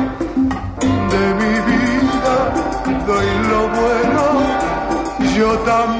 de 1.13 1.25
mi 1.41 1.55
vida, 1.71 2.35
doy 3.07 3.31
lo 3.51 3.61
bueno, 3.79 4.25
yo 5.35 5.51
tan 5.61 6.00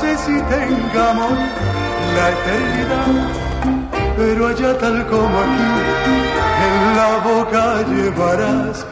sé 0.00 0.16
si 0.18 0.40
tengamos 0.42 1.32
la 2.16 2.30
eternidad, 2.36 3.12
pero 4.16 4.48
allá 4.48 4.78
tal 4.78 5.06
como 5.06 5.38
aquí, 5.44 5.70
en 6.68 6.96
la 6.96 7.10
boca 7.24 7.82
llevarás 7.88 8.86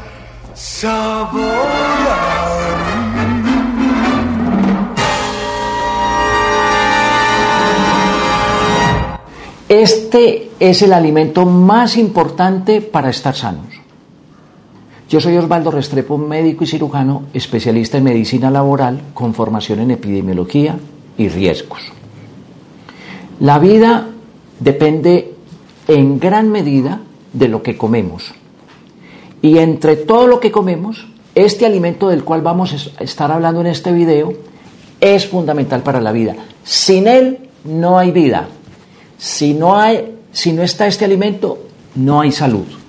sabor 0.54 1.42
a. 2.10 2.50
Este 9.70 10.50
es 10.58 10.82
el 10.82 10.92
alimento 10.92 11.46
más 11.46 11.96
importante 11.96 12.80
para 12.80 13.10
estar 13.10 13.36
sanos. 13.36 13.79
Yo 15.10 15.20
soy 15.20 15.36
Osvaldo 15.36 15.72
Restrepo, 15.72 16.16
médico 16.18 16.62
y 16.62 16.68
cirujano, 16.68 17.24
especialista 17.34 17.98
en 17.98 18.04
medicina 18.04 18.48
laboral 18.48 19.00
con 19.12 19.34
formación 19.34 19.80
en 19.80 19.90
epidemiología 19.90 20.78
y 21.18 21.28
riesgos. 21.28 21.80
La 23.40 23.58
vida 23.58 24.06
depende 24.60 25.34
en 25.88 26.20
gran 26.20 26.48
medida 26.48 27.00
de 27.32 27.48
lo 27.48 27.60
que 27.60 27.76
comemos. 27.76 28.32
Y 29.42 29.58
entre 29.58 29.96
todo 29.96 30.28
lo 30.28 30.38
que 30.38 30.52
comemos, 30.52 31.08
este 31.34 31.66
alimento 31.66 32.08
del 32.08 32.22
cual 32.22 32.42
vamos 32.42 32.92
a 32.96 33.02
estar 33.02 33.32
hablando 33.32 33.62
en 33.62 33.66
este 33.66 33.90
video 33.90 34.32
es 35.00 35.26
fundamental 35.26 35.82
para 35.82 36.00
la 36.00 36.12
vida. 36.12 36.36
Sin 36.62 37.08
él 37.08 37.50
no 37.64 37.98
hay 37.98 38.12
vida. 38.12 38.46
Si 39.18 39.54
no, 39.54 39.76
hay, 39.76 40.18
si 40.30 40.52
no 40.52 40.62
está 40.62 40.86
este 40.86 41.04
alimento, 41.04 41.58
no 41.96 42.20
hay 42.20 42.30
salud. 42.30 42.79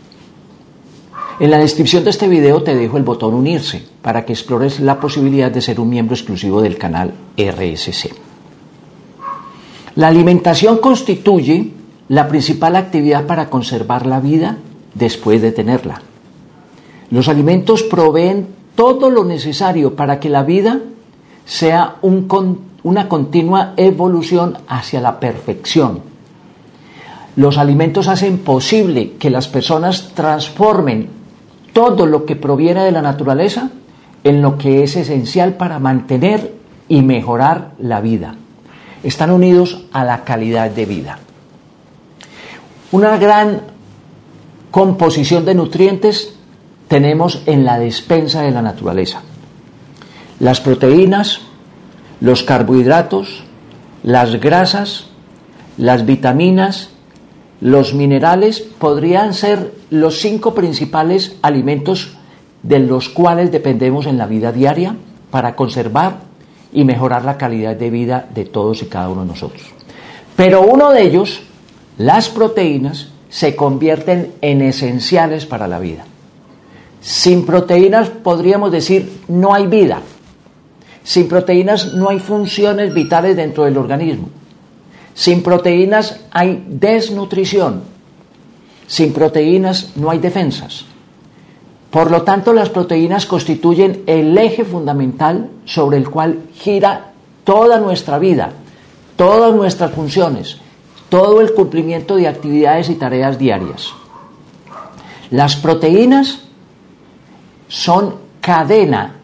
En 1.42 1.50
la 1.50 1.58
descripción 1.58 2.04
de 2.04 2.12
este 2.12 2.28
video 2.28 2.62
te 2.62 2.76
dejo 2.76 2.98
el 2.98 3.04
botón 3.04 3.34
unirse 3.34 3.84
para 4.04 4.24
que 4.26 4.34
explores 4.34 4.80
la 4.80 5.00
posibilidad 5.00 5.50
de 5.50 5.60
ser 5.60 5.80
un 5.80 5.90
miembro 5.90 6.14
exclusivo 6.14 6.62
del 6.62 6.78
canal 6.78 7.16
RSC. 7.36 8.14
La 9.96 10.10
alimentación 10.10 10.78
constituye 10.78 11.72
la 12.10 12.28
principal 12.28 12.76
actividad 12.76 13.26
para 13.26 13.50
conservar 13.50 14.06
la 14.06 14.20
vida 14.20 14.58
después 14.94 15.42
de 15.42 15.52
tenerla. 15.52 16.04
Los 17.10 17.28
alimentos 17.28 17.82
proveen 17.82 18.50
todo 18.76 19.10
lo 19.10 19.26
necesario 19.26 19.96
para 19.96 20.20
que 20.20 20.30
la 20.30 20.44
vida 20.44 20.80
sea 21.46 21.96
una 22.04 23.10
continua 23.10 23.74
evolución 23.78 24.60
hacia 24.68 25.02
la 25.02 25.20
perfección. 25.20 26.02
Los 27.36 27.58
alimentos 27.58 28.08
hacen 28.08 28.38
posible 28.38 29.14
que 29.14 29.32
las 29.32 29.48
personas 29.48 30.12
transformen 30.14 31.21
todo 31.74 32.06
lo 32.06 32.26
que 32.26 32.36
proviene 32.36 32.84
de 32.84 32.92
la 32.92 33.02
naturaleza 33.02 33.70
en 34.24 34.42
lo 34.42 34.58
que 34.58 34.84
es 34.84 34.96
esencial 34.96 35.54
para 35.54 35.80
mantener 35.80 36.54
y 36.88 37.02
mejorar 37.02 37.72
la 37.80 38.02
vida. 38.02 38.36
Están 39.04 39.32
unidos 39.32 39.86
a 39.94 40.04
la 40.04 40.24
calidad 40.24 40.70
de 40.70 40.86
vida. 40.86 41.20
Una 42.92 43.18
gran 43.18 43.62
composición 44.70 45.46
de 45.46 45.56
nutrientes 45.56 46.36
tenemos 46.88 47.42
en 47.46 47.64
la 47.66 47.80
despensa 47.80 48.42
de 48.42 48.52
la 48.52 48.62
naturaleza. 48.62 49.22
Las 50.40 50.60
proteínas, 50.60 51.40
los 52.20 52.44
carbohidratos, 52.44 53.44
las 54.04 54.40
grasas, 54.40 55.06
las 55.78 56.06
vitaminas, 56.06 56.90
los 57.62 57.94
minerales 57.94 58.60
podrían 58.60 59.34
ser 59.34 59.74
los 59.92 60.20
cinco 60.20 60.54
principales 60.54 61.38
alimentos 61.44 62.18
de 62.64 62.80
los 62.80 63.08
cuales 63.08 63.52
dependemos 63.52 64.08
en 64.08 64.18
la 64.18 64.26
vida 64.26 64.52
diaria 64.52 64.96
para 65.30 65.56
conservar 65.56 66.20
y 66.74 66.84
mejorar 66.84 67.24
la 67.24 67.38
calidad 67.38 67.76
de 67.76 67.90
vida 67.90 68.28
de 68.34 68.46
todos 68.46 68.82
y 68.82 68.86
cada 68.86 69.10
uno 69.10 69.22
de 69.22 69.28
nosotros. 69.28 69.62
Pero 70.36 70.62
uno 70.62 70.92
de 70.92 71.04
ellos, 71.04 71.42
las 71.98 72.30
proteínas, 72.30 73.10
se 73.30 73.56
convierten 73.56 74.34
en 74.42 74.62
esenciales 74.62 75.46
para 75.46 75.68
la 75.68 75.80
vida. 75.80 76.06
Sin 77.00 77.46
proteínas 77.46 78.10
podríamos 78.10 78.72
decir 78.72 79.22
no 79.28 79.54
hay 79.54 79.68
vida. 79.68 80.02
Sin 81.04 81.28
proteínas 81.28 81.94
no 81.94 82.10
hay 82.10 82.20
funciones 82.20 82.94
vitales 82.94 83.36
dentro 83.36 83.66
del 83.66 83.78
organismo. 83.78 84.30
Sin 85.14 85.44
proteínas 85.44 86.22
hay 86.32 86.66
desnutrición. 86.68 87.84
Sin 88.88 89.14
proteínas 89.14 89.92
no 89.96 90.10
hay 90.10 90.20
defensas. 90.20 90.86
Por 91.90 92.10
lo 92.10 92.22
tanto, 92.24 92.54
las 92.54 92.70
proteínas 92.70 93.26
constituyen 93.26 94.04
el 94.08 94.38
eje 94.38 94.64
fundamental 94.64 95.50
sobre 95.66 95.98
el 95.98 96.10
cual 96.10 96.44
gira 96.54 97.12
toda 97.44 97.80
nuestra 97.80 98.18
vida, 98.18 98.52
todas 99.18 99.54
nuestras 99.54 99.92
funciones, 99.92 100.58
todo 101.10 101.42
el 101.42 101.54
cumplimiento 101.54 102.16
de 102.16 102.30
actividades 102.30 102.90
y 102.90 102.96
tareas 102.96 103.38
diarias. 103.38 103.94
Las 105.32 105.58
proteínas 105.58 106.44
son 107.68 108.16
cadena 108.40 109.16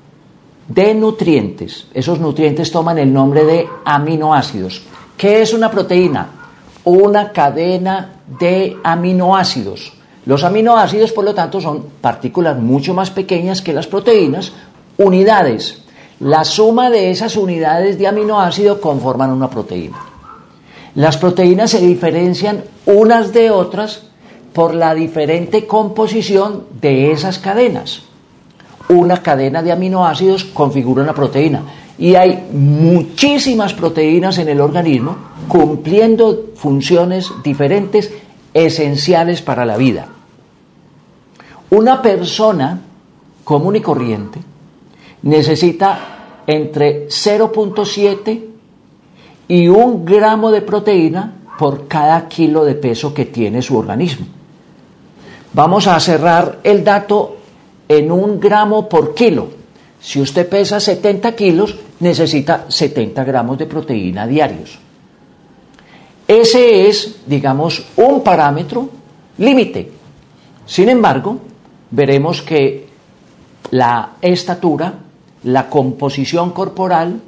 de 0.67 0.93
nutrientes. 0.93 1.87
Esos 1.93 2.19
nutrientes 2.19 2.71
toman 2.71 2.97
el 2.97 3.13
nombre 3.13 3.45
de 3.45 3.67
aminoácidos. 3.85 4.81
¿Qué 5.17 5.41
es 5.41 5.51
una 5.53 5.71
proteína? 5.71 6.29
Una 6.83 7.31
cadena 7.31 8.21
de 8.39 8.77
aminoácidos. 8.83 9.93
Los 10.27 10.43
aminoácidos, 10.43 11.11
por 11.11 11.25
lo 11.25 11.33
tanto, 11.33 11.59
son 11.59 11.85
partículas 11.99 12.57
mucho 12.59 12.93
más 12.93 13.09
pequeñas 13.09 13.63
que 13.63 13.73
las 13.73 13.87
proteínas, 13.87 14.51
unidades. 14.97 15.81
La 16.19 16.43
suma 16.43 16.91
de 16.91 17.09
esas 17.09 17.35
unidades 17.35 17.97
de 17.97 18.07
aminoácido 18.07 18.79
conforman 18.79 19.31
una 19.31 19.49
proteína. 19.49 19.97
Las 20.93 21.17
proteínas 21.17 21.71
se 21.71 21.79
diferencian 21.79 22.63
unas 22.85 23.33
de 23.33 23.49
otras 23.49 24.03
por 24.53 24.75
la 24.75 24.93
diferente 24.93 25.65
composición 25.65 26.65
de 26.79 27.11
esas 27.11 27.39
cadenas. 27.39 28.03
Una 28.89 29.23
cadena 29.23 29.63
de 29.63 29.71
aminoácidos 29.71 30.43
configura 30.43 31.03
una 31.03 31.13
proteína 31.13 31.61
y 31.97 32.15
hay 32.15 32.47
muchísimas 32.51 33.73
proteínas 33.73 34.37
en 34.37 34.49
el 34.49 34.61
organismo 34.61 35.15
cumpliendo 35.47 36.51
funciones 36.55 37.31
diferentes 37.43 38.11
esenciales 38.53 39.41
para 39.41 39.65
la 39.65 39.77
vida. 39.77 40.07
Una 41.69 42.01
persona 42.01 42.79
común 43.43 43.75
y 43.75 43.81
corriente 43.81 44.39
necesita 45.23 46.43
entre 46.45 47.07
0.7 47.07 48.45
y 49.47 49.67
un 49.67 50.05
gramo 50.05 50.51
de 50.51 50.61
proteína 50.61 51.33
por 51.57 51.87
cada 51.87 52.27
kilo 52.27 52.63
de 52.63 52.75
peso 52.75 53.13
que 53.13 53.25
tiene 53.25 53.61
su 53.61 53.77
organismo. 53.77 54.25
Vamos 55.53 55.87
a 55.87 55.99
cerrar 55.99 56.59
el 56.63 56.83
dato 56.83 57.37
en 57.87 58.11
un 58.11 58.39
gramo 58.39 58.87
por 58.87 59.15
kilo. 59.15 59.56
Si 59.99 60.21
usted 60.21 60.47
pesa 60.47 60.79
70 60.79 61.35
kilos, 61.35 61.75
necesita 61.99 62.65
70 62.67 63.23
gramos 63.23 63.57
de 63.57 63.65
proteína 63.65 64.27
diarios. 64.27 64.77
Ese 66.27 66.87
es, 66.87 67.21
digamos, 67.25 67.85
un 67.95 68.21
parámetro 68.21 68.89
límite. 69.37 69.91
Sin 70.65 70.89
embargo, 70.89 71.39
veremos 71.91 72.41
que 72.41 72.87
la 73.71 74.11
estatura, 74.21 74.93
la 75.43 75.69
composición 75.69 76.51
corporal, 76.51 77.21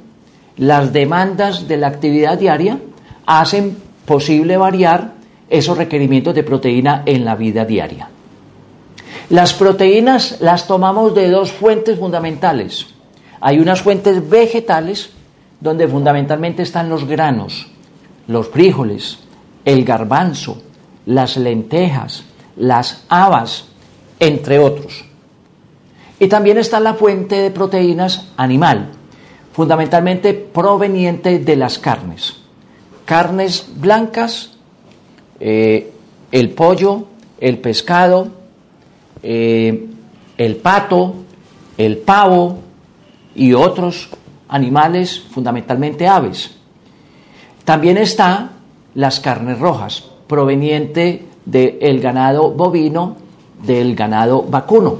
las 0.58 0.92
demandas 0.92 1.66
de 1.66 1.78
la 1.78 1.88
actividad 1.88 2.38
diaria 2.38 2.78
hacen 3.24 3.76
posible 4.04 4.58
variar 4.58 5.14
esos 5.48 5.78
requerimientos 5.78 6.34
de 6.34 6.44
proteína 6.44 7.02
en 7.06 7.24
la 7.24 7.34
vida 7.34 7.64
diaria. 7.64 8.09
Las 9.30 9.54
proteínas 9.54 10.40
las 10.40 10.66
tomamos 10.66 11.14
de 11.14 11.30
dos 11.30 11.52
fuentes 11.52 11.96
fundamentales. 11.96 12.88
Hay 13.40 13.60
unas 13.60 13.80
fuentes 13.80 14.28
vegetales 14.28 15.10
donde 15.60 15.86
fundamentalmente 15.86 16.64
están 16.64 16.88
los 16.88 17.06
granos, 17.06 17.68
los 18.26 18.48
frijoles, 18.48 19.20
el 19.64 19.84
garbanzo, 19.84 20.60
las 21.06 21.36
lentejas, 21.36 22.24
las 22.56 23.04
habas, 23.08 23.66
entre 24.18 24.58
otros. 24.58 25.04
Y 26.18 26.26
también 26.26 26.58
está 26.58 26.80
la 26.80 26.94
fuente 26.94 27.36
de 27.36 27.52
proteínas 27.52 28.32
animal, 28.36 28.90
fundamentalmente 29.52 30.34
proveniente 30.34 31.38
de 31.38 31.54
las 31.54 31.78
carnes. 31.78 32.34
Carnes 33.04 33.64
blancas, 33.76 34.50
eh, 35.38 35.92
el 36.32 36.50
pollo, 36.50 37.04
el 37.38 37.58
pescado, 37.58 38.39
eh, 39.22 39.86
el 40.36 40.56
pato, 40.56 41.14
el 41.76 41.98
pavo 41.98 42.58
y 43.34 43.52
otros 43.52 44.08
animales, 44.48 45.20
fundamentalmente 45.30 46.06
aves. 46.08 46.56
También 47.64 47.98
están 47.98 48.50
las 48.94 49.20
carnes 49.20 49.58
rojas, 49.58 50.04
proveniente 50.26 51.26
del 51.44 52.00
ganado 52.00 52.50
bovino, 52.50 53.16
del 53.64 53.94
ganado 53.94 54.42
vacuno. 54.42 54.98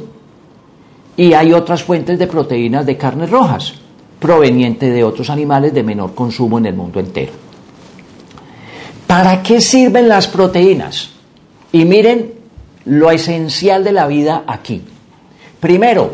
Y 1.16 1.32
hay 1.32 1.52
otras 1.52 1.82
fuentes 1.82 2.18
de 2.18 2.26
proteínas 2.26 2.86
de 2.86 2.96
carnes 2.96 3.30
rojas, 3.30 3.74
proveniente 4.18 4.90
de 4.90 5.04
otros 5.04 5.30
animales 5.30 5.74
de 5.74 5.82
menor 5.82 6.14
consumo 6.14 6.58
en 6.58 6.66
el 6.66 6.74
mundo 6.74 7.00
entero. 7.00 7.32
¿Para 9.06 9.42
qué 9.42 9.60
sirven 9.60 10.08
las 10.08 10.28
proteínas? 10.28 11.10
Y 11.72 11.84
miren 11.84 12.39
lo 12.84 13.10
esencial 13.10 13.84
de 13.84 13.92
la 13.92 14.06
vida 14.06 14.44
aquí. 14.46 14.82
Primero, 15.60 16.12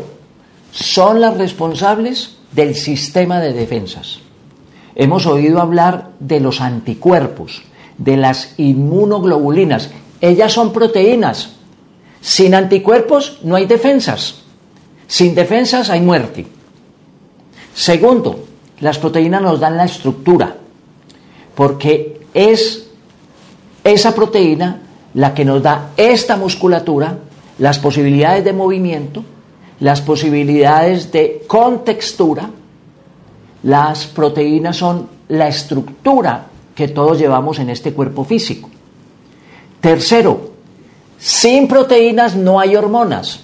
son 0.71 1.21
las 1.21 1.37
responsables 1.37 2.37
del 2.51 2.75
sistema 2.75 3.39
de 3.39 3.53
defensas. 3.53 4.19
Hemos 4.95 5.25
oído 5.25 5.61
hablar 5.61 6.11
de 6.19 6.39
los 6.39 6.59
anticuerpos, 6.59 7.63
de 7.97 8.17
las 8.17 8.55
inmunoglobulinas. 8.57 9.91
Ellas 10.21 10.53
son 10.53 10.73
proteínas. 10.73 11.51
Sin 12.19 12.55
anticuerpos 12.55 13.39
no 13.43 13.55
hay 13.55 13.65
defensas. 13.65 14.41
Sin 15.07 15.35
defensas 15.35 15.89
hay 15.89 16.01
muerte. 16.01 16.47
Segundo, 17.73 18.47
las 18.79 18.97
proteínas 18.97 19.41
nos 19.41 19.59
dan 19.59 19.77
la 19.77 19.85
estructura, 19.85 20.57
porque 21.55 22.21
es 22.33 22.87
esa 23.83 24.13
proteína 24.13 24.81
la 25.17 25.33
que 25.33 25.43
nos 25.43 25.63
da 25.63 25.93
esta 25.97 26.37
musculatura, 26.37 27.17
las 27.57 27.79
posibilidades 27.79 28.43
de 28.45 28.53
movimiento, 28.53 29.23
las 29.79 29.99
posibilidades 29.99 31.11
de 31.11 31.43
contextura. 31.47 32.51
Las 33.63 34.05
proteínas 34.05 34.77
son 34.77 35.09
la 35.29 35.47
estructura 35.47 36.45
que 36.75 36.89
todos 36.89 37.17
llevamos 37.17 37.57
en 37.57 37.71
este 37.71 37.93
cuerpo 37.93 38.25
físico. 38.25 38.69
Tercero, 39.81 40.51
sin 41.17 41.67
proteínas 41.67 42.35
no 42.35 42.59
hay 42.59 42.75
hormonas 42.75 43.39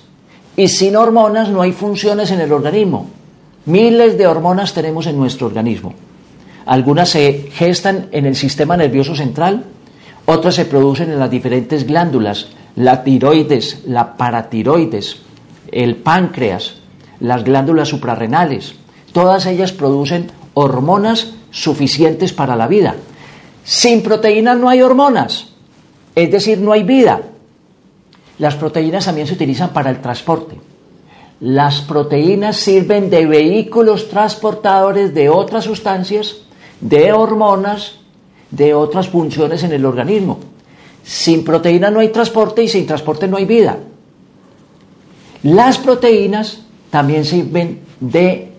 y 0.55 0.67
sin 0.67 0.95
hormonas 0.95 1.49
no 1.49 1.63
hay 1.63 1.71
funciones 1.71 2.30
en 2.30 2.41
el 2.41 2.53
organismo. 2.53 3.07
Miles 3.65 4.15
de 4.19 4.28
hormonas 4.28 4.76
tenemos 4.76 5.07
en 5.07 5.17
nuestro 5.17 5.47
organismo. 5.47 5.95
algunas 6.67 7.09
se 7.09 7.49
gestan 7.51 8.09
en 8.11 8.28
el 8.28 8.36
sistema 8.36 8.78
nervioso 8.78 9.15
central, 9.15 9.65
otras 10.26 10.55
se 10.55 10.65
producen 10.65 11.11
en 11.11 11.19
las 11.19 11.30
diferentes 11.30 11.86
glándulas, 11.86 12.47
la 12.76 13.03
tiroides, 13.03 13.84
la 13.86 14.15
paratiroides, 14.15 15.17
el 15.71 15.97
páncreas, 15.97 16.76
las 17.19 17.43
glándulas 17.43 17.89
suprarrenales. 17.89 18.76
Todas 19.11 19.45
ellas 19.45 19.71
producen 19.71 20.32
hormonas 20.53 21.34
suficientes 21.51 22.34
para 22.34 22.55
la 22.55 22.67
vida. 22.67 22.95
Sin 23.63 24.01
proteínas 24.01 24.57
no 24.57 24.69
hay 24.69 24.82
hormonas, 24.82 25.47
es 26.15 26.32
decir, 26.32 26.59
no 26.59 26.71
hay 26.71 26.84
vida. 26.84 27.21
Las 28.39 28.55
proteínas 28.55 29.05
también 29.05 29.28
se 29.28 29.34
utilizan 29.34 29.69
para 29.69 29.89
el 29.89 30.01
transporte. 30.01 30.57
Las 31.39 31.82
proteínas 31.82 32.57
sirven 32.57 33.09
de 33.09 33.26
vehículos 33.26 34.09
transportadores 34.09 35.13
de 35.13 35.30
otras 35.30 35.65
sustancias, 35.65 36.38
de 36.80 37.11
hormonas, 37.13 37.99
de 38.56 38.74
otras 38.74 39.10
funciones 39.10 39.64
en 39.64 39.72
el 39.72 39.86
organismo. 39.86 40.39
Sin 41.04 41.43
proteína 41.43 41.89
no 41.89 41.99
hay 41.99 42.10
transporte 42.10 42.64
y 42.64 42.68
sin 42.68 42.86
transporte 42.86 43.28
no 43.28 43.38
hay 43.38 43.45
vida. 43.45 43.78
Las 45.41 45.78
proteínas 45.78 46.62
también 46.89 47.26
sirven 47.26 47.80
de 47.99 48.51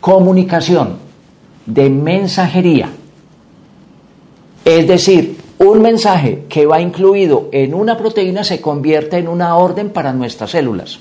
comunicación, 0.00 0.96
de 1.66 1.90
mensajería. 1.90 2.88
Es 4.64 4.88
decir, 4.88 5.36
un 5.58 5.80
mensaje 5.80 6.44
que 6.48 6.66
va 6.66 6.80
incluido 6.80 7.48
en 7.52 7.74
una 7.74 7.96
proteína 7.96 8.42
se 8.42 8.60
convierte 8.60 9.18
en 9.18 9.28
una 9.28 9.56
orden 9.56 9.90
para 9.90 10.12
nuestras 10.12 10.50
células. 10.50 10.98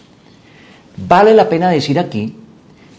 Vale 0.98 1.34
la 1.34 1.50
pena 1.50 1.70
decir 1.70 1.98
aquí 1.98 2.36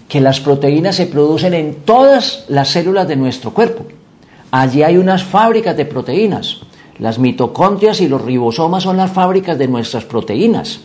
que 0.09 0.21
las 0.21 0.41
proteínas 0.41 0.97
se 0.97 1.07
producen 1.07 1.55
en 1.55 1.77
todas 1.85 2.45
las 2.49 2.71
células 2.71 3.07
de 3.07 3.17
nuestro 3.17 3.53
cuerpo. 3.53 3.87
Allí 4.59 4.83
hay 4.83 4.97
unas 4.97 5.23
fábricas 5.23 5.77
de 5.77 5.85
proteínas. 5.85 6.61
Las 6.99 7.19
mitocondrias 7.19 8.01
y 8.01 8.09
los 8.09 8.23
ribosomas 8.23 8.85
son 8.85 8.97
las 8.97 9.13
fábricas 9.13 9.59
de 9.59 9.69
nuestras 9.69 10.07
proteínas. 10.07 10.81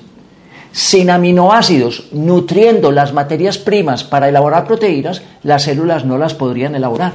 Sin 0.74 1.10
aminoácidos 1.10 2.10
nutriendo 2.12 2.92
las 2.92 3.14
materias 3.14 3.58
primas 3.58 4.04
para 4.04 4.28
elaborar 4.28 4.68
proteínas, 4.68 5.22
las 5.44 5.64
células 5.64 6.04
no 6.04 6.18
las 6.18 6.34
podrían 6.34 6.76
elaborar. 6.76 7.14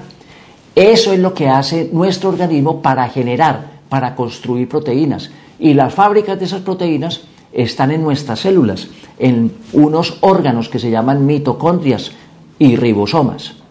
Eso 0.75 1.13
es 1.13 1.19
lo 1.19 1.35
que 1.35 1.47
hace 1.47 1.91
nuestro 1.93 2.31
organismo 2.31 2.81
para 2.81 3.07
generar, 3.11 3.73
para 3.91 4.15
construir 4.15 4.67
proteínas. 4.67 5.29
Y 5.59 5.75
las 5.75 5.93
fábricas 5.93 6.39
de 6.39 6.47
esas 6.47 6.63
proteínas 6.63 7.21
están 7.53 7.91
en 7.91 8.03
nuestras 8.03 8.41
células, 8.41 8.89
en 9.19 9.53
unos 9.75 10.17
órganos 10.23 10.71
que 10.71 10.79
se 10.79 10.91
llaman 10.91 11.27
mitocondrias 11.27 12.13
y 12.59 12.77
ribosomas. 12.77 13.66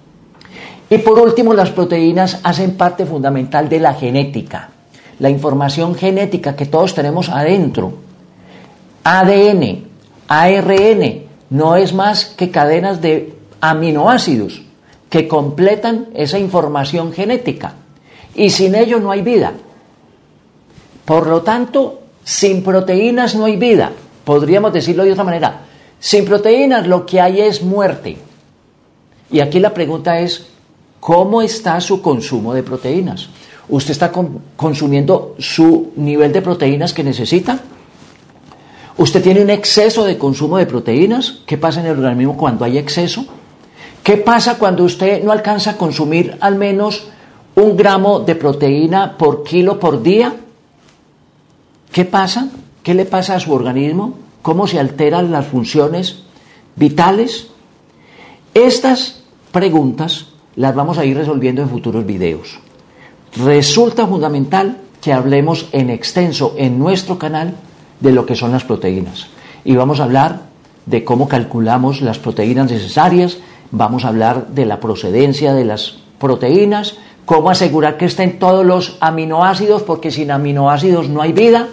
Y 0.90 1.00
por 1.00 1.20
último, 1.20 1.54
las 1.54 1.72
proteínas 1.72 2.40
hacen 2.44 2.78
parte 2.78 3.06
fundamental 3.06 3.70
de 3.70 3.80
la 3.80 3.94
genética, 3.94 4.70
la 5.20 5.30
información 5.30 5.96
genética 5.96 6.56
que 6.56 6.68
todos 6.68 6.94
tenemos 6.94 7.30
adentro. 7.30 7.94
ADN, 9.04 9.86
ARN, 10.28 11.24
no 11.50 11.76
es 11.76 11.94
más 11.94 12.26
que 12.26 12.52
cadenas 12.52 13.02
de 13.02 13.34
aminoácidos 13.62 14.62
que 15.10 15.28
completan 15.28 16.08
esa 16.14 16.40
información 16.40 17.14
genética. 17.14 17.74
Y 18.36 18.50
sin 18.50 18.76
ello 18.76 19.00
no 19.00 19.12
hay 19.12 19.22
vida. 19.22 19.54
Por 21.06 21.28
lo 21.28 21.42
tanto, 21.42 22.02
sin 22.24 22.64
proteínas 22.64 23.36
no 23.36 23.46
hay 23.46 23.56
vida. 23.56 23.92
Podríamos 24.24 24.74
decirlo 24.74 25.04
de 25.04 25.14
otra 25.14 25.24
manera. 25.24 25.62
Sin 26.00 26.26
proteínas 26.26 26.88
lo 26.88 27.06
que 27.06 27.22
hay 27.22 27.42
es 27.42 27.64
muerte. 27.64 28.18
Y 29.32 29.40
aquí 29.40 29.60
la 29.60 29.74
pregunta 29.74 30.20
es, 30.20 30.48
¿cómo 31.06 31.44
está 31.44 31.80
su 31.82 32.02
consumo 32.02 32.52
de 32.56 32.64
proteínas? 32.64 33.30
¿Usted 33.70 33.92
está 33.92 34.12
consumiendo 34.56 35.36
su 35.38 35.92
nivel 35.98 36.34
de 36.34 36.42
proteínas 36.42 36.96
que 36.96 37.04
necesita? 37.04 37.60
¿Usted 38.98 39.22
tiene 39.22 39.44
un 39.44 39.52
exceso 39.52 40.04
de 40.04 40.18
consumo 40.18 40.58
de 40.58 40.66
proteínas? 40.66 41.42
¿Qué 41.46 41.60
pasa 41.60 41.82
en 41.82 41.86
el 41.86 42.00
organismo 42.00 42.36
cuando 42.36 42.66
hay 42.66 42.80
exceso? 42.80 43.24
¿Qué 44.02 44.18
pasa 44.18 44.58
cuando 44.58 44.84
usted 44.84 45.24
no 45.24 45.32
alcanza 45.32 45.72
a 45.72 45.78
consumir 45.78 46.38
al 46.40 46.56
menos 46.56 47.06
un 47.54 47.78
gramo 47.78 48.22
de 48.22 48.34
proteína 48.34 49.16
por 49.16 49.44
kilo 49.44 49.80
por 49.80 50.02
día? 50.02 50.36
¿Qué 51.92 52.06
pasa? 52.06 52.50
¿Qué 52.82 52.96
le 52.96 53.06
pasa 53.06 53.36
a 53.36 53.40
su 53.40 53.54
organismo? 53.54 54.16
¿Cómo 54.42 54.66
se 54.66 54.80
alteran 54.80 55.32
las 55.32 55.46
funciones 55.46 56.24
vitales? 56.76 57.50
Estas 58.56 59.22
preguntas 59.52 60.30
las 60.56 60.76
vamos 60.76 60.98
a 60.98 61.06
ir 61.06 61.18
resolviendo 61.18 61.62
en 61.62 61.70
futuros 61.70 62.06
videos. 62.06 62.60
Resulta 63.38 64.08
fundamental 64.08 64.78
que 65.02 65.14
hablemos 65.14 65.68
en 65.72 65.90
extenso 65.90 66.54
en 66.58 66.80
nuestro 66.80 67.18
canal 67.18 67.56
de 68.00 68.12
lo 68.12 68.26
que 68.26 68.36
son 68.36 68.52
las 68.52 68.64
proteínas. 68.64 69.28
Y 69.64 69.76
vamos 69.76 70.00
a 70.00 70.04
hablar 70.04 70.42
de 70.86 71.04
cómo 71.04 71.28
calculamos 71.28 72.02
las 72.02 72.20
proteínas 72.20 72.70
necesarias, 72.70 73.38
Vamos 73.72 74.06
a 74.06 74.10
hablar 74.10 74.48
de 74.48 74.66
la 74.66 74.80
procedencia 74.80 75.54
de 75.54 75.66
las 75.66 75.98
proteínas, 76.20 76.96
cómo 77.26 77.50
asegurar 77.50 77.98
que 77.98 78.06
estén 78.06 78.40
todos 78.40 78.66
los 78.66 78.98
aminoácidos, 79.02 79.84
porque 79.84 80.12
sin 80.12 80.32
aminoácidos 80.32 81.10
no 81.10 81.22
hay 81.22 81.34
vida. 81.34 81.68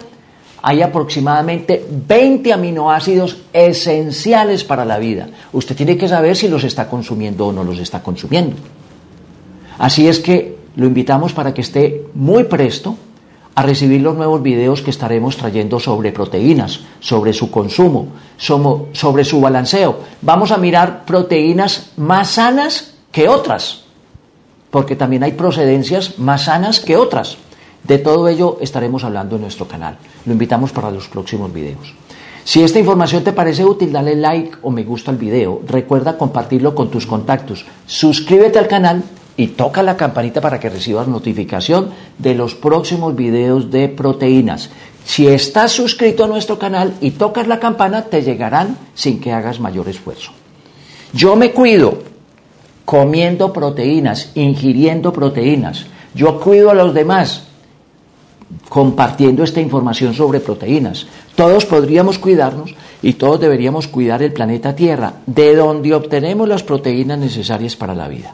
Hay 0.65 0.81
aproximadamente 0.81 1.85
20 2.07 2.53
aminoácidos 2.53 3.37
esenciales 3.51 4.63
para 4.63 4.85
la 4.85 4.97
vida. 4.97 5.27
Usted 5.51 5.75
tiene 5.75 5.97
que 5.97 6.07
saber 6.07 6.37
si 6.37 6.47
los 6.47 6.63
está 6.63 6.89
consumiendo 6.89 7.47
o 7.47 7.51
no 7.51 7.65
los 7.65 7.79
está 7.79 8.01
consumiendo. 8.01 8.55
Así 9.77 10.07
es 10.07 10.19
que 10.19 10.55
lo 10.77 10.87
invitamos 10.87 11.33
para 11.33 11.53
que 11.53 11.61
esté 11.61 12.05
muy 12.13 12.45
presto 12.45 12.95
a 13.55 13.61
recibir 13.61 14.01
los 14.01 14.15
nuevos 14.15 14.41
videos 14.41 14.81
que 14.81 14.89
estaremos 14.89 15.37
trayendo 15.37 15.81
sobre 15.81 16.11
proteínas, 16.11 16.79
sobre 17.01 17.33
su 17.33 17.51
consumo, 17.51 18.07
sobre 18.37 19.25
su 19.25 19.41
balanceo. 19.41 19.99
Vamos 20.21 20.51
a 20.51 20.57
mirar 20.57 21.05
proteínas 21.05 21.91
más 21.97 22.31
sanas 22.31 22.93
que 23.11 23.27
otras, 23.27 23.83
porque 24.71 24.95
también 24.95 25.23
hay 25.23 25.33
procedencias 25.33 26.17
más 26.17 26.45
sanas 26.45 26.79
que 26.79 26.95
otras. 26.95 27.37
De 27.83 27.97
todo 27.97 28.27
ello 28.27 28.57
estaremos 28.61 29.03
hablando 29.03 29.35
en 29.35 29.41
nuestro 29.41 29.67
canal. 29.67 29.97
Lo 30.25 30.33
invitamos 30.33 30.71
para 30.71 30.91
los 30.91 31.07
próximos 31.07 31.51
videos. 31.51 31.93
Si 32.45 32.61
esta 32.61 32.79
información 32.79 33.23
te 33.23 33.33
parece 33.33 33.63
útil, 33.63 33.91
dale 33.91 34.15
like 34.15 34.57
o 34.61 34.71
me 34.71 34.83
gusta 34.83 35.11
al 35.11 35.17
video. 35.17 35.61
Recuerda 35.65 36.17
compartirlo 36.17 36.75
con 36.75 36.89
tus 36.89 37.05
contactos. 37.05 37.65
Suscríbete 37.85 38.59
al 38.59 38.67
canal 38.67 39.03
y 39.37 39.47
toca 39.47 39.81
la 39.81 39.97
campanita 39.97 40.41
para 40.41 40.59
que 40.59 40.69
recibas 40.69 41.07
notificación 41.07 41.89
de 42.17 42.35
los 42.35 42.53
próximos 42.55 43.15
videos 43.15 43.71
de 43.71 43.89
proteínas. 43.89 44.69
Si 45.05 45.27
estás 45.27 45.71
suscrito 45.71 46.23
a 46.23 46.27
nuestro 46.27 46.59
canal 46.59 46.93
y 47.01 47.11
tocas 47.11 47.47
la 47.47 47.59
campana, 47.59 48.03
te 48.03 48.21
llegarán 48.21 48.77
sin 48.93 49.19
que 49.19 49.31
hagas 49.31 49.59
mayor 49.59 49.89
esfuerzo. 49.89 50.31
Yo 51.13 51.35
me 51.35 51.51
cuido 51.51 51.99
comiendo 52.85 53.53
proteínas, 53.53 54.31
ingiriendo 54.35 55.13
proteínas. 55.13 55.85
Yo 56.13 56.39
cuido 56.39 56.69
a 56.69 56.73
los 56.73 56.93
demás 56.93 57.47
compartiendo 58.69 59.43
esta 59.43 59.61
información 59.61 60.13
sobre 60.13 60.39
proteínas. 60.39 61.07
Todos 61.35 61.65
podríamos 61.65 62.19
cuidarnos 62.19 62.75
y 63.01 63.13
todos 63.13 63.39
deberíamos 63.39 63.87
cuidar 63.87 64.23
el 64.23 64.33
planeta 64.33 64.75
Tierra, 64.75 65.13
de 65.25 65.55
donde 65.55 65.93
obtenemos 65.93 66.47
las 66.47 66.63
proteínas 66.63 67.17
necesarias 67.17 67.75
para 67.75 67.95
la 67.95 68.07
vida. 68.07 68.33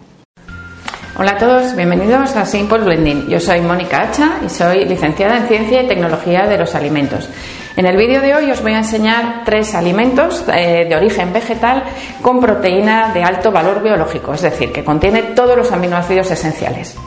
Hola 1.18 1.32
a 1.32 1.38
todos, 1.38 1.76
bienvenidos 1.76 2.34
a 2.38 2.46
Simple 2.46 2.78
Blending. 2.78 3.28
Yo 3.28 3.42
soy 3.42 3.60
Mónica 3.60 4.04
Hacha 4.04 4.40
y 4.46 4.48
soy 4.48 4.86
licenciada 4.86 5.38
en 5.38 5.48
Ciencia 5.48 5.84
y 5.84 5.88
Tecnología 5.88 6.48
de 6.48 6.58
los 6.58 6.76
Alimentos. 6.76 7.28
En 7.76 7.86
el 7.86 7.98
vídeo 7.98 8.22
de 8.22 8.36
hoy 8.36 8.52
os 8.52 8.62
voy 8.62 8.72
a 8.74 8.78
enseñar 8.78 9.44
tres 9.44 9.76
alimentos 9.76 10.46
eh, 10.48 10.86
de 10.88 10.96
origen 10.96 11.34
vegetal 11.34 11.84
con 12.22 12.40
proteína 12.40 13.12
de 13.14 13.24
alto 13.24 13.52
valor 13.52 13.84
biológico, 13.84 14.34
es 14.34 14.42
decir, 14.42 14.72
que 14.72 14.86
contiene 14.86 15.24
todos 15.36 15.58
los 15.58 15.72
aminoácidos 15.72 16.32
esenciales. 16.32 16.98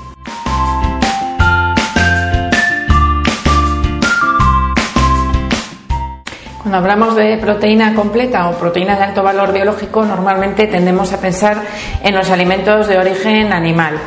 Cuando 6.72 6.88
hablamos 6.88 7.16
de 7.16 7.36
proteína 7.36 7.94
completa 7.94 8.48
o 8.48 8.56
proteína 8.56 8.96
de 8.96 9.04
alto 9.04 9.22
valor 9.22 9.52
biológico, 9.52 10.06
normalmente 10.06 10.66
tendemos 10.68 11.12
a 11.12 11.20
pensar 11.20 11.60
en 12.02 12.14
los 12.14 12.30
alimentos 12.30 12.88
de 12.88 12.96
origen 12.96 13.52
animal. 13.52 14.00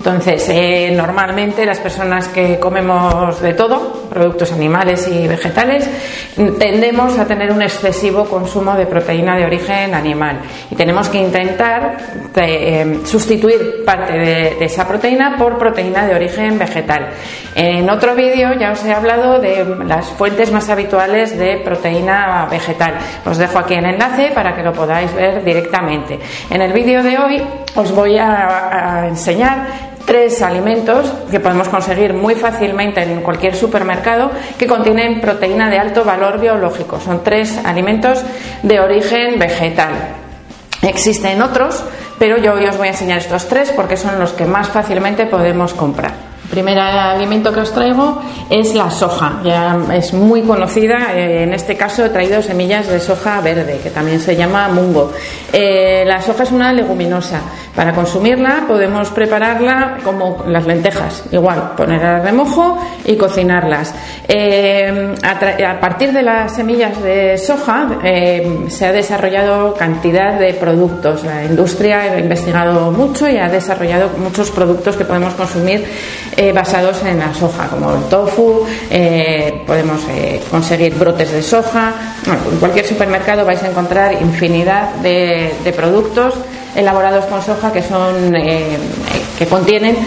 Entonces, 0.00 0.48
eh, 0.48 0.90
normalmente 0.96 1.66
las 1.66 1.78
personas 1.78 2.28
que 2.28 2.58
comemos 2.58 3.38
de 3.42 3.52
todo, 3.52 4.08
productos 4.08 4.50
animales 4.50 5.06
y 5.06 5.28
vegetales, 5.28 5.86
tendemos 6.58 7.18
a 7.18 7.26
tener 7.26 7.52
un 7.52 7.60
excesivo 7.60 8.24
consumo 8.24 8.74
de 8.76 8.86
proteína 8.86 9.36
de 9.36 9.44
origen 9.44 9.94
animal 9.94 10.40
y 10.70 10.74
tenemos 10.74 11.10
que 11.10 11.18
intentar 11.18 11.98
eh, 12.34 13.00
sustituir 13.04 13.84
parte 13.84 14.14
de, 14.14 14.64
esa 14.64 14.88
proteína 14.88 15.36
por 15.36 15.58
proteína 15.58 16.06
de 16.06 16.14
origen 16.14 16.58
vegetal. 16.58 17.10
En 17.54 17.90
otro 17.90 18.14
vídeo 18.14 18.54
ya 18.54 18.72
os 18.72 18.82
he 18.82 18.94
hablado 18.94 19.38
de 19.38 19.66
las 19.86 20.06
fuentes 20.06 20.50
más 20.50 20.70
habituales 20.70 21.38
de 21.38 21.58
proteína 21.58 22.48
vegetal. 22.50 22.94
Os 23.26 23.36
dejo 23.36 23.58
aquí 23.58 23.74
el 23.74 23.84
enlace 23.84 24.30
para 24.34 24.56
que 24.56 24.62
lo 24.62 24.72
podáis 24.72 25.12
ver 25.14 25.44
directamente. 25.44 26.18
En 26.48 26.62
el 26.62 26.72
vídeo 26.72 27.02
de 27.02 27.18
hoy 27.18 27.42
os 27.74 27.92
voy 27.92 28.16
a 28.16 29.04
enseñar 29.06 29.89
tres 30.04 30.42
alimentos 30.42 31.12
que 31.30 31.40
podemos 31.40 31.68
conseguir 31.68 32.14
muy 32.14 32.34
fácilmente 32.34 33.02
en 33.02 33.22
cualquier 33.22 33.54
supermercado 33.54 34.30
que 34.58 34.66
contienen 34.66 35.20
proteína 35.20 35.70
de 35.70 35.78
alto 35.78 36.04
valor 36.04 36.40
biológico. 36.40 37.00
Son 37.00 37.22
tres 37.22 37.58
alimentos 37.64 38.22
de 38.62 38.80
origen 38.80 39.38
vegetal. 39.38 39.92
Existen 40.82 41.42
otros, 41.42 41.84
pero 42.18 42.38
yo 42.38 42.54
hoy 42.54 42.66
os 42.66 42.76
voy 42.76 42.88
a 42.88 42.92
enseñar 42.92 43.18
estos 43.18 43.48
tres 43.48 43.72
porque 43.72 43.96
son 43.96 44.18
los 44.18 44.32
que 44.32 44.46
más 44.46 44.68
fácilmente 44.68 45.26
podemos 45.26 45.74
comprar. 45.74 46.29
Primer 46.50 46.78
alimento 46.80 47.52
que 47.52 47.60
os 47.60 47.72
traigo 47.72 48.20
es 48.50 48.74
la 48.74 48.90
soja. 48.90 49.40
Ya 49.44 49.78
es 49.94 50.12
muy 50.12 50.42
conocida. 50.42 51.14
Eh, 51.14 51.44
en 51.44 51.54
este 51.54 51.76
caso 51.76 52.04
he 52.04 52.08
traído 52.08 52.42
semillas 52.42 52.88
de 52.88 52.98
soja 52.98 53.40
verde, 53.40 53.78
que 53.80 53.90
también 53.90 54.18
se 54.18 54.34
llama 54.34 54.66
mungo. 54.68 55.12
Eh, 55.52 56.02
la 56.04 56.20
soja 56.20 56.42
es 56.42 56.50
una 56.50 56.72
leguminosa. 56.72 57.40
Para 57.76 57.94
consumirla 57.94 58.64
podemos 58.66 59.10
prepararla 59.10 59.98
como 60.02 60.44
las 60.48 60.66
lentejas, 60.66 61.22
igual, 61.30 61.72
poner 61.76 62.04
a 62.04 62.18
remojo 62.18 62.76
y 63.04 63.14
cocinarlas. 63.14 63.94
Eh, 64.26 65.14
a, 65.22 65.80
partir 65.80 66.12
de 66.12 66.22
las 66.22 66.56
semillas 66.56 67.00
de 67.00 67.38
soja 67.38 68.00
se 68.68 68.86
ha 68.86 68.92
desarrollado 68.92 69.74
cantidad 69.74 70.38
de 70.38 70.52
productos. 70.54 71.22
La 71.22 71.44
industria 71.44 72.00
ha 72.00 72.18
investigado 72.18 72.90
mucho 72.90 73.28
y 73.28 73.36
ha 73.38 73.48
desarrollado 73.48 74.10
muchos 74.18 74.50
productos 74.50 74.96
que 74.96 75.04
podemos 75.04 75.34
consumir 75.34 75.86
eh, 76.40 76.52
basados 76.52 77.02
en 77.04 77.18
la 77.18 77.34
soja, 77.34 77.68
como 77.68 77.92
el 77.94 78.04
tofu, 78.04 78.64
eh, 78.88 79.62
podemos 79.66 80.00
eh, 80.08 80.40
conseguir 80.50 80.94
brotes 80.94 81.32
de 81.32 81.42
soja. 81.42 81.92
en 82.26 82.58
cualquier 82.58 82.86
supermercado 82.86 83.44
vais 83.44 83.62
a 83.62 83.68
encontrar 83.68 84.14
infinidad 84.14 84.88
de, 85.02 85.52
productos 85.76 86.32
elaborados 86.74 87.26
con 87.26 87.42
soja 87.42 87.70
que 87.70 87.82
son 87.82 88.32
que 88.32 89.46
contienen 89.46 89.98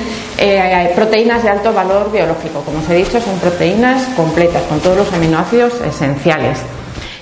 proteínas 0.95 1.43
de 1.43 1.49
alto 1.49 1.71
valor 1.71 2.11
biológico. 2.11 2.61
Como 2.65 2.79
os 2.79 2.89
he 2.89 2.95
dicho, 2.95 3.21
son 3.21 3.37
proteínas 3.37 4.01
completas 4.15 4.63
con 4.63 4.79
todos 4.79 4.97
los 4.97 5.13
aminoácidos 5.13 5.81
esenciales. 5.81 6.57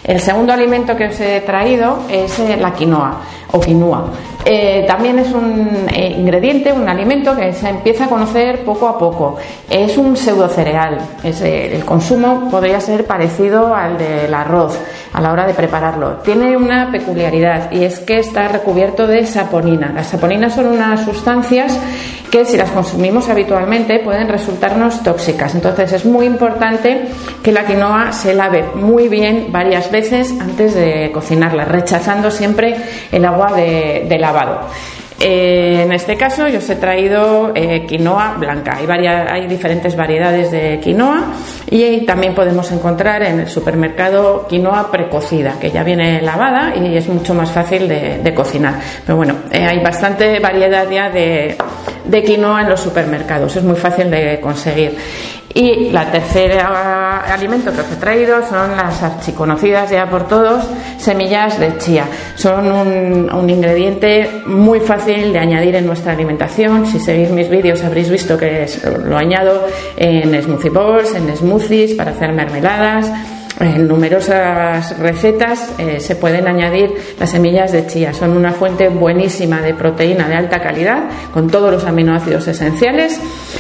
El 0.06 0.22
segundo 0.22 0.54
alimento 0.54 0.96
que 0.96 1.08
os 1.08 1.20
he 1.20 1.42
traído 1.42 2.04
es 2.10 2.40
la 2.40 2.74
quinoa 2.74 3.20
o 3.52 3.60
quinoa. 3.60 4.06
Eh, 4.44 4.86
también 4.88 5.20
es 5.20 5.32
un 5.32 5.88
eh, 5.94 6.16
ingrediente, 6.18 6.74
un 6.74 6.90
alimento 6.90 7.36
que 7.36 7.54
se 7.54 7.70
empieza 7.70 8.06
a 8.06 8.08
conocer 8.08 8.64
poco 8.64 8.88
a 8.88 8.98
poco. 8.98 9.38
Es 9.70 9.98
un 9.98 10.18
pseudocereal. 10.18 10.98
Es, 11.24 11.42
eh, 11.42 11.76
el 11.76 11.86
consumo 11.86 12.50
podría 12.50 12.80
ser 12.80 13.06
parecido 13.06 13.76
al 13.76 13.98
del 13.98 14.34
arroz 14.34 14.80
a 15.14 15.22
la 15.22 15.32
hora 15.32 15.46
de 15.46 15.54
prepararlo. 15.54 16.18
Tiene 16.24 16.58
una 16.58 16.92
peculiaridad 16.92 17.72
y 17.72 17.84
es 17.84 18.00
que 18.00 18.20
está 18.20 18.48
recubierto 18.48 19.06
de 19.06 19.26
saponina. 19.26 19.92
Las 19.94 20.08
saponinas 20.08 20.56
son 20.56 20.68
unas 20.68 21.06
sustancias 21.06 21.80
que 22.32 22.46
si 22.46 22.56
las 22.56 22.72
consumimos 22.72 23.28
habitualmente 23.28 24.00
pueden 24.00 24.30
resultarnos 24.30 25.04
tóxicas. 25.04 25.54
Entonces 25.54 25.92
es 25.92 26.06
muy 26.06 26.26
importante 26.26 27.10
que 27.44 27.52
la 27.52 27.66
quinoa 27.66 28.14
se 28.14 28.34
lave 28.34 28.64
muy 28.74 29.10
bien 29.10 29.48
varias 29.50 29.92
veces 29.92 30.34
antes 30.40 30.74
de 30.74 31.12
cocinarla, 31.14 31.66
rechazando 31.66 32.32
siempre 32.32 32.78
el 33.12 33.26
agua 33.26 33.41
de, 33.48 34.18
lavado. 34.20 34.62
Eh, 35.24 35.84
en 35.84 35.92
este 35.92 36.18
caso 36.18 36.48
yo 36.48 36.58
os 36.58 36.70
he 36.70 36.76
traído 36.78 37.52
eh, 37.54 37.86
quinoa 37.88 38.36
blanca. 38.40 38.78
Hay, 38.78 38.88
hay 38.88 39.48
diferentes 39.48 39.96
variedades 39.96 40.50
de 40.50 40.80
quinoa 40.82 41.26
y 41.70 42.06
también 42.08 42.34
podemos 42.34 42.72
encontrar 42.72 43.22
en 43.22 43.42
el 43.42 43.48
supermercado 43.48 44.48
quinoa 44.48 44.90
precocida, 44.90 45.60
que 45.60 45.70
ya 45.70 45.84
viene 45.84 46.22
lavada 46.24 46.76
y 46.76 46.98
es 46.98 47.08
mucho 47.08 47.36
más 47.36 47.52
fácil 47.52 47.88
de, 47.88 48.34
cocinar. 48.34 48.80
Pero 49.06 49.18
bueno, 49.18 49.36
eh, 49.52 49.64
hay 49.64 49.80
bastante 49.80 50.40
variedad 50.40 50.90
ya 50.90 51.10
de 51.10 52.24
quinoa 52.24 52.62
en 52.62 52.70
los 52.70 52.80
supermercados, 52.80 53.56
es 53.56 53.64
muy 53.64 53.76
fácil 53.76 54.10
de 54.10 54.40
conseguir. 54.42 54.98
Y 55.54 55.90
la 55.90 56.12
tercera 56.12 57.20
alimento 57.34 57.72
que 57.74 57.82
os 57.82 57.92
he 57.92 57.96
traído 57.96 58.42
son 58.48 58.76
las 58.78 59.04
archiconocidas 59.04 59.90
ya 59.90 60.10
por 60.10 60.28
todos, 60.28 60.64
semillas 60.98 61.60
de 61.60 61.78
chía. 61.78 62.06
Son 62.36 62.72
un, 62.72 63.50
ingrediente 63.50 64.30
muy 64.46 64.80
fácil 64.80 65.34
de 65.34 65.40
añadir 65.40 65.76
en 65.76 65.86
nuestra 65.86 66.14
alimentación. 66.14 66.86
Si 66.86 67.00
seguís 67.00 67.32
mis 67.32 67.50
vídeos 67.50 67.84
habréis 67.84 68.10
visto 68.10 68.38
que 68.38 68.66
lo 69.04 69.18
añado 69.18 69.68
en 69.98 70.42
smoothie 70.42 70.70
bowls, 70.70 71.14
en 71.16 71.36
smoothies 71.36 71.96
para 71.96 72.12
hacer 72.12 72.32
mermeladas 72.34 73.12
en 73.60 73.88
numerosas 73.88 74.98
recetas 74.98 75.74
eh, 75.78 76.00
se 76.00 76.16
pueden 76.16 76.48
añadir 76.48 76.94
las 77.20 77.32
semillas 77.32 77.72
de 77.72 77.86
chía. 77.86 78.14
Son 78.14 78.32
una 78.32 78.54
fuente 78.54 78.90
buenísima 78.90 79.62
de 79.62 79.74
proteína 79.74 80.28
de 80.28 80.36
alta 80.36 80.62
calidad, 80.62 81.04
con 81.34 81.50
todos 81.50 81.72
los 81.72 81.84
aminoácidos 81.86 82.48
esenciales 82.48 83.20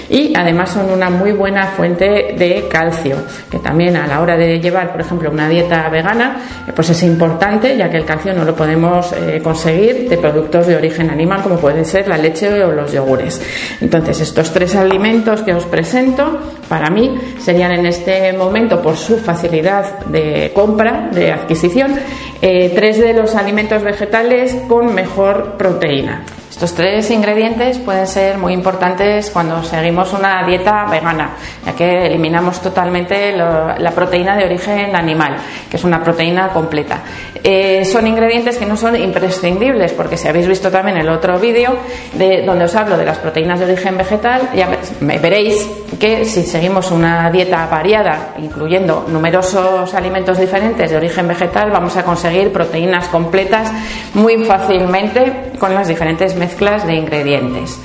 y 0.09 0.33
además 0.35 0.71
son 0.71 0.91
una 0.91 1.09
muy 1.09 1.31
buena 1.31 1.67
fuente 1.67 2.35
de 2.37 2.67
calcio, 2.69 3.17
que 3.49 3.59
también 3.59 3.95
a 3.95 4.07
la 4.07 4.21
hora 4.21 4.37
de 4.37 4.59
llevar, 4.59 4.91
por 4.91 5.01
ejemplo, 5.01 5.29
una 5.29 5.47
dieta 5.49 5.87
vegana, 5.89 6.37
eh, 6.67 6.71
pues 6.75 6.89
es 6.89 7.03
importante, 7.03 7.77
ya 7.77 7.89
que 7.89 7.97
el 7.97 8.05
calcio 8.05 8.33
no 8.33 8.43
lo 8.43 8.55
podemos 8.55 9.13
eh, 9.13 9.39
conseguir 9.43 10.09
de 10.09 10.17
productos 10.17 10.67
de 10.67 10.75
origen 10.75 11.09
animal, 11.09 11.41
como 11.43 11.57
pueden 11.57 11.85
ser 11.85 12.07
la 12.07 12.17
leche 12.17 12.63
o 12.63 12.71
los 12.71 12.91
yogures. 12.91 13.41
Entonces, 13.81 14.21
estos 14.21 14.51
tres 14.51 14.75
alimentos 14.75 15.41
que 15.41 15.53
os 15.53 15.65
presento, 15.65 16.39
para 16.71 16.89
mí, 16.89 17.19
serían 17.37 17.73
en 17.73 17.85
este 17.85 18.31
momento, 18.31 18.81
por 18.81 18.95
su 18.95 19.17
facilidad 19.17 20.05
de 20.05 20.53
compra, 20.55 21.09
de 21.11 21.29
adquisición, 21.29 21.99
eh, 22.41 22.71
tres 22.73 22.97
de 22.97 23.13
los 23.13 23.35
alimentos 23.35 23.83
vegetales 23.83 24.55
con 24.69 24.95
mejor 24.95 25.57
proteína. 25.57 26.23
Estos 26.61 26.75
tres 26.75 27.09
ingredientes 27.09 27.79
pueden 27.79 28.05
ser 28.05 28.37
muy 28.37 28.53
importantes 28.53 29.31
cuando 29.31 29.63
seguimos 29.63 30.13
una 30.13 30.45
dieta 30.45 30.85
vegana, 30.85 31.31
ya 31.65 31.73
que 31.73 32.05
eliminamos 32.05 32.61
totalmente 32.61 33.35
la 33.35 33.91
proteína 33.95 34.37
de 34.37 34.45
origen 34.45 34.95
animal, 34.95 35.37
que 35.67 35.77
es 35.77 35.83
una 35.83 36.03
proteína 36.03 36.49
completa. 36.49 36.99
Eh, 37.43 37.83
son 37.83 38.05
ingredientes 38.05 38.59
que 38.59 38.67
no 38.67 38.77
son 38.77 38.95
imprescindibles, 38.95 39.93
porque 39.93 40.17
si 40.17 40.27
habéis 40.27 40.47
visto 40.47 40.69
también 40.69 40.97
el 40.97 41.09
otro 41.09 41.39
vídeo 41.39 41.77
de, 42.13 42.43
donde 42.45 42.65
os 42.65 42.75
hablo 42.75 42.95
de 42.95 43.05
las 43.05 43.17
proteínas 43.17 43.59
de 43.59 43.65
origen 43.65 43.97
vegetal, 43.97 44.51
ya 44.53 44.69
veréis 44.99 45.67
que 45.99 46.25
si 46.25 46.43
seguimos 46.43 46.91
una 46.91 47.31
dieta 47.31 47.65
variada, 47.71 48.35
incluyendo 48.37 49.07
numerosos 49.07 49.95
alimentos 49.95 50.37
diferentes 50.37 50.91
de 50.91 50.95
origen 50.95 51.27
vegetal, 51.27 51.71
vamos 51.71 51.97
a 51.97 52.03
conseguir 52.03 52.53
proteínas 52.53 53.07
completas 53.07 53.71
muy 54.13 54.45
fácilmente 54.45 55.50
con 55.61 55.75
las 55.75 55.87
diferentes 55.87 56.35
mezclas 56.35 56.87
de 56.87 56.95
ingredientes. 56.95 57.79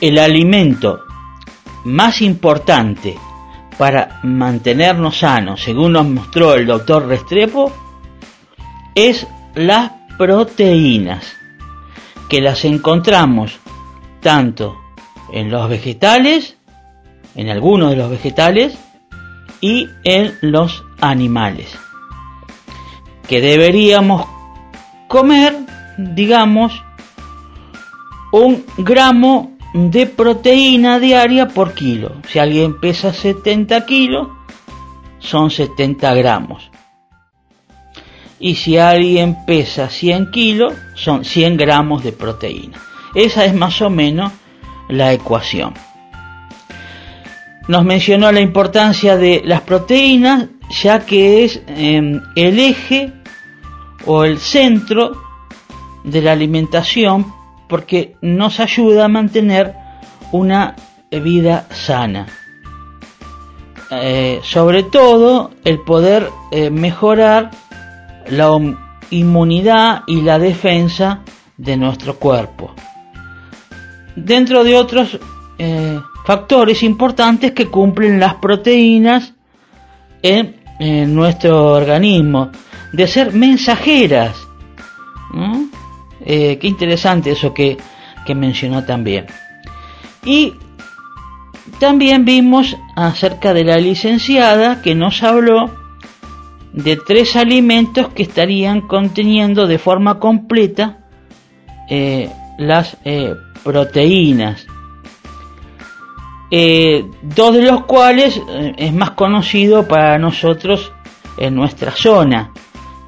El 0.00 0.16
alimento 0.16 1.00
más 1.84 2.22
importante 2.22 3.18
para 3.76 4.20
mantenernos 4.22 5.18
sanos, 5.18 5.60
según 5.60 5.94
nos 5.94 6.06
mostró 6.06 6.54
el 6.54 6.66
doctor 6.66 7.08
Restrepo, 7.08 7.72
es 8.94 9.26
las 9.56 9.90
proteínas, 10.16 11.32
que 12.28 12.40
las 12.40 12.64
encontramos 12.64 13.58
tanto 14.20 14.76
en 15.32 15.50
los 15.50 15.68
vegetales, 15.68 16.56
en 17.34 17.48
algunos 17.48 17.90
de 17.90 17.96
los 17.96 18.08
vegetales, 18.08 18.78
y 19.60 19.88
en 20.04 20.32
los 20.42 20.84
animales, 21.00 21.76
que 23.26 23.40
deberíamos 23.40 24.39
comer, 25.10 25.56
digamos, 25.98 26.84
un 28.30 28.64
gramo 28.78 29.56
de 29.74 30.06
proteína 30.06 31.00
diaria 31.00 31.48
por 31.48 31.74
kilo. 31.74 32.12
Si 32.28 32.38
alguien 32.38 32.78
pesa 32.78 33.12
70 33.12 33.86
kilos, 33.86 34.28
son 35.18 35.50
70 35.50 36.14
gramos. 36.14 36.70
Y 38.38 38.54
si 38.54 38.78
alguien 38.78 39.36
pesa 39.46 39.90
100 39.90 40.30
kilos, 40.30 40.74
son 40.94 41.24
100 41.24 41.56
gramos 41.56 42.04
de 42.04 42.12
proteína. 42.12 42.78
Esa 43.12 43.44
es 43.44 43.52
más 43.52 43.82
o 43.82 43.90
menos 43.90 44.30
la 44.88 45.12
ecuación. 45.12 45.74
Nos 47.66 47.84
mencionó 47.84 48.30
la 48.30 48.40
importancia 48.40 49.16
de 49.16 49.42
las 49.44 49.62
proteínas, 49.62 50.46
ya 50.70 51.04
que 51.04 51.42
es 51.44 51.60
em, 51.66 52.20
el 52.36 52.60
eje 52.60 53.19
o 54.06 54.24
el 54.24 54.38
centro 54.38 55.12
de 56.04 56.22
la 56.22 56.32
alimentación 56.32 57.26
porque 57.68 58.16
nos 58.20 58.60
ayuda 58.60 59.04
a 59.04 59.08
mantener 59.08 59.74
una 60.32 60.74
vida 61.10 61.66
sana. 61.70 62.26
Eh, 63.90 64.40
sobre 64.42 64.84
todo 64.84 65.50
el 65.64 65.80
poder 65.80 66.28
eh, 66.52 66.70
mejorar 66.70 67.50
la 68.28 68.56
inmunidad 69.10 70.02
y 70.06 70.22
la 70.22 70.38
defensa 70.38 71.22
de 71.56 71.76
nuestro 71.76 72.16
cuerpo. 72.16 72.72
Dentro 74.14 74.62
de 74.62 74.76
otros 74.76 75.18
eh, 75.58 76.00
factores 76.24 76.82
importantes 76.82 77.52
que 77.52 77.66
cumplen 77.66 78.20
las 78.20 78.34
proteínas 78.34 79.34
en 80.22 81.14
nuestro 81.14 81.72
organismo 81.72 82.50
de 82.92 83.06
ser 83.06 83.32
mensajeras. 83.32 84.36
Eh, 86.24 86.58
qué 86.58 86.66
interesante 86.66 87.30
eso, 87.30 87.54
que 87.54 87.78
que 88.24 88.34
mencionó 88.34 88.84
también. 88.84 89.26
Y 90.24 90.54
también 91.78 92.24
vimos 92.24 92.76
acerca 92.96 93.54
de 93.54 93.64
la 93.64 93.76
licenciada 93.76 94.82
que 94.82 94.94
nos 94.94 95.22
habló 95.22 95.70
de 96.72 96.96
tres 96.96 97.36
alimentos 97.36 98.08
que 98.08 98.22
estarían 98.22 98.82
conteniendo 98.82 99.66
de 99.66 99.78
forma 99.78 100.18
completa 100.18 100.98
eh, 101.88 102.30
las 102.58 102.96
eh, 103.04 103.34
proteínas. 103.64 104.66
Dos 107.22 107.54
de 107.54 107.62
los 107.62 107.84
cuales 107.84 108.42
es 108.76 108.92
más 108.92 109.12
conocido 109.12 109.86
para 109.86 110.18
nosotros 110.18 110.92
en 111.38 111.54
nuestra 111.54 111.92
zona, 111.92 112.52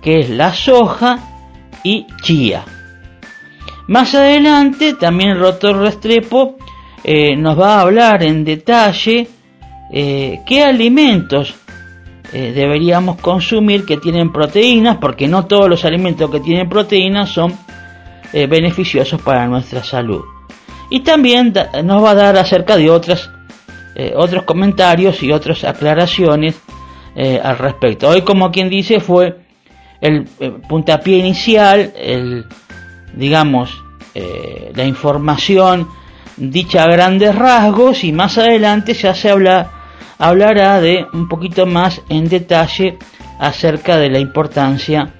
que 0.02 0.20
es 0.20 0.30
la 0.30 0.52
soja 0.52 1.18
y 1.84 2.06
chía. 2.22 2.64
Más 3.86 4.14
adelante 4.14 4.94
también 4.94 5.30
el 5.30 5.40
Rotor 5.40 5.78
Restrepo 5.78 6.56
nos 7.36 7.58
va 7.58 7.76
a 7.76 7.80
hablar 7.80 8.22
en 8.22 8.44
detalle 8.44 9.28
qué 9.90 10.64
alimentos 10.64 11.54
deberíamos 12.32 13.20
consumir 13.20 13.84
que 13.84 13.96
tienen 13.96 14.32
proteínas, 14.32 14.98
porque 14.98 15.26
no 15.26 15.46
todos 15.46 15.68
los 15.68 15.84
alimentos 15.84 16.30
que 16.30 16.40
tienen 16.40 16.68
proteínas 16.68 17.28
son 17.30 17.52
eh, 18.34 18.46
beneficiosos 18.46 19.20
para 19.20 19.46
nuestra 19.46 19.84
salud. 19.84 20.24
Y 20.88 21.00
también 21.00 21.52
nos 21.84 22.02
va 22.02 22.12
a 22.12 22.14
dar 22.14 22.38
acerca 22.38 22.78
de 22.78 22.88
otras, 22.88 23.30
eh, 23.94 24.14
otros 24.16 24.44
comentarios 24.44 25.22
y 25.22 25.30
otras 25.32 25.64
aclaraciones 25.64 26.58
eh, 27.14 27.38
al 27.42 27.58
respecto. 27.58 28.08
Hoy, 28.08 28.22
como 28.22 28.50
quien 28.50 28.70
dice, 28.70 29.00
fue 29.00 29.41
el 30.02 30.24
puntapié 30.68 31.16
inicial, 31.16 31.94
el, 31.96 32.44
digamos, 33.14 33.82
la 34.74 34.84
información 34.84 35.88
dicha 36.36 36.84
a 36.84 36.88
grandes 36.88 37.34
rasgos 37.34 38.04
y 38.04 38.12
más 38.12 38.36
adelante 38.36 38.92
ya 38.92 39.14
se 39.14 39.30
habla, 39.30 39.70
hablará 40.18 40.80
de 40.80 41.06
un 41.14 41.28
poquito 41.28 41.64
más 41.64 42.02
en 42.10 42.28
detalle 42.28 42.98
acerca 43.38 43.96
de 43.96 44.10
la 44.10 44.18
importancia 44.18 45.14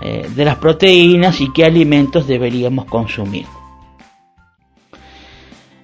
eh, 0.00 0.28
de 0.34 0.44
las 0.44 0.56
proteínas 0.56 1.40
y 1.40 1.52
qué 1.52 1.64
alimentos 1.64 2.26
deberíamos 2.26 2.84
consumir. 2.84 3.46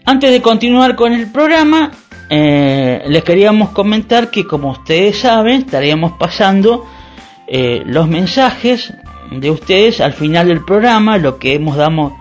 Antes 0.05 0.31
de 0.31 0.43
continuar 0.43 0.97
con 0.97 1.13
el 1.13 1.31
programa, 1.31 1.91
eh, 2.29 3.03
les 3.07 3.25
queríamos 3.25 3.71
comentar 3.71 4.31
que 4.31 4.47
como 4.47 4.71
ustedes 4.71 5.19
saben, 5.19 5.61
estaríamos 5.63 6.13
pasando 6.19 6.87
eh, 7.47 7.83
los 7.87 8.09
mensajes 8.09 8.93
de 9.31 9.51
ustedes 9.51 10.01
al 10.01 10.13
final 10.13 10.49
del 10.49 10.65
programa, 10.65 11.19
lo 11.19 11.39
que 11.39 11.55
hemos 11.55 11.77
dado 11.77 12.13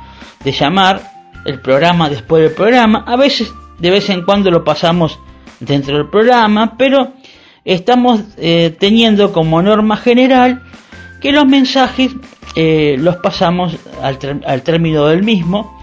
de 0.44 0.52
llamar 0.52 1.02
el 1.46 1.60
programa 1.60 2.10
después 2.10 2.44
del 2.44 2.54
programa. 2.54 3.04
A 3.08 3.16
veces, 3.16 3.54
de 3.80 3.90
vez 3.90 4.10
en 4.10 4.24
cuando 4.24 4.50
lo 4.52 4.64
pasamos 4.64 5.20
dentro 5.60 5.98
del 5.98 6.10
programa, 6.10 6.76
pero 6.78 7.14
estamos 7.66 8.22
teniendo 8.80 9.32
como 9.32 9.62
norma 9.62 9.98
general 9.98 10.64
que 11.22 11.32
los 11.32 11.46
mensajes 11.46 12.12
eh, 12.56 12.98
los 13.00 13.18
pasamos 13.18 13.78
al, 14.02 14.64
término 14.64 15.06
del 15.06 15.24
mismo. 15.24 15.80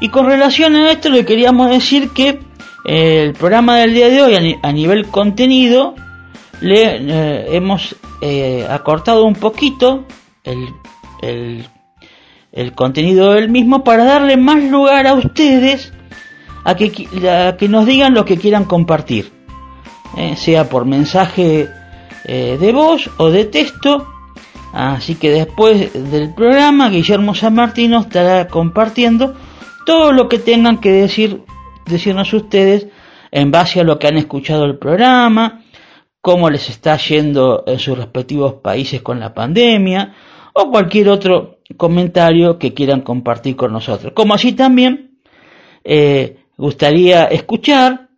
Y 0.00 0.08
con 0.08 0.26
relación 0.26 0.76
a 0.76 0.90
esto 0.90 1.08
le 1.08 1.24
queríamos 1.24 1.70
decir 1.70 2.10
que 2.10 2.40
eh, 2.84 3.22
el 3.22 3.32
programa 3.32 3.78
del 3.78 3.94
día 3.94 4.08
de 4.08 4.22
hoy 4.22 4.58
a, 4.60 4.72
nivel 4.72 5.06
contenido 5.06 5.94
le 6.62 6.96
eh, 6.96 7.56
hemos 7.56 7.96
acortado 8.68 9.24
un 9.24 9.34
poquito 9.34 10.04
el, 10.44 11.66
el, 12.52 12.72
contenido 12.74 13.32
del 13.32 13.48
mismo 13.48 13.82
para 13.82 14.04
darle 14.04 14.36
más 14.36 14.62
lugar 14.64 15.06
a 15.06 15.14
ustedes 15.14 15.92
a 16.64 16.76
que, 16.76 16.92
que 16.92 17.68
nos 17.68 17.86
digan 17.86 18.14
lo 18.14 18.24
que 18.24 18.36
quieran 18.36 18.64
compartir, 18.64 19.32
sea 20.36 20.68
por 20.68 20.84
mensaje 20.84 21.68
de 22.24 22.72
voz 22.72 23.10
o 23.16 23.30
de 23.30 23.44
texto. 23.46 24.06
Así 24.72 25.16
que 25.16 25.30
después 25.30 25.92
del 25.92 26.32
programa, 26.32 26.88
Guillermo 26.88 27.34
San 27.34 27.54
Martino 27.54 28.00
estará 28.00 28.46
compartiendo 28.46 29.34
todo 29.84 30.12
lo 30.12 30.28
que 30.28 30.38
tengan 30.38 30.78
que 30.78 30.90
decir, 30.90 31.42
decirnos 31.86 32.32
ustedes 32.32 32.86
en 33.30 33.50
base 33.50 33.80
a 33.80 33.84
lo 33.84 33.98
que 33.98 34.06
han 34.06 34.16
escuchado 34.16 34.64
el 34.64 34.78
programa, 34.78 35.61
cómo 36.22 36.48
les 36.48 36.70
está 36.70 36.96
yendo 36.96 37.64
en 37.66 37.78
sus 37.78 37.98
respectivos 37.98 38.54
países 38.54 39.02
con 39.02 39.20
la 39.20 39.34
pandemia, 39.34 40.14
o 40.54 40.70
cualquier 40.70 41.08
otro 41.08 41.58
comentario 41.76 42.58
que 42.58 42.72
quieran 42.72 43.00
compartir 43.00 43.56
con 43.56 43.72
nosotros. 43.72 44.12
Como 44.14 44.32
así 44.32 44.52
también 44.52 45.18
eh, 45.84 46.38
gustaría 46.56 47.24
escuchar 47.24 48.08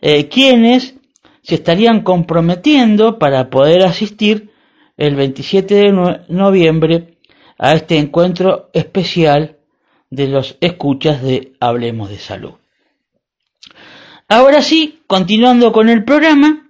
eh, 0.00 0.28
quienes 0.28 0.96
se 1.42 1.54
estarían 1.54 2.02
comprometiendo 2.02 3.18
para 3.18 3.48
poder 3.48 3.84
asistir 3.84 4.50
el 4.96 5.14
27 5.14 5.74
de 5.74 5.92
noviembre 6.28 7.18
a 7.58 7.74
este 7.74 7.98
encuentro 7.98 8.70
especial 8.72 9.56
de 10.10 10.26
los 10.26 10.56
escuchas 10.60 11.22
de 11.22 11.52
Hablemos 11.60 12.10
de 12.10 12.18
Salud. 12.18 12.54
Ahora 14.28 14.62
sí, 14.62 15.02
continuando 15.06 15.72
con 15.72 15.88
el 15.88 16.04
programa, 16.04 16.65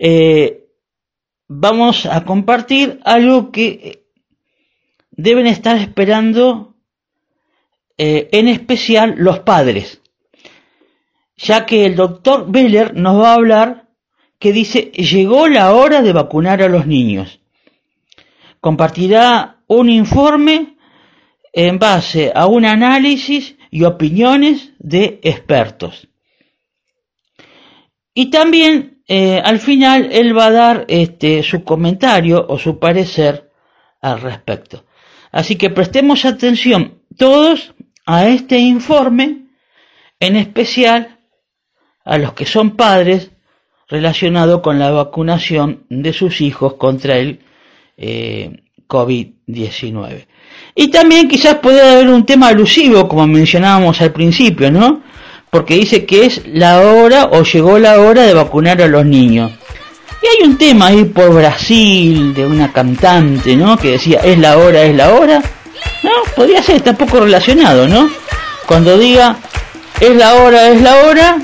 eh, 0.00 0.66
vamos 1.46 2.06
a 2.06 2.24
compartir 2.24 3.00
algo 3.04 3.52
que 3.52 4.06
deben 5.10 5.46
estar 5.46 5.76
esperando 5.76 6.74
eh, 7.98 8.28
en 8.32 8.48
especial 8.48 9.14
los 9.18 9.40
padres, 9.40 10.00
ya 11.36 11.66
que 11.66 11.84
el 11.84 11.94
doctor 11.94 12.50
Beller 12.50 12.94
nos 12.94 13.22
va 13.22 13.32
a 13.32 13.34
hablar 13.34 13.88
que 14.38 14.52
dice, 14.52 14.90
llegó 14.92 15.48
la 15.48 15.74
hora 15.74 16.00
de 16.00 16.14
vacunar 16.14 16.62
a 16.62 16.68
los 16.68 16.86
niños 16.86 17.40
compartirá 18.60 19.62
un 19.66 19.88
informe 19.88 20.76
en 21.52 21.78
base 21.78 22.32
a 22.34 22.46
un 22.46 22.64
análisis 22.64 23.56
y 23.70 23.84
opiniones 23.84 24.72
de 24.78 25.20
expertos. 25.22 26.08
Y 28.14 28.30
también 28.30 28.99
eh, 29.12 29.42
al 29.44 29.58
final 29.58 30.10
él 30.12 30.38
va 30.38 30.46
a 30.46 30.50
dar 30.52 30.84
este, 30.86 31.42
su 31.42 31.64
comentario 31.64 32.46
o 32.48 32.56
su 32.60 32.78
parecer 32.78 33.50
al 34.00 34.20
respecto. 34.20 34.84
Así 35.32 35.56
que 35.56 35.68
prestemos 35.68 36.24
atención 36.24 37.00
todos 37.16 37.74
a 38.06 38.28
este 38.28 38.60
informe, 38.60 39.48
en 40.20 40.36
especial 40.36 41.18
a 42.04 42.18
los 42.18 42.34
que 42.34 42.46
son 42.46 42.76
padres 42.76 43.32
relacionado 43.88 44.62
con 44.62 44.78
la 44.78 44.92
vacunación 44.92 45.86
de 45.88 46.12
sus 46.12 46.40
hijos 46.40 46.74
contra 46.74 47.18
el 47.18 47.40
eh, 47.96 48.62
COVID-19. 48.86 50.26
Y 50.76 50.86
también 50.86 51.26
quizás 51.26 51.56
puede 51.56 51.82
haber 51.82 52.10
un 52.10 52.24
tema 52.24 52.46
alusivo, 52.46 53.08
como 53.08 53.26
mencionábamos 53.26 54.00
al 54.02 54.12
principio, 54.12 54.70
¿no? 54.70 55.02
Porque 55.50 55.74
dice 55.74 56.06
que 56.06 56.26
es 56.26 56.42
la 56.46 56.80
hora 56.80 57.24
o 57.32 57.42
llegó 57.42 57.78
la 57.78 58.00
hora 58.00 58.22
de 58.22 58.34
vacunar 58.34 58.80
a 58.80 58.86
los 58.86 59.04
niños. 59.04 59.50
Y 60.22 60.26
hay 60.26 60.48
un 60.48 60.58
tema 60.58 60.86
ahí 60.86 61.04
por 61.04 61.34
Brasil 61.34 62.34
de 62.34 62.46
una 62.46 62.72
cantante, 62.72 63.56
¿no? 63.56 63.76
Que 63.76 63.92
decía, 63.92 64.20
es 64.22 64.38
la 64.38 64.58
hora, 64.58 64.82
es 64.82 64.94
la 64.94 65.14
hora. 65.14 65.42
No, 66.02 66.10
podría 66.36 66.62
ser, 66.62 66.76
está 66.76 66.92
poco 66.92 67.20
relacionado, 67.20 67.88
¿no? 67.88 68.10
Cuando 68.66 68.96
diga, 68.96 69.36
es 69.98 70.14
la 70.14 70.34
hora, 70.34 70.68
es 70.68 70.80
la 70.80 71.04
hora, 71.04 71.38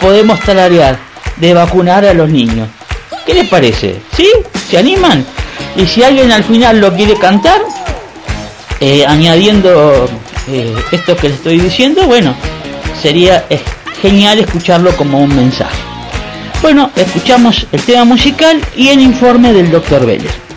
podemos 0.00 0.38
talarear 0.40 0.98
de 1.36 1.54
vacunar 1.54 2.04
a 2.04 2.14
los 2.14 2.28
niños. 2.28 2.68
¿Qué 3.24 3.34
les 3.34 3.48
parece? 3.48 4.00
¿Sí? 4.12 4.28
¿Se 4.68 4.78
animan? 4.78 5.24
Y 5.76 5.86
si 5.86 6.02
alguien 6.02 6.32
al 6.32 6.44
final 6.44 6.80
lo 6.80 6.92
quiere 6.94 7.14
cantar, 7.14 7.60
eh, 8.80 9.04
añadiendo 9.06 10.08
eh, 10.48 10.74
esto 10.92 11.16
que 11.16 11.28
le 11.28 11.34
estoy 11.34 11.60
diciendo, 11.60 12.06
bueno, 12.06 12.34
sería 13.00 13.44
genial 14.02 14.38
escucharlo 14.40 14.96
como 14.96 15.20
un 15.20 15.34
mensaje. 15.34 15.78
Bueno, 16.60 16.90
escuchamos 16.96 17.66
el 17.72 17.82
tema 17.82 18.04
musical 18.04 18.60
y 18.76 18.88
el 18.88 19.00
informe 19.00 19.52
del 19.52 19.70
doctor 19.70 20.04
Vélez. 20.04 20.47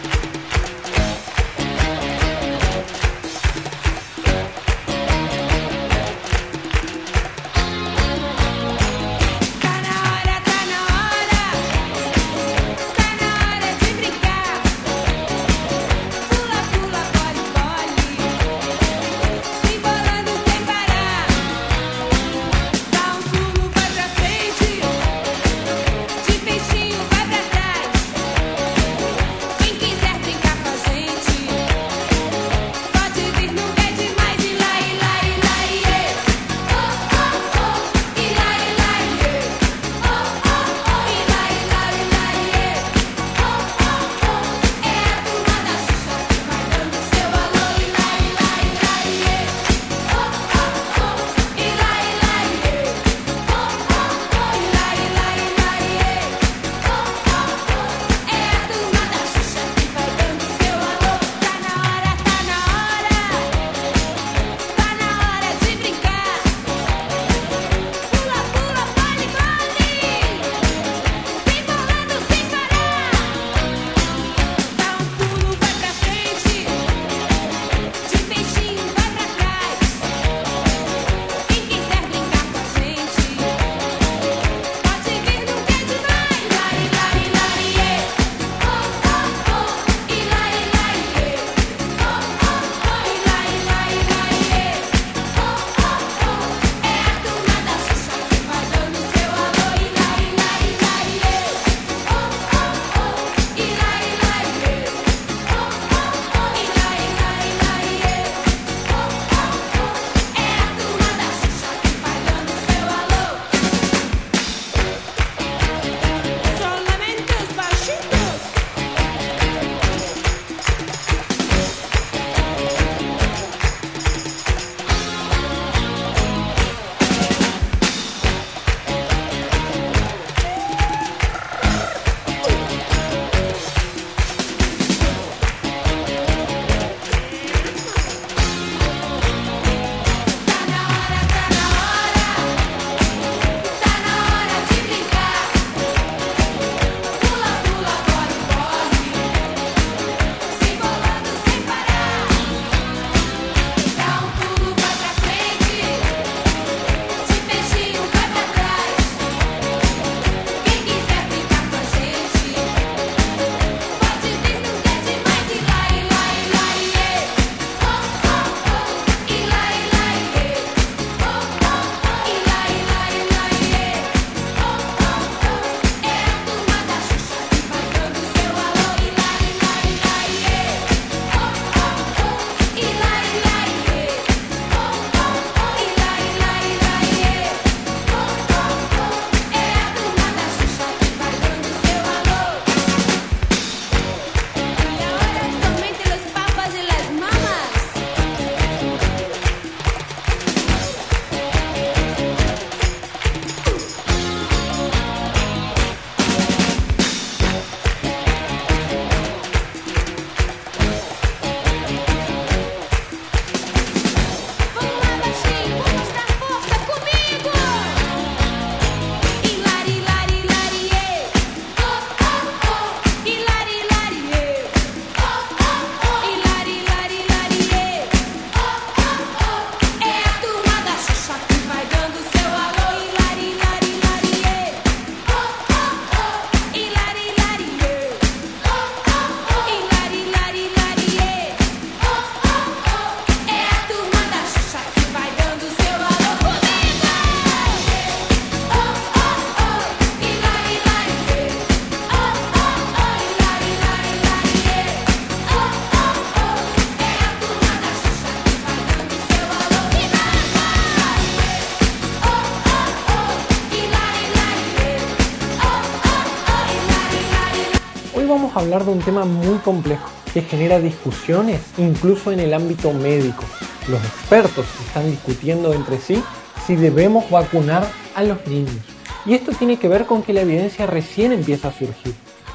Hablar 268.71 268.85
de 268.85 268.91
un 268.93 268.99
tema 268.99 269.25
muy 269.25 269.57
complejo 269.57 270.09
que 270.33 270.43
genera 270.43 270.79
discusiones 270.79 271.59
incluso 271.77 272.31
en 272.31 272.39
el 272.39 272.53
ámbito 272.53 272.93
médico. 272.93 273.43
Los 273.89 274.01
expertos 274.01 274.65
están 274.87 275.11
discutiendo 275.11 275.73
entre 275.73 275.97
sí 275.97 276.23
si 276.65 276.77
debemos 276.77 277.29
vacunar 277.29 277.85
a 278.15 278.23
los 278.23 278.47
niños. 278.47 278.77
Y 279.25 279.33
esto 279.33 279.51
tiene 279.51 279.75
que 279.75 279.89
ver 279.89 280.05
con 280.05 280.23
que 280.23 280.31
la 280.31 280.43
evidencia 280.43 280.85
recién 280.85 281.33
empieza 281.33 281.67
a 281.67 281.73
surgir. 281.73 282.13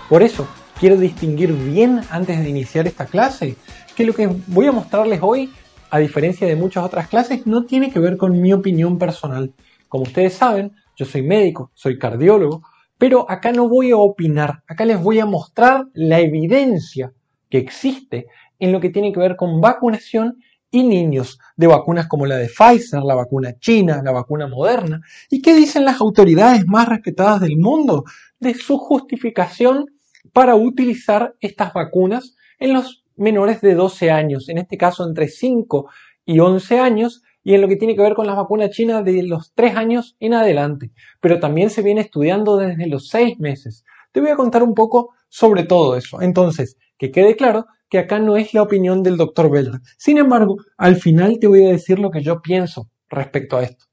Por 0.09 0.22
eso, 0.22 0.48
quiero 0.80 0.97
distinguir 0.97 1.52
bien 1.52 2.01
antes 2.09 2.38
de 2.38 2.48
iniciar 2.48 2.86
esta 2.86 3.05
clase 3.05 3.56
que 3.94 4.06
lo 4.06 4.14
que 4.14 4.26
voy 4.47 4.68
a 4.68 4.72
mostrarles 4.72 5.20
hoy, 5.20 5.52
a 5.90 5.98
diferencia 5.98 6.47
de 6.47 6.56
muchas 6.56 6.82
otras 6.82 7.09
clases, 7.09 7.47
no 7.47 7.64
tiene 7.64 7.90
que 7.90 7.98
ver 7.98 8.16
con 8.16 8.40
mi 8.40 8.55
opinión 8.55 8.98
personal. 8.98 9.52
Como 9.86 10.05
ustedes 10.05 10.32
saben, 10.32 10.72
yo 10.97 11.05
soy 11.05 11.20
médico, 11.20 11.70
soy 11.74 11.98
cardiólogo, 11.98 12.62
pero 12.98 13.31
acá 13.31 13.52
no 13.52 13.68
voy 13.68 13.90
a 13.90 13.97
opinar, 13.97 14.62
acá 14.66 14.85
les 14.85 15.01
voy 15.01 15.18
a 15.18 15.27
mostrar 15.27 15.86
la 15.94 16.20
evidencia 16.20 17.12
que 17.51 17.59
existe 17.59 18.27
en 18.59 18.73
lo 18.73 18.81
que 18.81 18.90
tiene 18.90 19.12
que 19.12 19.20
ver 19.20 19.36
con 19.36 19.60
vacunación 19.60 20.39
y 20.70 20.82
niños, 20.82 21.39
de 21.56 21.66
vacunas 21.66 22.06
como 22.09 22.27
la 22.27 22.36
de 22.36 22.48
Pfizer, 22.48 23.02
la 23.02 23.14
vacuna 23.14 23.59
china, 23.59 24.02
la 24.05 24.12
vacuna 24.12 24.47
moderna, 24.48 25.01
y 25.31 25.40
qué 25.40 25.55
dicen 25.55 25.85
las 25.85 26.01
autoridades 26.01 26.66
más 26.66 26.89
respetadas 26.89 27.40
del 27.40 27.56
mundo 27.56 28.05
de 28.40 28.55
su 28.55 28.77
justificación 28.77 29.86
para 30.32 30.55
utilizar 30.55 31.35
estas 31.40 31.73
vacunas 31.73 32.36
en 32.59 32.73
los 32.73 33.05
menores 33.16 33.60
de 33.60 33.74
12 33.74 34.10
años, 34.10 34.48
en 34.48 34.59
este 34.59 34.77
caso 34.77 35.06
entre 35.06 35.28
5 35.28 35.89
y 36.27 36.40
11 36.40 36.78
años, 36.81 37.23
y 37.47 37.55
en 37.55 37.60
lo 37.60 37.68
que 37.68 37.77
tiene 37.77 37.94
que 37.94 38.02
ver 38.02 38.14
con 38.14 38.27
las 38.27 38.35
vacunas 38.35 38.70
chinas 38.70 39.05
de 39.05 39.23
los 39.23 39.52
3 39.55 39.77
años 39.77 40.16
en 40.18 40.35
adelante, 40.35 40.90
pero 41.20 41.39
también 41.39 41.70
se 41.70 41.81
viene 41.81 42.01
estudiando 42.01 42.56
desde 42.56 42.89
los 42.89 43.09
6 43.09 43.39
meses. 43.39 43.85
Te 44.10 44.20
voy 44.20 44.31
a 44.31 44.35
contar 44.35 44.64
un 44.64 44.74
poco 44.74 45.10
sobre 45.28 45.62
todo 45.62 45.97
eso. 45.97 46.20
Entonces, 46.20 46.77
que 46.98 47.12
quede 47.12 47.36
claro 47.36 47.66
que 47.89 48.01
acá 48.01 48.18
no 48.18 48.36
es 48.36 48.52
la 48.52 48.62
opinión 48.62 49.05
del 49.05 49.16
doctor 49.16 49.48
Beller. 49.48 49.81
Sin 49.97 50.18
embargo, 50.18 50.56
al 50.77 50.97
final 50.97 51.39
te 51.39 51.47
voy 51.47 51.64
a 51.64 51.70
decir 51.70 52.01
lo 52.01 52.10
que 52.10 52.20
yo 52.20 52.43
pienso 52.43 52.90
respecto 53.09 53.59
a 53.59 53.62
esto. 53.62 53.85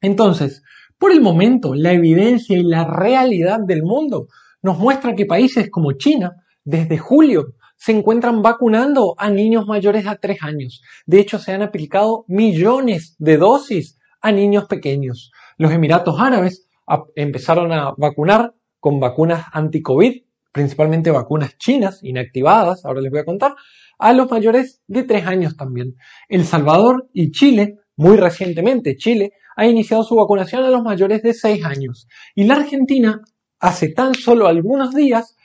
Entonces, 0.00 0.62
por 0.96 1.10
el 1.10 1.20
momento, 1.20 1.74
la 1.74 1.94
evidencia 1.94 2.56
y 2.56 2.62
la 2.62 2.84
realidad 2.84 3.58
del 3.58 3.82
mundo 3.82 4.28
nos 4.62 4.78
muestra 4.78 5.16
que 5.16 5.26
países 5.26 5.68
como 5.68 5.94
China, 5.94 6.36
desde 6.62 6.96
julio, 6.98 7.54
se 7.76 7.92
encuentran 7.92 8.42
vacunando 8.42 9.14
a 9.18 9.30
niños 9.30 9.66
mayores 9.66 10.06
a 10.06 10.16
3 10.16 10.42
años. 10.42 10.82
De 11.06 11.20
hecho, 11.20 11.38
se 11.38 11.52
han 11.52 11.62
aplicado 11.62 12.24
millones 12.28 13.16
de 13.18 13.36
dosis 13.36 13.98
a 14.20 14.32
niños 14.32 14.66
pequeños. 14.66 15.30
Los 15.58 15.72
Emiratos 15.72 16.18
Árabes 16.18 16.66
empezaron 17.14 17.72
a 17.72 17.92
vacunar 17.96 18.54
con 18.80 19.00
vacunas 19.00 19.46
anti-COVID, 19.52 20.22
principalmente 20.52 21.10
vacunas 21.10 21.56
chinas 21.58 22.00
inactivadas, 22.02 22.84
ahora 22.84 23.00
les 23.00 23.10
voy 23.10 23.20
a 23.20 23.24
contar, 23.24 23.54
a 23.98 24.12
los 24.12 24.30
mayores 24.30 24.82
de 24.86 25.02
3 25.02 25.26
años 25.26 25.56
también. 25.56 25.96
El 26.28 26.44
Salvador 26.44 27.08
y 27.12 27.30
Chile, 27.30 27.78
muy 27.96 28.16
recientemente 28.16 28.96
Chile, 28.96 29.32
ha 29.56 29.66
iniciado 29.66 30.02
su 30.02 30.16
vacunación 30.16 30.64
a 30.64 30.70
los 30.70 30.82
mayores 30.82 31.22
de 31.22 31.32
6 31.32 31.64
años. 31.64 32.08
Y 32.34 32.44
la 32.44 32.54
Argentina, 32.54 33.20
hace 33.60 33.88
tan 33.88 34.14
solo 34.14 34.46
algunos 34.46 34.94
días, 34.94 35.36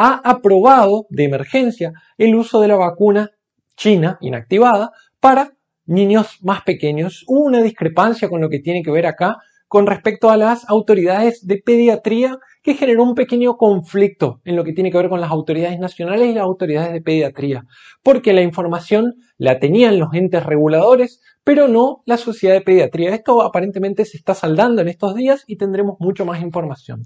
ha 0.00 0.20
aprobado 0.22 1.06
de 1.10 1.24
emergencia 1.24 1.92
el 2.18 2.36
uso 2.36 2.60
de 2.60 2.68
la 2.68 2.76
vacuna 2.76 3.32
china 3.76 4.16
inactivada 4.20 4.92
para 5.18 5.54
niños 5.86 6.38
más 6.42 6.62
pequeños. 6.62 7.24
Hubo 7.26 7.40
una 7.40 7.60
discrepancia 7.60 8.28
con 8.28 8.40
lo 8.40 8.48
que 8.48 8.60
tiene 8.60 8.84
que 8.84 8.92
ver 8.92 9.06
acá 9.06 9.38
con 9.66 9.88
respecto 9.88 10.30
a 10.30 10.36
las 10.36 10.70
autoridades 10.70 11.44
de 11.44 11.58
pediatría 11.58 12.38
que 12.62 12.74
generó 12.74 13.02
un 13.02 13.16
pequeño 13.16 13.56
conflicto 13.56 14.40
en 14.44 14.54
lo 14.54 14.62
que 14.62 14.72
tiene 14.72 14.92
que 14.92 14.98
ver 14.98 15.08
con 15.08 15.20
las 15.20 15.32
autoridades 15.32 15.80
nacionales 15.80 16.28
y 16.28 16.34
las 16.34 16.44
autoridades 16.44 16.92
de 16.92 17.02
pediatría, 17.02 17.64
porque 18.04 18.32
la 18.32 18.42
información 18.42 19.16
la 19.36 19.58
tenían 19.58 19.98
los 19.98 20.14
entes 20.14 20.46
reguladores, 20.46 21.20
pero 21.42 21.66
no 21.66 22.02
la 22.06 22.18
sociedad 22.18 22.54
de 22.54 22.60
pediatría. 22.60 23.14
Esto 23.14 23.42
aparentemente 23.42 24.04
se 24.04 24.16
está 24.16 24.34
saldando 24.34 24.80
en 24.80 24.88
estos 24.88 25.16
días 25.16 25.42
y 25.48 25.56
tendremos 25.56 25.96
mucho 25.98 26.24
más 26.24 26.40
información. 26.40 27.02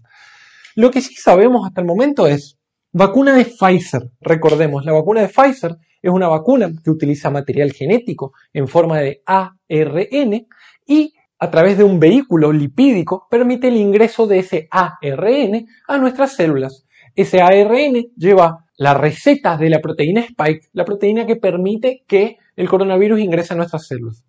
Lo 0.74 0.90
que 0.90 1.00
sí 1.00 1.14
sabemos 1.14 1.66
hasta 1.66 1.80
el 1.80 1.86
momento 1.86 2.26
es 2.26 2.58
Vacuna 2.94 3.34
de 3.34 3.46
Pfizer. 3.46 4.10
Recordemos, 4.20 4.84
la 4.84 4.92
vacuna 4.92 5.22
de 5.22 5.28
Pfizer 5.28 5.78
es 6.02 6.10
una 6.10 6.28
vacuna 6.28 6.70
que 6.84 6.90
utiliza 6.90 7.30
material 7.30 7.72
genético 7.72 8.34
en 8.52 8.68
forma 8.68 8.98
de 8.98 9.22
ARN 9.24 10.46
y 10.86 11.14
a 11.38 11.50
través 11.50 11.78
de 11.78 11.84
un 11.84 11.98
vehículo 11.98 12.52
lipídico 12.52 13.26
permite 13.30 13.68
el 13.68 13.76
ingreso 13.76 14.26
de 14.26 14.40
ese 14.40 14.68
ARN 14.70 15.66
a 15.88 15.96
nuestras 15.96 16.34
células. 16.34 16.86
Ese 17.16 17.40
ARN 17.40 17.94
lleva 18.14 18.66
la 18.76 18.92
receta 18.92 19.56
de 19.56 19.70
la 19.70 19.80
proteína 19.80 20.20
Spike, 20.20 20.68
la 20.74 20.84
proteína 20.84 21.24
que 21.24 21.36
permite 21.36 22.04
que 22.06 22.36
el 22.56 22.68
coronavirus 22.68 23.20
ingrese 23.20 23.54
a 23.54 23.56
nuestras 23.56 23.86
células. 23.86 24.22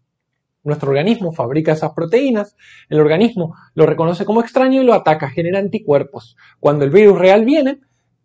Nuestro 0.64 0.88
organismo 0.88 1.34
fabrica 1.34 1.74
esas 1.74 1.92
proteínas, 1.92 2.56
el 2.88 3.02
organismo 3.02 3.56
lo 3.74 3.86
reconoce 3.86 4.24
como 4.24 4.40
extraño 4.40 4.82
y 4.82 4.86
lo 4.86 4.94
ataca, 4.94 5.30
genera 5.30 5.60
anticuerpos. 5.60 6.38
Cuando 6.62 6.86
el 6.86 6.92
virus 6.92 7.20
real 7.20 7.44
viene, 7.44 7.82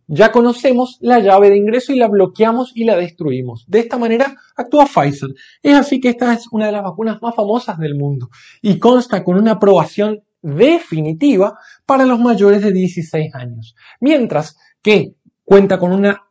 ya 0.09 0.33
conocemos 0.33 0.97
la 1.01 1.21
llave 1.21 1.51
de 1.51 1.59
ingreso 1.59 1.93
y 1.93 1.97
la 1.97 2.09
bloqueamos 2.09 2.73
y 2.75 2.85
la 2.85 2.97
destruimos. 2.97 3.65
De 3.69 3.81
esta 3.81 3.99
manera 3.99 4.35
actúa 4.57 4.87
Pfizer. 4.87 5.31
Es 5.63 5.75
así 5.75 6.01
que 6.01 6.09
esta 6.09 6.33
es 6.33 6.47
una 6.51 6.67
de 6.67 6.73
las 6.73 6.83
vacunas 6.83 7.21
más 7.23 7.35
famosas 7.35 7.79
del 7.79 7.95
mundo 7.95 8.31
y 8.63 8.79
consta 8.79 9.23
con 9.23 9.37
una 9.37 9.53
aprobación 9.53 10.25
definitiva 10.41 11.59
para 11.85 12.07
los 12.07 12.19
mayores 12.19 12.63
de 12.63 12.73
16 12.73 13.35
años, 13.35 13.75
mientras 14.01 14.57
que 14.83 15.15
cuenta 15.45 15.79
con 15.79 15.93
una 15.93 16.25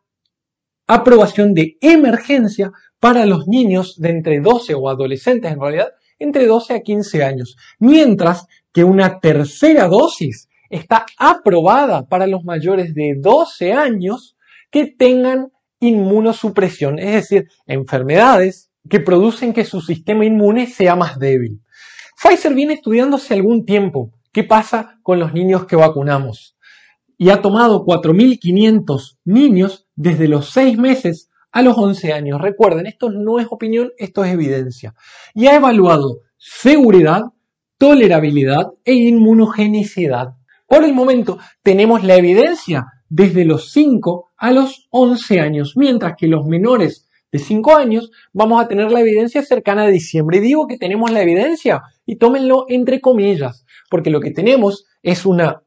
aprobación 0.87 1.53
de 1.53 1.77
emergencia 1.81 2.71
para 2.99 3.25
los 3.25 3.47
niños 3.47 3.99
de 3.99 4.09
entre 4.09 4.39
12 4.39 4.73
o 4.73 4.89
adolescentes 4.89 5.51
en 5.51 5.59
realidad, 5.59 5.89
entre 6.17 6.47
12 6.47 6.73
a 6.73 6.81
15 6.81 7.23
años, 7.23 7.57
mientras 7.79 8.47
que 8.71 8.83
una 8.83 9.19
tercera 9.19 9.87
dosis 9.87 10.49
está 10.69 11.05
aprobada 11.17 12.07
para 12.07 12.27
los 12.27 12.43
mayores 12.43 12.93
de 12.93 13.15
12 13.19 13.73
años 13.73 14.37
que 14.71 14.85
tengan 14.87 15.51
inmunosupresión, 15.79 16.99
es 16.99 17.13
decir, 17.13 17.47
enfermedades 17.65 18.71
que 18.89 18.99
producen 18.99 19.53
que 19.53 19.65
su 19.65 19.81
sistema 19.81 20.25
inmune 20.25 20.67
sea 20.67 20.95
más 20.95 21.19
débil. 21.19 21.61
Pfizer 22.21 22.53
viene 22.53 22.73
estudiando 22.73 23.17
hace 23.17 23.33
algún 23.33 23.65
tiempo 23.65 24.11
qué 24.31 24.43
pasa 24.43 24.99
con 25.03 25.19
los 25.19 25.33
niños 25.33 25.65
que 25.65 25.75
vacunamos 25.75 26.57
y 27.17 27.29
ha 27.29 27.41
tomado 27.41 27.85
4.500 27.85 29.17
niños 29.25 29.87
desde 29.95 30.27
los 30.27 30.51
6 30.51 30.77
meses 30.77 31.29
a 31.51 31.61
los 31.61 31.77
11 31.77 32.13
años. 32.13 32.41
Recuerden, 32.41 32.85
esto 32.85 33.09
no 33.09 33.39
es 33.39 33.47
opinión, 33.49 33.91
esto 33.97 34.23
es 34.23 34.33
evidencia. 34.33 34.93
Y 35.33 35.47
ha 35.47 35.55
evaluado 35.55 36.19
seguridad, 36.37 37.23
tolerabilidad 37.77 38.67
e 38.85 38.93
inmunogenicidad. 38.93 40.35
Por 40.67 40.83
el 40.83 40.93
momento 40.93 41.37
tenemos 41.63 42.03
la 42.03 42.15
evidencia 42.15 42.87
desde 43.09 43.45
los 43.45 43.71
5 43.71 44.31
a 44.37 44.51
los 44.51 44.87
11 44.91 45.39
años, 45.39 45.73
mientras 45.77 46.15
que 46.17 46.27
los 46.27 46.45
menores 46.45 47.09
de 47.31 47.39
5 47.39 47.75
años 47.77 48.11
vamos 48.33 48.61
a 48.61 48.67
tener 48.67 48.91
la 48.91 48.99
evidencia 48.99 49.41
cercana 49.43 49.83
a 49.83 49.87
diciembre. 49.87 50.41
Digo 50.41 50.67
que 50.67 50.77
tenemos 50.77 51.09
la 51.11 51.21
evidencia 51.21 51.83
y 52.05 52.17
tómenlo 52.17 52.65
entre 52.67 52.99
comillas, 52.99 53.65
porque 53.89 54.09
lo 54.09 54.19
que 54.19 54.31
tenemos 54.31 54.85
es 55.01 55.25
una 55.25 55.63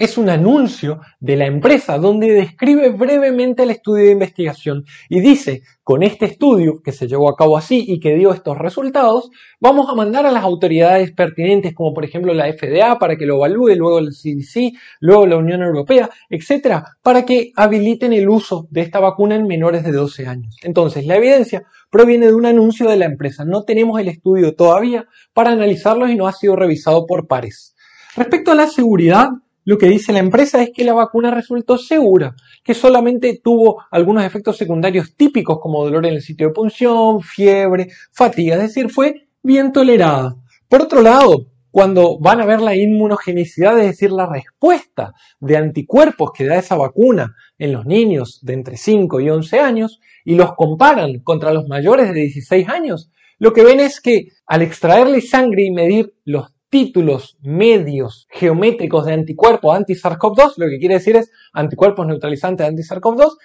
es 0.00 0.16
un 0.16 0.30
anuncio 0.30 1.02
de 1.20 1.36
la 1.36 1.44
empresa 1.44 1.98
donde 1.98 2.32
describe 2.32 2.88
brevemente 2.88 3.64
el 3.64 3.70
estudio 3.70 4.06
de 4.06 4.12
investigación 4.12 4.86
y 5.10 5.20
dice, 5.20 5.62
con 5.84 6.02
este 6.02 6.24
estudio 6.24 6.80
que 6.82 6.92
se 6.92 7.06
llevó 7.06 7.28
a 7.28 7.36
cabo 7.36 7.58
así 7.58 7.84
y 7.86 8.00
que 8.00 8.14
dio 8.14 8.32
estos 8.32 8.56
resultados, 8.56 9.28
vamos 9.60 9.90
a 9.90 9.94
mandar 9.94 10.24
a 10.24 10.32
las 10.32 10.42
autoridades 10.42 11.12
pertinentes 11.12 11.74
como 11.74 11.92
por 11.92 12.06
ejemplo 12.06 12.32
la 12.32 12.50
FDA 12.50 12.98
para 12.98 13.16
que 13.16 13.26
lo 13.26 13.36
evalúe, 13.36 13.76
luego 13.76 13.98
el 13.98 14.12
CDC, 14.12 14.72
luego 15.00 15.26
la 15.26 15.36
Unión 15.36 15.60
Europea, 15.60 16.08
etcétera, 16.30 16.96
para 17.02 17.26
que 17.26 17.52
habiliten 17.54 18.14
el 18.14 18.30
uso 18.30 18.68
de 18.70 18.80
esta 18.80 19.00
vacuna 19.00 19.34
en 19.34 19.46
menores 19.46 19.84
de 19.84 19.92
12 19.92 20.26
años. 20.26 20.56
Entonces, 20.62 21.04
la 21.04 21.16
evidencia 21.16 21.64
proviene 21.90 22.28
de 22.28 22.34
un 22.34 22.46
anuncio 22.46 22.88
de 22.88 22.96
la 22.96 23.04
empresa. 23.04 23.44
No 23.44 23.64
tenemos 23.64 24.00
el 24.00 24.08
estudio 24.08 24.54
todavía 24.54 25.04
para 25.34 25.50
analizarlo 25.50 26.08
y 26.08 26.16
no 26.16 26.26
ha 26.26 26.32
sido 26.32 26.56
revisado 26.56 27.04
por 27.04 27.26
pares. 27.26 27.74
Respecto 28.16 28.50
a 28.50 28.54
la 28.54 28.66
seguridad, 28.66 29.28
lo 29.70 29.78
que 29.78 29.86
dice 29.86 30.12
la 30.12 30.18
empresa 30.18 30.60
es 30.60 30.70
que 30.74 30.82
la 30.82 30.94
vacuna 30.94 31.30
resultó 31.30 31.78
segura, 31.78 32.34
que 32.64 32.74
solamente 32.74 33.40
tuvo 33.40 33.84
algunos 33.92 34.24
efectos 34.24 34.56
secundarios 34.56 35.14
típicos 35.14 35.60
como 35.60 35.84
dolor 35.84 36.06
en 36.06 36.14
el 36.14 36.22
sitio 36.22 36.48
de 36.48 36.54
punción, 36.54 37.20
fiebre, 37.20 37.86
fatiga, 38.10 38.56
es 38.56 38.62
decir, 38.62 38.90
fue 38.90 39.28
bien 39.44 39.70
tolerada. 39.70 40.34
Por 40.68 40.82
otro 40.82 41.02
lado, 41.02 41.46
cuando 41.70 42.18
van 42.18 42.40
a 42.40 42.46
ver 42.46 42.60
la 42.60 42.74
inmunogenicidad, 42.74 43.78
es 43.78 43.86
decir, 43.86 44.10
la 44.10 44.26
respuesta 44.26 45.12
de 45.38 45.56
anticuerpos 45.56 46.32
que 46.36 46.46
da 46.46 46.56
esa 46.56 46.74
vacuna 46.74 47.36
en 47.56 47.72
los 47.72 47.86
niños 47.86 48.40
de 48.42 48.54
entre 48.54 48.76
5 48.76 49.20
y 49.20 49.30
11 49.30 49.60
años 49.60 50.00
y 50.24 50.34
los 50.34 50.52
comparan 50.56 51.20
contra 51.20 51.52
los 51.52 51.68
mayores 51.68 52.08
de 52.08 52.14
16 52.22 52.68
años, 52.68 53.12
lo 53.38 53.52
que 53.52 53.62
ven 53.62 53.78
es 53.78 54.00
que 54.00 54.30
al 54.46 54.62
extraerle 54.62 55.20
sangre 55.20 55.62
y 55.62 55.70
medir 55.70 56.12
los 56.24 56.50
títulos 56.70 57.36
medios 57.42 58.26
geométricos 58.30 59.04
de 59.04 59.12
anticuerpos 59.12 59.76
anti-SARS-CoV-2, 59.76 60.54
lo 60.56 60.68
que 60.68 60.78
quiere 60.78 60.94
decir 60.94 61.16
es 61.16 61.30
anticuerpos 61.52 62.06
neutralizantes 62.06 62.66
anti-SARS-CoV-2, 62.66 63.36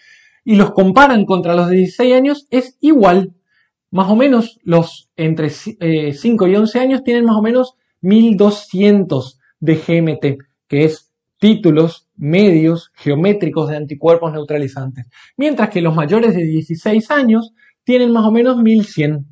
y 0.45 0.56
los 0.56 0.72
comparan 0.72 1.26
contra 1.26 1.56
los 1.56 1.68
de 1.68 1.77
16 1.77 2.14
años, 2.14 2.47
es 2.52 2.77
igual. 2.80 3.34
Más 3.89 4.10
o 4.10 4.15
menos 4.15 4.60
los 4.64 5.10
entre 5.15 5.49
5 5.49 5.76
eh, 5.81 6.49
y 6.49 6.56
11 6.56 6.80
años 6.80 7.03
tienen 7.03 7.26
más 7.26 7.35
o 7.35 7.41
menos 7.41 7.73
1200 8.02 9.39
de 9.60 9.76
GMT, 9.76 10.43
que 10.68 10.84
es 10.85 11.11
títulos 11.39 12.07
medios 12.15 12.91
geométricos 12.93 13.69
de 13.69 13.77
anticuerpos 13.77 14.31
neutralizantes. 14.31 15.07
Mientras 15.35 15.69
que 15.69 15.81
los 15.81 15.95
mayores 15.95 16.35
de 16.35 16.43
16 16.43 17.10
años 17.11 17.53
tienen 17.84 18.11
más 18.11 18.26
o 18.26 18.31
menos 18.31 18.57
1100. 18.57 19.26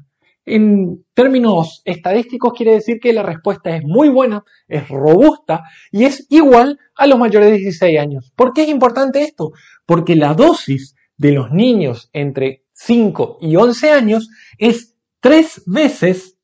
En 0.46 1.06
términos 1.14 1.82
estadísticos 1.86 2.54
quiere 2.54 2.74
decir 2.74 3.00
que 3.00 3.14
la 3.14 3.24
respuesta 3.24 3.76
es 3.76 3.84
muy 3.84 4.10
buena, 4.10 4.44
es 4.68 4.88
robusta 4.90 5.64
y 5.92 6.04
es 6.04 6.28
igual 6.30 6.80
a 6.96 7.08
los 7.08 7.18
mayores 7.18 7.52
de 7.52 7.58
16 7.58 8.00
años. 8.00 8.34
¿Por 8.36 8.54
qué 8.54 8.64
es 8.64 8.70
importante 8.70 9.22
esto? 9.22 9.52
Porque 9.86 10.16
la 10.16 10.34
dosis 10.34 10.96
de 11.18 11.32
los 11.32 11.52
niños 11.52 12.10
entre 12.12 12.66
5 12.74 13.38
y 13.42 13.56
11 13.56 13.92
años 13.92 14.30
es 14.58 14.96
tres 15.22 15.64
veces 15.66 16.38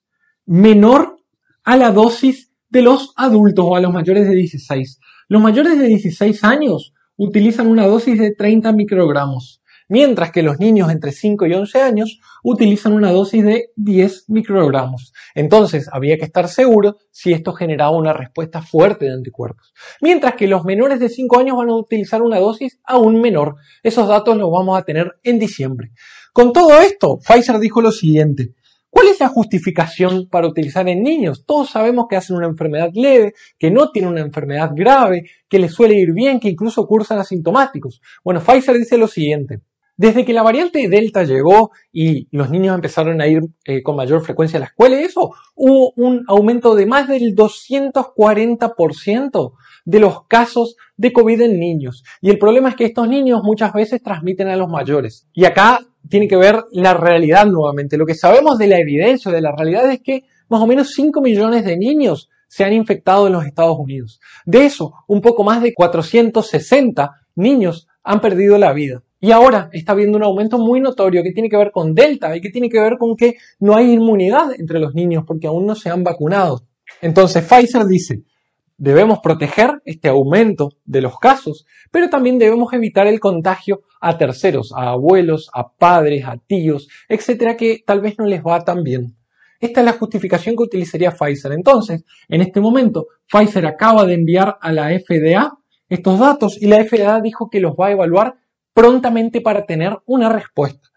menor 0.46 1.18
a 1.64 1.76
la 1.76 1.92
dosis 1.92 2.54
de 2.70 2.82
los 2.82 3.14
adultos 3.18 3.66
o 3.68 3.76
a 3.76 3.82
los 3.82 3.92
mayores 3.92 4.28
de 4.28 4.36
16. 4.36 5.00
Los 5.28 5.42
mayores 5.42 5.78
de 5.78 5.88
16 5.88 6.44
años 6.44 6.94
utilizan 7.18 7.68
una 7.68 7.86
dosis 7.86 8.18
de 8.18 8.34
30 8.34 8.72
microgramos 8.72 9.62
mientras 9.90 10.32
que 10.32 10.44
los 10.44 10.60
niños 10.60 10.90
entre 10.90 11.12
5 11.12 11.46
y 11.48 11.54
11 11.54 11.82
años 11.82 12.20
utilizan 12.44 12.94
una 12.94 13.12
dosis 13.12 13.44
de 13.44 13.72
10 13.76 14.30
microgramos. 14.30 15.12
Entonces, 15.36 15.90
había 15.92 16.18
que 16.18 16.26
estar 16.26 16.48
seguro 16.48 16.98
si 17.12 17.34
esto 17.34 17.54
generaba 17.54 17.98
una 17.98 18.14
respuesta 18.14 18.62
fuerte 18.62 19.06
de 19.06 19.14
anticuerpos. 19.14 19.74
Mientras 20.02 20.36
que 20.36 20.48
los 20.48 20.64
menores 20.64 21.00
de 21.00 21.10
5 21.10 21.40
años 21.40 21.58
van 21.58 21.70
a 21.70 21.76
utilizar 21.76 22.22
una 22.22 22.40
dosis 22.40 22.80
aún 22.86 23.20
menor. 23.20 23.56
Esos 23.84 24.08
datos 24.08 24.38
los 24.38 24.50
vamos 24.50 24.78
a 24.78 24.84
tener 24.84 25.20
en 25.24 25.40
diciembre. 25.40 25.92
Con 26.32 26.54
todo 26.54 26.80
esto, 26.80 27.20
Pfizer 27.20 27.60
dijo 27.60 27.82
lo 27.82 27.92
siguiente. 27.92 28.54
¿Cuál 28.90 29.08
es 29.08 29.20
la 29.20 29.28
justificación 29.28 30.28
para 30.30 30.48
utilizar 30.48 30.88
en 30.90 31.04
niños? 31.04 31.46
Todos 31.46 31.70
sabemos 31.70 32.08
que 32.10 32.16
hacen 32.16 32.36
una 32.36 32.48
enfermedad 32.48 32.90
leve, 32.94 33.34
que 33.60 33.70
no 33.70 33.92
tienen 33.92 34.12
una 34.12 34.22
enfermedad 34.22 34.72
grave, 34.74 35.30
que 35.48 35.60
les 35.60 35.74
suele 35.74 35.96
ir 35.96 36.12
bien, 36.14 36.40
que 36.40 36.50
incluso 36.50 36.88
cursan 36.88 37.20
asintomáticos. 37.20 38.02
Bueno, 38.24 38.42
Pfizer 38.42 38.78
dice 38.78 38.98
lo 38.98 39.08
siguiente. 39.08 39.62
Desde 40.00 40.24
que 40.24 40.32
la 40.32 40.44
variante 40.44 40.88
Delta 40.88 41.26
llegó 41.26 41.72
y 41.92 42.30
los 42.32 42.50
niños 42.50 42.74
empezaron 42.74 43.20
a 43.20 43.28
ir 43.28 43.42
eh, 43.66 43.84
con 43.84 43.98
mayor 43.98 44.24
frecuencia 44.24 44.56
a 44.56 44.62
la 44.62 44.68
escuela, 44.68 44.98
eso 44.98 45.32
hubo 45.56 45.92
un 45.98 46.24
aumento 46.30 46.74
de 46.74 46.86
más 46.86 47.10
del 47.10 47.36
240% 47.36 49.52
de 49.84 50.00
los 50.00 50.26
casos 50.28 50.78
de 50.96 51.12
COVID 51.12 51.42
en 51.42 51.60
niños. 51.60 52.06
Y 52.22 52.30
el 52.30 52.40
problema 52.40 52.70
es 52.70 52.76
que 52.76 52.86
estos 52.86 53.10
niños 53.10 53.42
muchas 53.44 53.74
veces 53.74 54.02
transmiten 54.02 54.48
a 54.48 54.56
los 54.56 54.70
mayores. 54.70 55.28
Y 55.34 55.44
acá 55.44 55.82
tiene 56.08 56.30
que 56.30 56.38
ver 56.38 56.64
la 56.72 56.94
realidad 56.94 57.46
nuevamente. 57.48 57.98
Lo 57.98 58.06
que 58.06 58.16
sabemos 58.16 58.58
de 58.58 58.68
la 58.68 58.80
evidencia, 58.80 59.34
de 59.34 59.42
la 59.42 59.54
realidad 59.54 59.92
es 59.92 60.00
que 60.00 60.24
más 60.48 60.62
o 60.62 60.66
menos 60.66 60.94
5 60.94 61.20
millones 61.20 61.66
de 61.66 61.76
niños 61.76 62.30
se 62.48 62.64
han 62.64 62.72
infectado 62.72 63.28
en 63.28 63.34
los 63.34 63.46
Estados 63.46 63.76
Unidos. 63.78 64.22
De 64.46 64.66
eso, 64.66 64.94
un 65.10 65.20
poco 65.20 65.44
más 65.44 65.62
de 65.62 65.74
460 65.74 67.12
niños 67.36 67.90
han 68.02 68.22
perdido 68.22 68.58
la 68.58 68.72
vida. 68.72 69.04
Y 69.20 69.32
ahora 69.32 69.70
está 69.74 69.92
habiendo 69.92 70.18
un 70.18 70.24
aumento 70.24 70.58
muy 70.58 70.80
notorio 70.80 71.24
que 71.24 71.32
tiene 71.32 71.50
que 71.50 71.58
ver 71.58 71.72
con 71.72 71.94
Delta 71.94 72.36
y 72.36 72.42
que 72.42 72.50
tiene 72.50 72.70
que 72.70 72.80
ver 72.80 72.98
con 72.98 73.16
que 73.16 73.36
no 73.60 73.76
hay 73.76 73.92
inmunidad 73.92 74.54
entre 74.58 74.80
los 74.80 74.94
niños 74.94 75.24
porque 75.28 75.48
aún 75.48 75.66
no 75.66 75.76
se 75.76 75.90
han 75.90 76.04
vacunado. 76.04 76.64
Entonces 77.02 77.44
Pfizer 77.44 77.86
dice, 77.86 78.24
debemos 78.78 79.20
proteger 79.20 79.82
este 79.84 80.08
aumento 80.08 80.72
de 80.86 81.02
los 81.02 81.20
casos, 81.20 81.66
pero 81.92 82.10
también 82.10 82.40
debemos 82.40 82.72
evitar 82.74 83.08
el 83.08 83.20
contagio 83.20 83.82
a 84.00 84.18
terceros, 84.18 84.72
a 84.74 84.92
abuelos, 84.92 85.50
a 85.54 85.70
padres, 85.70 86.24
a 86.26 86.38
tíos, 86.38 86.88
etcétera, 87.10 87.58
que 87.58 87.84
tal 87.86 88.00
vez 88.00 88.18
no 88.18 88.26
les 88.26 88.42
va 88.42 88.64
tan 88.64 88.84
bien. 88.84 89.16
Esta 89.60 89.82
es 89.82 89.86
la 89.86 89.94
justificación 89.94 90.56
que 90.56 90.64
utilizaría 90.64 91.12
Pfizer. 91.12 91.52
Entonces, 91.52 92.06
en 92.30 92.40
este 92.40 92.62
momento, 92.62 93.08
Pfizer 93.30 93.66
acaba 93.66 94.06
de 94.06 94.14
enviar 94.14 94.58
a 94.62 94.72
la 94.72 94.98
FDA 94.98 95.58
estos 95.90 96.18
datos 96.18 96.58
y 96.62 96.68
la 96.68 96.82
FDA 96.84 97.20
dijo 97.20 97.50
que 97.50 97.60
los 97.60 97.74
va 97.74 97.88
a 97.88 97.92
evaluar 97.92 98.36
prontamente 98.80 99.42
para 99.42 99.66
tener 99.66 99.98
una 100.06 100.30
respuesta. 100.30 100.88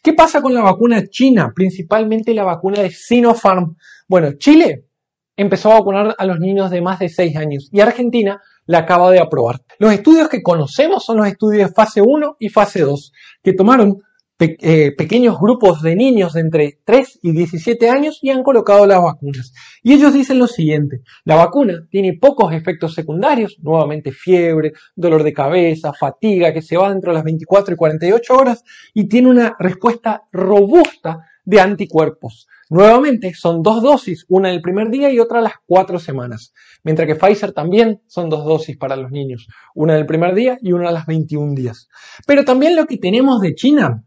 ¿Qué 0.00 0.12
pasa 0.12 0.40
con 0.40 0.54
la 0.54 0.62
vacuna 0.62 1.02
china? 1.08 1.52
Principalmente 1.52 2.34
la 2.34 2.44
vacuna 2.44 2.80
de 2.80 2.90
Sinopharm. 2.90 3.76
Bueno, 4.06 4.34
Chile 4.38 4.84
empezó 5.36 5.72
a 5.72 5.80
vacunar 5.80 6.14
a 6.16 6.24
los 6.24 6.38
niños 6.38 6.70
de 6.70 6.80
más 6.80 7.00
de 7.00 7.08
6 7.08 7.36
años 7.36 7.68
y 7.72 7.80
Argentina 7.80 8.40
la 8.66 8.78
acaba 8.78 9.10
de 9.10 9.18
aprobar. 9.18 9.60
Los 9.80 9.92
estudios 9.92 10.28
que 10.28 10.40
conocemos 10.40 11.04
son 11.04 11.16
los 11.16 11.26
estudios 11.26 11.68
de 11.68 11.74
fase 11.74 12.00
1 12.00 12.36
y 12.38 12.48
fase 12.48 12.82
2, 12.82 13.12
que 13.42 13.54
tomaron 13.54 14.00
eh, 14.60 14.92
pequeños 14.96 15.38
grupos 15.40 15.82
de 15.82 15.96
niños 15.96 16.32
de 16.32 16.40
entre 16.40 16.78
3 16.84 17.20
y 17.22 17.32
17 17.32 17.88
años 17.88 18.18
y 18.22 18.30
han 18.30 18.42
colocado 18.42 18.86
las 18.86 19.02
vacunas. 19.02 19.52
Y 19.82 19.92
ellos 19.92 20.12
dicen 20.14 20.38
lo 20.38 20.46
siguiente, 20.46 21.02
la 21.24 21.36
vacuna 21.36 21.86
tiene 21.90 22.18
pocos 22.20 22.52
efectos 22.52 22.94
secundarios, 22.94 23.56
nuevamente 23.60 24.12
fiebre, 24.12 24.72
dolor 24.94 25.22
de 25.22 25.32
cabeza, 25.32 25.92
fatiga, 25.92 26.52
que 26.52 26.62
se 26.62 26.76
va 26.76 26.90
dentro 26.90 27.12
de 27.12 27.16
las 27.16 27.24
24 27.24 27.74
y 27.74 27.76
48 27.76 28.34
horas 28.34 28.64
y 28.94 29.08
tiene 29.08 29.28
una 29.28 29.56
respuesta 29.58 30.22
robusta 30.32 31.20
de 31.44 31.60
anticuerpos. 31.60 32.46
Nuevamente 32.70 33.34
son 33.34 33.62
dos 33.62 33.82
dosis, 33.82 34.24
una 34.28 34.50
el 34.50 34.62
primer 34.62 34.88
día 34.88 35.12
y 35.12 35.18
otra 35.18 35.40
a 35.40 35.42
las 35.42 35.54
cuatro 35.66 35.98
semanas. 35.98 36.54
Mientras 36.84 37.06
que 37.06 37.16
Pfizer 37.16 37.52
también 37.52 38.00
son 38.06 38.30
dos 38.30 38.44
dosis 38.44 38.78
para 38.78 38.96
los 38.96 39.10
niños, 39.10 39.46
una 39.74 39.94
del 39.94 40.06
primer 40.06 40.34
día 40.34 40.58
y 40.62 40.72
una 40.72 40.88
a 40.88 40.92
las 40.92 41.04
21 41.06 41.54
días. 41.54 41.88
Pero 42.26 42.44
también 42.44 42.74
lo 42.74 42.86
que 42.86 42.96
tenemos 42.96 43.40
de 43.40 43.54
China 43.54 44.04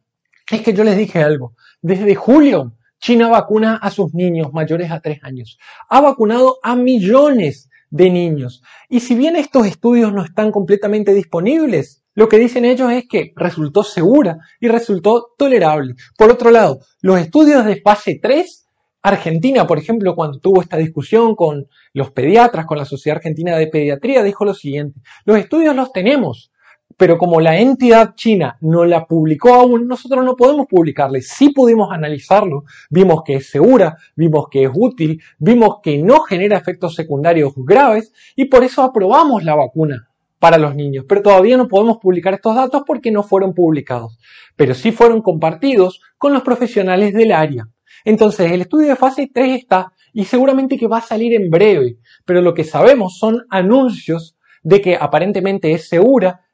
es 0.51 0.61
que 0.61 0.73
yo 0.73 0.83
les 0.83 0.97
dije 0.97 1.23
algo. 1.23 1.55
Desde 1.81 2.13
julio, 2.15 2.73
China 2.99 3.29
vacuna 3.29 3.77
a 3.81 3.91
sus 3.91 4.13
niños 4.13 4.53
mayores 4.53 4.91
a 4.91 4.99
3 4.99 5.23
años. 5.23 5.57
Ha 5.89 6.01
vacunado 6.01 6.57
a 6.63 6.75
millones 6.75 7.69
de 7.89 8.09
niños. 8.09 8.61
Y 8.89 8.99
si 8.99 9.15
bien 9.15 9.35
estos 9.35 9.65
estudios 9.65 10.13
no 10.13 10.23
están 10.23 10.51
completamente 10.51 11.13
disponibles, 11.13 12.03
lo 12.13 12.29
que 12.29 12.37
dicen 12.37 12.65
ellos 12.65 12.91
es 12.91 13.07
que 13.07 13.33
resultó 13.35 13.83
segura 13.83 14.37
y 14.59 14.67
resultó 14.67 15.33
tolerable. 15.37 15.95
Por 16.17 16.31
otro 16.31 16.49
lado, 16.51 16.79
los 17.01 17.19
estudios 17.19 17.65
de 17.65 17.81
fase 17.81 18.19
3, 18.21 18.67
Argentina, 19.01 19.67
por 19.67 19.77
ejemplo, 19.77 20.15
cuando 20.15 20.39
tuvo 20.39 20.61
esta 20.61 20.77
discusión 20.77 21.35
con 21.35 21.67
los 21.93 22.11
pediatras, 22.11 22.65
con 22.65 22.77
la 22.77 22.85
Sociedad 22.85 23.17
Argentina 23.17 23.57
de 23.57 23.67
Pediatría, 23.67 24.23
dijo 24.23 24.45
lo 24.45 24.53
siguiente, 24.53 24.99
los 25.25 25.37
estudios 25.37 25.75
los 25.75 25.91
tenemos, 25.91 26.51
pero 26.97 27.17
como 27.17 27.41
la 27.41 27.57
entidad 27.59 28.15
china 28.15 28.57
no 28.61 28.85
la 28.85 29.05
publicó 29.05 29.53
aún, 29.53 29.87
nosotros 29.87 30.23
no 30.23 30.35
podemos 30.35 30.67
publicarle. 30.67 31.21
Sí 31.21 31.49
pudimos 31.49 31.91
analizarlo, 31.91 32.63
vimos 32.89 33.23
que 33.23 33.35
es 33.35 33.49
segura, 33.49 33.97
vimos 34.15 34.47
que 34.49 34.63
es 34.63 34.71
útil, 34.73 35.21
vimos 35.37 35.77
que 35.83 35.97
no 35.97 36.21
genera 36.21 36.57
efectos 36.57 36.95
secundarios 36.95 37.53
graves 37.55 38.13
y 38.35 38.45
por 38.45 38.63
eso 38.63 38.81
aprobamos 38.83 39.43
la 39.43 39.55
vacuna 39.55 40.09
para 40.39 40.57
los 40.57 40.75
niños. 40.75 41.05
Pero 41.07 41.21
todavía 41.21 41.57
no 41.57 41.67
podemos 41.67 41.97
publicar 41.97 42.33
estos 42.33 42.55
datos 42.55 42.83
porque 42.85 43.11
no 43.11 43.23
fueron 43.23 43.53
publicados, 43.53 44.17
pero 44.55 44.73
sí 44.73 44.91
fueron 44.91 45.21
compartidos 45.21 46.01
con 46.17 46.33
los 46.33 46.43
profesionales 46.43 47.13
del 47.13 47.31
área. 47.31 47.67
Entonces, 48.05 48.51
el 48.51 48.61
estudio 48.61 48.89
de 48.89 48.95
fase 48.95 49.29
3 49.33 49.57
está 49.57 49.91
y 50.13 50.25
seguramente 50.25 50.77
que 50.77 50.87
va 50.87 50.99
a 50.99 51.01
salir 51.01 51.33
en 51.33 51.49
breve, 51.49 51.97
pero 52.23 52.41
lo 52.41 52.53
que 52.53 52.63
sabemos 52.63 53.17
son 53.17 53.45
anuncios 53.49 54.37
de 54.63 54.81
que 54.81 54.95
aparentemente 54.95 55.71
es 55.71 55.89
segura 55.89 56.44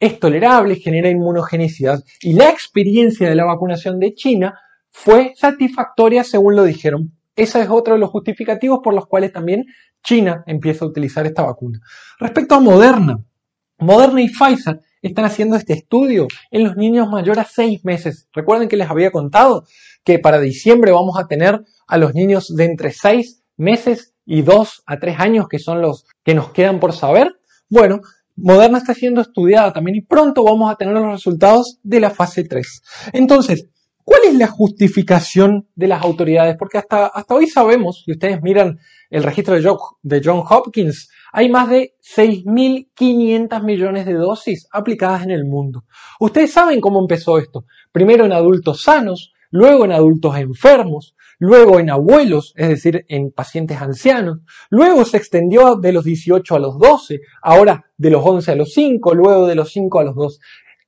es 0.00 0.18
tolerable, 0.18 0.76
genera 0.76 1.10
inmunogenicidad 1.10 2.02
y 2.22 2.32
la 2.32 2.48
experiencia 2.48 3.28
de 3.28 3.34
la 3.34 3.44
vacunación 3.44 4.00
de 4.00 4.14
China 4.14 4.58
fue 4.90 5.34
satisfactoria 5.36 6.24
según 6.24 6.56
lo 6.56 6.64
dijeron. 6.64 7.12
Ese 7.36 7.60
es 7.60 7.68
otro 7.68 7.94
de 7.94 8.00
los 8.00 8.10
justificativos 8.10 8.80
por 8.82 8.94
los 8.94 9.06
cuales 9.06 9.32
también 9.32 9.66
China 10.02 10.42
empieza 10.46 10.84
a 10.84 10.88
utilizar 10.88 11.26
esta 11.26 11.42
vacuna. 11.42 11.80
Respecto 12.18 12.54
a 12.54 12.60
Moderna, 12.60 13.22
Moderna 13.78 14.22
y 14.22 14.28
Pfizer 14.28 14.80
están 15.02 15.24
haciendo 15.26 15.56
este 15.56 15.74
estudio 15.74 16.28
en 16.50 16.64
los 16.64 16.76
niños 16.76 17.08
mayores 17.08 17.44
a 17.44 17.48
6 17.48 17.84
meses. 17.84 18.28
Recuerden 18.32 18.68
que 18.68 18.76
les 18.76 18.90
había 18.90 19.10
contado 19.10 19.64
que 20.04 20.18
para 20.18 20.40
diciembre 20.40 20.92
vamos 20.92 21.18
a 21.18 21.26
tener 21.26 21.62
a 21.86 21.98
los 21.98 22.14
niños 22.14 22.54
de 22.54 22.64
entre 22.64 22.92
6 22.92 23.42
meses 23.56 24.14
y 24.24 24.42
2 24.42 24.82
a 24.86 24.98
3 24.98 25.20
años, 25.20 25.48
que 25.48 25.58
son 25.58 25.80
los 25.80 26.06
que 26.24 26.34
nos 26.34 26.50
quedan 26.52 26.80
por 26.80 26.92
saber. 26.92 27.32
Bueno, 27.68 28.00
Moderna 28.42 28.78
está 28.78 28.94
siendo 28.94 29.20
estudiada 29.20 29.72
también 29.72 29.96
y 29.96 30.00
pronto 30.02 30.44
vamos 30.44 30.70
a 30.70 30.76
tener 30.76 30.94
los 30.94 31.12
resultados 31.12 31.78
de 31.82 32.00
la 32.00 32.10
fase 32.10 32.44
3. 32.44 32.82
Entonces, 33.12 33.68
¿cuál 34.02 34.22
es 34.26 34.34
la 34.34 34.46
justificación 34.46 35.68
de 35.74 35.88
las 35.88 36.02
autoridades? 36.02 36.56
Porque 36.58 36.78
hasta, 36.78 37.06
hasta 37.06 37.34
hoy 37.34 37.46
sabemos, 37.46 38.02
si 38.04 38.12
ustedes 38.12 38.42
miran 38.42 38.78
el 39.10 39.22
registro 39.22 39.54
de, 39.54 39.76
de 40.02 40.22
John 40.24 40.42
Hopkins, 40.48 41.10
hay 41.32 41.48
más 41.48 41.68
de 41.68 41.94
6.500 42.16 43.62
millones 43.62 44.06
de 44.06 44.14
dosis 44.14 44.66
aplicadas 44.72 45.22
en 45.22 45.30
el 45.30 45.44
mundo. 45.44 45.84
Ustedes 46.18 46.52
saben 46.52 46.80
cómo 46.80 47.00
empezó 47.00 47.38
esto. 47.38 47.64
Primero 47.92 48.24
en 48.24 48.32
adultos 48.32 48.82
sanos, 48.82 49.32
luego 49.50 49.84
en 49.84 49.92
adultos 49.92 50.36
enfermos, 50.36 51.14
luego 51.38 51.80
en 51.80 51.90
abuelos, 51.90 52.52
es 52.56 52.68
decir, 52.68 53.04
en 53.08 53.30
pacientes 53.30 53.80
ancianos, 53.80 54.38
luego 54.68 55.04
se 55.04 55.16
extendió 55.16 55.76
de 55.76 55.92
los 55.92 56.04
18 56.04 56.54
a 56.54 56.58
los 56.58 56.78
12, 56.78 57.20
ahora 57.42 57.86
de 57.96 58.10
los 58.10 58.24
11 58.24 58.52
a 58.52 58.56
los 58.56 58.72
5, 58.72 59.14
luego 59.14 59.46
de 59.46 59.54
los 59.54 59.72
5 59.72 59.98
a 59.98 60.04
los 60.04 60.14
2. 60.14 60.40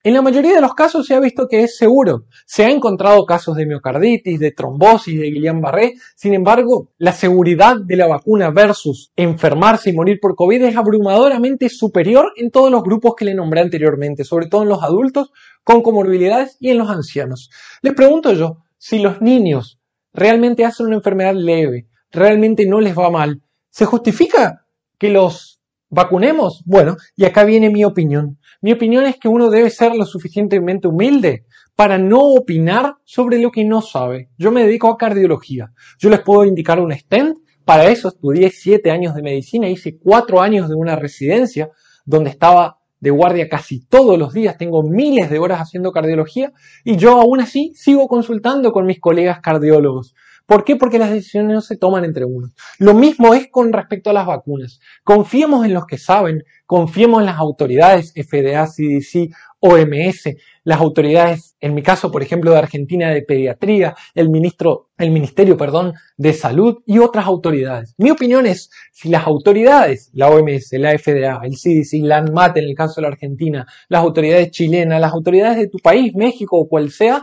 En 0.05 0.14
la 0.14 0.22
mayoría 0.22 0.56
de 0.56 0.60
los 0.60 0.74
casos 0.74 1.06
se 1.06 1.14
ha 1.14 1.20
visto 1.20 1.47
que 1.47 1.62
es 1.62 1.76
seguro. 1.76 2.24
Se 2.44 2.64
ha 2.64 2.70
encontrado 2.70 3.24
casos 3.24 3.55
de 3.55 3.66
miocarditis, 3.66 4.40
de 4.40 4.51
trombosis, 4.51 5.16
de 5.16 5.30
Guillain-Barré. 5.30 5.93
Sin 6.16 6.34
embargo, 6.34 6.89
la 6.98 7.12
seguridad 7.12 7.76
de 7.76 7.94
la 7.94 8.09
vacuna 8.09 8.51
versus 8.51 9.12
enfermarse 9.14 9.90
y 9.90 9.93
morir 9.93 10.18
por 10.20 10.34
COVID 10.34 10.64
es 10.64 10.76
abrumadoramente 10.76 11.68
superior 11.68 12.32
en 12.34 12.51
todos 12.51 12.68
los 12.68 12.82
grupos 12.82 13.14
que 13.16 13.26
le 13.26 13.34
nombré 13.34 13.60
anteriormente, 13.60 14.24
sobre 14.24 14.48
todo 14.48 14.64
en 14.64 14.70
los 14.70 14.82
adultos 14.82 15.30
con 15.64 15.82
comorbilidades 15.82 16.56
y 16.60 16.70
en 16.70 16.78
los 16.78 16.90
ancianos. 16.90 17.51
Les 17.82 17.94
pregunto 17.94 18.32
yo, 18.32 18.59
si 18.78 18.98
los 18.98 19.20
niños 19.20 19.78
realmente 20.12 20.64
hacen 20.64 20.86
una 20.86 20.97
enfermedad 20.97 21.34
leve, 21.34 21.89
realmente 22.10 22.66
no 22.66 22.80
les 22.80 22.97
va 22.97 23.10
mal, 23.10 23.43
¿se 23.70 23.84
justifica 23.84 24.66
que 24.98 25.09
los 25.10 25.60
vacunemos? 25.89 26.62
Bueno, 26.66 26.97
y 27.16 27.24
acá 27.24 27.44
viene 27.44 27.70
mi 27.70 27.84
opinión. 27.84 28.39
Mi 28.60 28.72
opinión 28.72 29.05
es 29.05 29.16
que 29.18 29.28
uno 29.28 29.51
debe 29.51 29.70
ser 29.70 29.94
lo 29.94 30.05
suficientemente 30.05 30.89
humilde 30.89 31.47
para 31.74 31.98
no 31.98 32.20
opinar 32.20 32.97
sobre 33.05 33.39
lo 33.39 33.51
que 33.51 33.64
no 33.64 33.80
sabe. 33.80 34.30
Yo 34.39 34.52
me 34.52 34.64
dedico 34.64 34.89
a 34.89 34.97
cardiología. 34.97 35.72
Yo 35.98 36.10
les 36.10 36.20
puedo 36.20 36.44
indicar 36.44 36.80
un 36.80 36.93
stent. 36.93 37.39
Para 37.64 37.86
eso 37.86 38.09
estudié 38.09 38.51
siete 38.51 38.90
años 38.90 39.14
de 39.14 39.22
medicina, 39.22 39.68
hice 39.68 39.97
cuatro 39.98 40.40
años 40.40 40.68
de 40.68 40.74
una 40.74 40.97
residencia 40.97 41.70
donde 42.05 42.30
estaba 42.30 42.78
de 43.03 43.11
guardia 43.11 43.49
casi 43.49 43.85
todos 43.85 44.16
los 44.16 44.33
días, 44.33 44.57
tengo 44.57 44.85
miles 44.85 45.29
de 45.29 45.41
horas 45.41 45.61
haciendo 45.61 45.91
cardiología 45.91 46.53
y 46.85 46.97
yo 46.97 47.20
aún 47.20 47.41
así 47.41 47.73
sigo 47.74 48.07
consultando 48.07 48.70
con 48.70 48.87
mis 48.87 49.01
colegas 49.01 49.41
cardiólogos. 49.41 50.15
¿Por 50.47 50.65
qué? 50.65 50.77
Porque 50.77 51.01
las 51.01 51.11
decisiones 51.11 51.53
no 51.53 51.61
se 51.61 51.77
toman 51.77 52.05
entre 52.05 52.24
unos. 52.24 52.53
Lo 52.79 52.95
mismo 52.95 53.35
es 53.35 53.49
con 53.51 53.73
respecto 53.73 54.11
a 54.11 54.12
las 54.12 54.27
vacunas. 54.27 54.79
Confiemos 55.03 55.65
en 55.65 55.74
los 55.74 55.85
que 55.87 55.99
saben, 55.99 56.45
confiemos 56.65 57.20
en 57.20 57.27
las 57.27 57.39
autoridades, 57.39 58.12
FDA, 58.15 58.66
CDC, 58.66 59.35
OMS, 59.59 60.37
las 60.64 60.80
autoridades, 60.80 61.56
en 61.60 61.74
mi 61.74 61.82
caso, 61.82 62.10
por 62.10 62.22
ejemplo, 62.22 62.52
de 62.52 62.59
Argentina 62.59 63.10
de 63.10 63.22
Pediatría, 63.22 63.94
el 64.14 64.28
ministro, 64.28 64.90
el 64.98 65.10
Ministerio, 65.10 65.56
perdón, 65.56 65.94
de 66.16 66.32
Salud 66.32 66.78
y 66.86 66.98
otras 66.98 67.26
autoridades. 67.26 67.94
Mi 67.98 68.10
opinión 68.10 68.47
es, 68.47 68.70
si 68.93 69.09
las 69.09 69.26
autoridades, 69.26 70.10
la 70.12 70.28
OMS, 70.28 70.72
la 70.72 70.97
FDA, 70.97 71.40
el 71.44 71.56
CDC, 71.56 72.05
la 72.05 72.18
ANMAT 72.18 72.59
en 72.59 72.64
el 72.64 72.74
caso 72.74 72.97
de 72.97 73.02
la 73.02 73.09
Argentina, 73.09 73.66
las 73.89 74.02
autoridades 74.02 74.51
chilenas, 74.51 75.01
las 75.01 75.12
autoridades 75.12 75.59
de 75.59 75.68
tu 75.68 75.78
país, 75.78 76.14
México 76.14 76.59
o 76.59 76.68
cual 76.68 76.90
sea, 76.90 77.22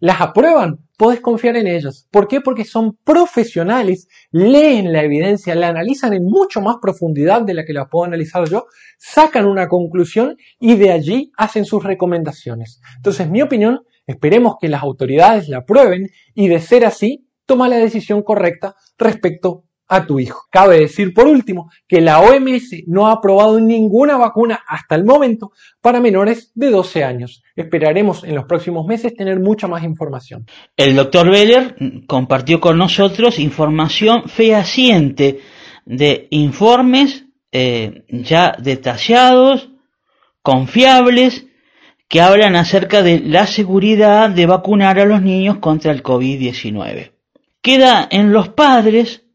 las 0.00 0.20
aprueban, 0.20 0.78
puedes 0.96 1.20
confiar 1.20 1.56
en 1.56 1.66
ellas. 1.66 2.06
¿Por 2.10 2.28
qué? 2.28 2.40
Porque 2.40 2.64
son 2.64 2.96
profesionales, 3.04 4.08
leen 4.30 4.92
la 4.92 5.02
evidencia, 5.02 5.54
la 5.54 5.68
analizan 5.68 6.12
en 6.12 6.24
mucho 6.24 6.60
más 6.60 6.76
profundidad 6.80 7.42
de 7.42 7.54
la 7.54 7.64
que 7.64 7.72
la 7.72 7.88
puedo 7.88 8.04
analizar 8.04 8.48
yo, 8.48 8.66
sacan 8.98 9.46
una 9.46 9.68
conclusión 9.68 10.36
y 10.58 10.76
de 10.76 10.92
allí 10.92 11.32
hacen 11.36 11.64
sus 11.64 11.84
recomendaciones. 11.84 12.80
Entonces, 12.96 13.28
mi 13.28 13.42
opinión, 13.42 13.82
esperemos 14.06 14.56
que 14.60 14.68
las 14.68 14.82
autoridades 14.82 15.48
la 15.48 15.58
aprueben 15.58 16.08
y 16.34 16.48
de 16.48 16.60
ser 16.60 16.84
así, 16.84 17.28
toma 17.46 17.68
la 17.68 17.76
decisión 17.76 18.22
correcta 18.22 18.74
respecto 18.98 19.64
a 19.88 20.06
tu 20.06 20.20
hijo. 20.20 20.46
Cabe 20.50 20.80
decir 20.80 21.14
por 21.14 21.26
último 21.26 21.70
que 21.86 22.00
la 22.00 22.20
OMS 22.20 22.84
no 22.86 23.08
ha 23.08 23.12
aprobado 23.12 23.58
ninguna 23.58 24.16
vacuna 24.16 24.60
hasta 24.66 24.94
el 24.94 25.04
momento 25.04 25.52
para 25.80 26.00
menores 26.00 26.52
de 26.54 26.70
12 26.70 27.04
años. 27.04 27.42
Esperaremos 27.56 28.22
en 28.24 28.34
los 28.34 28.44
próximos 28.44 28.86
meses 28.86 29.16
tener 29.16 29.40
mucha 29.40 29.66
más 29.66 29.82
información. 29.82 30.46
El 30.76 30.94
doctor 30.94 31.30
Beller 31.30 31.74
compartió 32.06 32.60
con 32.60 32.76
nosotros 32.78 33.38
información 33.38 34.28
fehaciente 34.28 35.40
de 35.84 36.28
informes 36.30 37.24
eh, 37.50 38.04
ya 38.08 38.54
detallados, 38.58 39.70
confiables, 40.42 41.46
que 42.08 42.20
hablan 42.20 42.56
acerca 42.56 43.02
de 43.02 43.20
la 43.20 43.46
seguridad 43.46 44.30
de 44.30 44.46
vacunar 44.46 44.98
a 44.98 45.04
los 45.04 45.22
niños 45.22 45.58
contra 45.58 45.92
el 45.92 46.02
COVID-19. 46.02 47.12
Queda 47.60 48.08
en 48.10 48.32
los 48.32 48.48
padres 48.50 49.27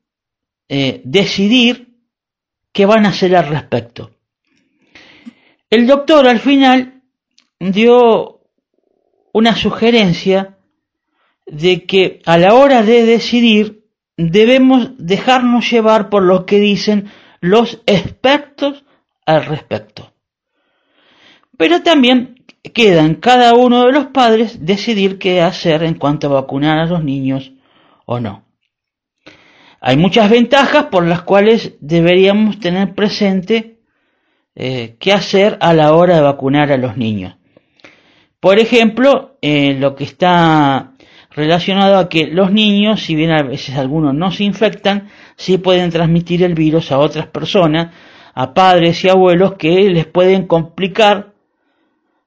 eh, 0.70 1.02
decidir 1.04 1.98
qué 2.72 2.86
van 2.86 3.06
a 3.06 3.10
hacer 3.10 3.36
al 3.36 3.48
respecto. 3.48 4.12
El 5.70 5.88
doctor 5.88 6.28
al 6.28 6.40
final 6.40 7.02
dio 7.60 8.42
una 9.32 9.56
sugerencia 9.56 10.58
de 11.46 11.86
que 11.86 12.22
a 12.26 12.38
la 12.38 12.54
hora 12.54 12.84
de 12.84 13.06
decidir 13.06 13.84
debemos 14.18 14.92
dejarnos 14.98 15.70
llevar 15.70 16.10
por 16.10 16.24
lo 16.24 16.46
que 16.46 16.60
dicen 16.60 17.12
los 17.42 17.82
expertos 17.86 18.86
al 19.26 19.46
respecto. 19.46 20.14
Pero 21.58 21.82
también 21.82 22.44
queda 22.74 23.02
en 23.02 23.16
cada 23.16 23.54
uno 23.56 23.86
de 23.86 23.92
los 23.92 24.08
padres 24.08 24.66
decidir 24.66 25.20
qué 25.20 25.42
hacer 25.42 25.84
en 25.84 25.96
cuanto 25.96 26.28
a 26.28 26.42
vacunar 26.42 26.80
a 26.80 26.86
los 26.86 27.04
niños 27.04 27.52
o 28.06 28.20
no. 28.20 28.43
Hay 29.86 29.98
muchas 29.98 30.30
ventajas 30.30 30.86
por 30.86 31.06
las 31.06 31.24
cuales 31.24 31.74
deberíamos 31.82 32.58
tener 32.62 32.96
presente 32.96 33.80
eh, 34.56 34.96
qué 34.98 35.12
hacer 35.12 35.58
a 35.60 35.74
la 35.74 35.94
hora 35.94 36.16
de 36.16 36.22
vacunar 36.22 36.72
a 36.72 36.78
los 36.78 36.96
niños. 36.96 37.36
Por 38.40 38.60
ejemplo, 38.60 39.36
eh, 39.42 39.76
lo 39.78 39.94
que 39.94 40.06
está 40.06 40.94
relacionado 41.32 41.98
a 41.98 42.08
que 42.08 42.28
los 42.28 42.54
niños, 42.54 43.02
si 43.02 43.14
bien 43.14 43.32
a 43.32 43.44
veces 43.44 43.76
algunos 43.76 44.16
no 44.16 44.32
se 44.32 44.46
infectan, 44.46 45.10
sí 45.36 45.58
pueden 45.58 45.92
transmitir 45.92 46.44
el 46.44 46.54
virus 46.54 46.94
a 46.94 47.00
otras 47.00 47.28
personas, 47.28 47.94
a 48.34 48.54
padres 48.54 49.04
y 49.04 49.10
abuelos 49.10 49.56
que 49.56 49.90
les 49.90 50.06
pueden 50.06 50.48
complicar 50.48 51.34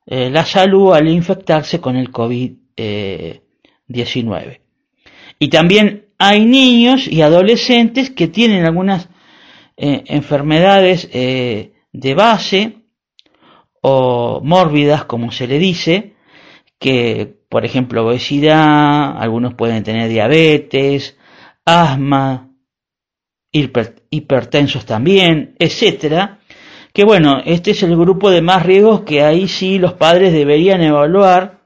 eh, 0.04 0.28
la 0.28 0.44
salud 0.44 0.92
al 0.92 1.08
infectarse 1.08 1.80
con 1.80 1.96
el 1.96 2.12
COVID-19. 2.12 4.60
y 5.38 5.48
también 5.48 6.05
hay 6.18 6.44
niños 6.44 7.06
y 7.06 7.22
adolescentes 7.22 8.10
que 8.10 8.28
tienen 8.28 8.64
algunas 8.64 9.08
eh, 9.76 10.04
enfermedades 10.06 11.08
eh, 11.12 11.72
de 11.92 12.14
base 12.14 12.76
o 13.82 14.40
mórbidas, 14.42 15.04
como 15.04 15.30
se 15.30 15.46
le 15.46 15.58
dice, 15.58 16.14
que 16.78 17.36
por 17.48 17.64
ejemplo 17.64 18.06
obesidad, 18.06 19.16
algunos 19.18 19.54
pueden 19.54 19.82
tener 19.82 20.08
diabetes, 20.08 21.16
asma, 21.64 22.50
hipertensos 23.52 24.84
también, 24.84 25.54
etcétera. 25.58 26.40
Que 26.92 27.04
bueno, 27.04 27.40
este 27.44 27.72
es 27.72 27.82
el 27.82 27.96
grupo 27.96 28.30
de 28.30 28.40
más 28.40 28.64
riesgos 28.64 29.02
que 29.02 29.22
ahí 29.22 29.48
sí 29.48 29.78
los 29.78 29.94
padres 29.94 30.32
deberían 30.32 30.82
evaluar 30.82 31.60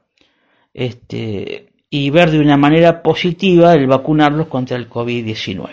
este, 0.73 1.70
y 1.93 2.09
ver 2.09 2.31
de 2.31 2.39
una 2.39 2.55
manera 2.55 3.03
positiva 3.03 3.73
el 3.73 3.85
vacunarlos 3.85 4.47
contra 4.47 4.77
el 4.77 4.89
COVID-19. 4.89 5.69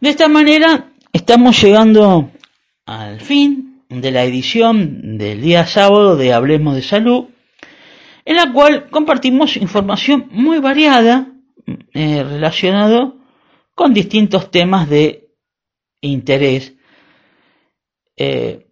De 0.00 0.08
esta 0.08 0.26
manera 0.26 0.90
estamos 1.12 1.62
llegando 1.62 2.32
al 2.86 3.20
fin 3.20 3.84
de 3.88 4.10
la 4.10 4.24
edición 4.24 5.16
del 5.16 5.40
día 5.40 5.64
sábado 5.64 6.16
de 6.16 6.32
Hablemos 6.32 6.74
de 6.74 6.82
Salud, 6.82 7.26
en 8.24 8.36
la 8.36 8.52
cual 8.52 8.90
compartimos 8.90 9.56
información 9.56 10.26
muy 10.32 10.58
variada 10.58 11.28
eh, 11.94 12.24
relacionada 12.24 13.14
con 13.76 13.94
distintos 13.94 14.50
temas 14.50 14.90
de 14.90 15.28
interés. 16.00 16.74
Eh, 18.16 18.66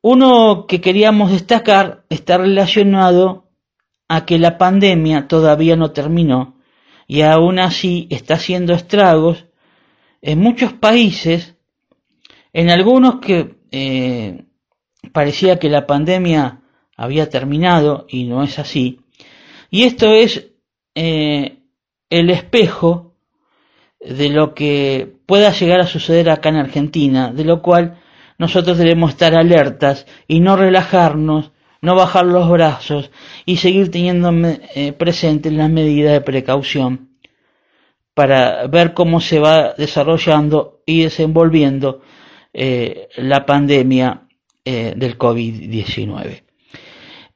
uno 0.00 0.64
que 0.66 0.80
queríamos 0.80 1.30
destacar 1.30 2.06
está 2.08 2.38
relacionado 2.38 3.47
a 4.08 4.24
que 4.24 4.38
la 4.38 4.58
pandemia 4.58 5.28
todavía 5.28 5.76
no 5.76 5.92
terminó 5.92 6.56
y 7.06 7.22
aún 7.22 7.58
así 7.58 8.06
está 8.10 8.34
haciendo 8.34 8.74
estragos 8.74 9.46
en 10.20 10.40
muchos 10.40 10.72
países, 10.72 11.56
en 12.52 12.70
algunos 12.70 13.20
que 13.20 13.56
eh, 13.70 14.44
parecía 15.12 15.58
que 15.58 15.68
la 15.68 15.86
pandemia 15.86 16.62
había 16.96 17.30
terminado 17.30 18.06
y 18.08 18.24
no 18.24 18.42
es 18.42 18.58
así. 18.58 19.00
Y 19.70 19.84
esto 19.84 20.10
es 20.12 20.50
eh, 20.94 21.58
el 22.10 22.30
espejo 22.30 23.14
de 24.00 24.30
lo 24.30 24.54
que 24.54 25.16
pueda 25.26 25.52
llegar 25.52 25.80
a 25.80 25.86
suceder 25.86 26.30
acá 26.30 26.48
en 26.48 26.56
Argentina, 26.56 27.32
de 27.32 27.44
lo 27.44 27.62
cual 27.62 28.00
nosotros 28.38 28.78
debemos 28.78 29.10
estar 29.10 29.34
alertas 29.34 30.06
y 30.26 30.40
no 30.40 30.56
relajarnos 30.56 31.52
no 31.80 31.94
bajar 31.94 32.26
los 32.26 32.48
brazos 32.48 33.10
y 33.46 33.56
seguir 33.56 33.90
teniendo 33.90 34.32
eh, 34.74 34.92
presente 34.92 35.50
las 35.50 35.70
medidas 35.70 36.12
de 36.12 36.20
precaución 36.20 37.08
para 38.14 38.66
ver 38.66 38.94
cómo 38.94 39.20
se 39.20 39.38
va 39.38 39.74
desarrollando 39.74 40.82
y 40.84 41.02
desenvolviendo 41.04 42.02
eh, 42.52 43.08
la 43.16 43.46
pandemia 43.46 44.26
eh, 44.64 44.94
del 44.96 45.16
COVID-19. 45.16 46.42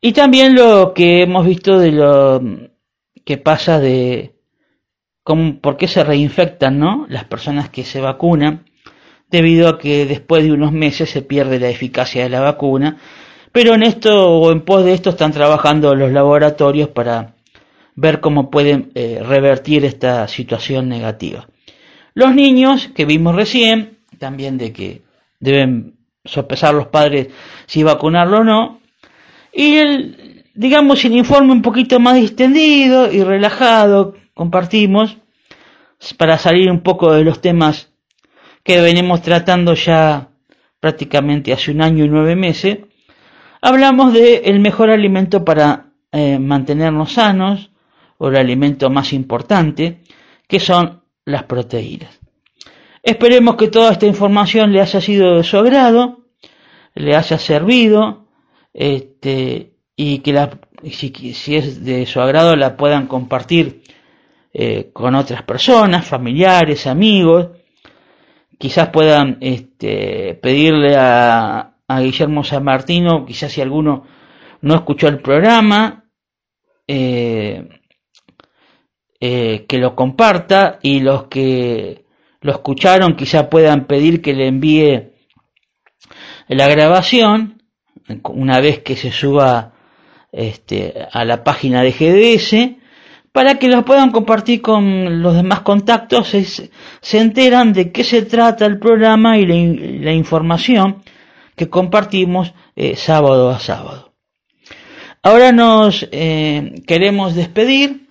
Y 0.01 0.13
también 0.13 0.57
lo 0.57 0.93
que 0.93 1.23
hemos 1.23 1.47
visto 1.47 1.79
de 1.79 1.93
lo 1.93 2.43
que 3.25 3.39
pasa 3.39 3.79
de 3.79 4.35
cómo, 5.23 5.61
por 5.61 5.77
qué 5.77 5.87
se 5.87 6.03
reinfectan 6.03 6.81
¿no? 6.81 7.07
las 7.09 7.25
personas 7.25 7.71
que 7.71 7.85
se 7.85 8.01
vacunan, 8.01 8.65
debido 9.31 9.69
a 9.69 9.79
que 9.79 10.05
después 10.05 10.43
de 10.43 10.53
unos 10.53 10.73
meses 10.73 11.11
se 11.11 11.23
pierde 11.23 11.61
la 11.61 11.69
eficacia 11.69 12.25
de 12.25 12.29
la 12.29 12.41
vacuna, 12.41 12.99
pero 13.53 13.75
en 13.75 13.83
esto 13.83 14.31
o 14.31 14.51
en 14.51 14.63
pos 14.63 14.85
de 14.85 14.95
esto 14.95 15.11
están 15.11 15.33
trabajando 15.33 15.95
los 15.95 16.11
laboratorios 16.11 16.89
para 16.89 17.35
ver 17.95 18.21
cómo 18.21 18.51
pueden 18.51 18.91
eh, 18.95 19.21
revertir 19.23 19.85
esta 19.85 20.27
situación 20.27 20.89
negativa. 20.89 21.47
Los 22.15 22.35
niños 22.35 22.89
que 22.95 23.05
vimos 23.05 23.35
recién, 23.37 23.99
también 24.19 24.59
de 24.59 24.73
que 24.73 25.03
deben 25.39 25.95
sopesar 26.25 26.75
los 26.75 26.87
padres 26.87 27.29
si 27.67 27.83
vacunarlo 27.83 28.39
o 28.39 28.45
no, 28.45 28.81
y 29.53 29.77
el, 29.77 30.45
digamos, 30.55 31.05
el 31.05 31.17
informe 31.17 31.53
un 31.53 31.63
poquito 31.63 32.01
más 32.01 32.15
distendido 32.15 33.13
y 33.13 33.23
relajado 33.23 34.15
compartimos 34.35 35.19
para 36.17 36.39
salir 36.39 36.71
un 36.71 36.81
poco 36.81 37.13
de 37.13 37.25
los 37.25 37.41
temas 37.41 37.93
que 38.65 38.81
venimos 38.81 39.23
tratando 39.23 39.75
ya 39.75 40.31
prácticamente 40.81 41.53
hace 41.53 41.71
un 41.71 41.83
año 41.83 42.05
y 42.05 42.09
nueve 42.09 42.35
meses, 42.35 42.79
hablamos 43.63 44.13
de 44.13 44.43
el 44.45 44.61
mejor 44.61 44.91
alimento 44.91 45.43
para 45.45 45.93
eh, 46.11 46.39
mantenernos 46.39 47.13
sanos, 47.15 47.71
o 48.19 48.29
el 48.29 48.37
alimento 48.37 48.91
más 48.91 49.13
importante, 49.13 50.03
que 50.47 50.61
son 50.61 51.03
las 51.25 51.45
proteínas. 51.45 52.21
Esperemos 53.03 53.57
que 53.57 53.69
toda 53.69 53.93
esta 53.93 54.07
información 54.07 54.71
le 54.71 54.81
haya 54.81 55.01
sido 55.01 55.37
de 55.39 55.43
su 55.43 55.57
agrado, 55.57 56.27
le 56.95 57.17
haya 57.17 57.39
servido, 57.39 58.29
este, 58.73 59.73
y 59.97 60.19
que 60.19 60.33
la, 60.33 60.51
si, 60.89 61.57
es 61.57 61.85
de 61.85 62.07
su 62.07 62.21
agrado 62.21 62.55
la 62.55 62.77
puedan 62.77 63.09
compartir 63.09 63.83
eh, 64.53 64.91
con 64.93 65.15
otras 65.17 65.43
personas, 65.43 66.07
familiares, 66.07 66.87
amigos, 66.87 67.49
quizás 68.57 68.91
puedan 68.91 69.39
este, 69.41 70.39
pedirle 70.41 70.95
a, 70.97 71.72
a 71.97 72.01
Guillermo 72.01 72.45
San 72.45 72.65
Martino, 72.65 73.25
quizás 73.27 73.53
si 73.53 73.61
alguno 73.61 74.07
no 74.61 74.75
escuchó 74.75 75.09
el 75.09 75.21
programa, 75.21 76.05
eh, 76.87 77.69
eh, 79.21 79.67
que 79.69 79.79
lo 79.79 79.95
comparta 79.95 80.79
y 80.83 81.01
los 81.01 81.25
que 81.29 82.07
lo 82.41 82.53
escucharon 82.53 83.15
quizá 83.15 83.49
puedan 83.49 83.87
pedir 83.87 84.21
que 84.21 84.35
le 84.35 84.49
envíe 84.49 85.13
la 86.49 86.67
grabación 86.69 87.63
una 88.25 88.61
vez 88.61 88.81
que 88.81 88.97
se 88.97 89.13
suba 89.13 89.75
este, 90.33 91.07
a 91.13 91.25
la 91.25 91.45
página 91.45 91.83
de 91.83 91.93
GDS 91.93 92.83
para 93.33 93.59
que 93.59 93.69
los 93.69 93.85
puedan 93.85 94.11
compartir 94.11 94.61
con 94.61 95.23
los 95.23 95.35
demás 95.35 95.61
contactos, 95.61 96.29
se, 96.29 96.45
se 96.45 97.19
enteran 97.19 97.73
de 97.73 97.91
qué 97.91 98.05
se 98.05 98.23
trata 98.23 98.67
el 98.67 98.79
programa 98.79 99.39
y 99.39 99.47
la, 99.47 100.13
información 100.13 101.03
que 101.57 101.69
compartimos 101.69 102.55
eh, 102.77 102.97
sábado 102.97 103.51
a 103.51 103.59
sábado. 103.59 104.13
Ahora 105.23 105.53
nos 105.53 106.09
eh, 106.11 106.83
queremos 106.87 107.35
despedir 107.35 108.09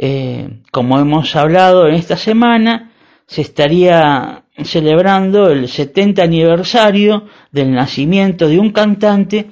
eh, 0.00 0.60
como 0.70 0.98
hemos 1.00 1.34
hablado 1.34 1.88
en 1.88 1.94
esta 1.94 2.16
semana, 2.16 2.92
se 3.26 3.42
estaría 3.42 4.44
celebrando 4.62 5.50
el 5.50 5.68
70 5.68 6.22
aniversario 6.22 7.26
del 7.50 7.72
nacimiento 7.72 8.48
de 8.48 8.58
un 8.58 8.70
cantante 8.70 9.50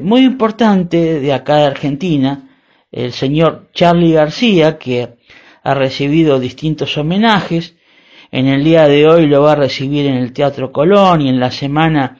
muy 0.00 0.22
importante 0.22 1.20
de 1.20 1.32
acá 1.34 1.56
de 1.56 1.66
Argentina, 1.66 2.48
el 2.90 3.12
señor 3.12 3.68
Charlie 3.74 4.12
García, 4.12 4.78
que 4.78 5.16
ha 5.62 5.74
recibido 5.74 6.38
distintos 6.40 6.96
homenajes. 6.96 7.76
En 8.32 8.46
el 8.46 8.62
día 8.62 8.86
de 8.86 9.08
hoy 9.08 9.26
lo 9.26 9.42
va 9.42 9.52
a 9.52 9.56
recibir 9.56 10.06
en 10.06 10.14
el 10.14 10.32
Teatro 10.32 10.70
Colón 10.70 11.20
y 11.22 11.28
en 11.28 11.40
la 11.40 11.50
semana 11.50 12.18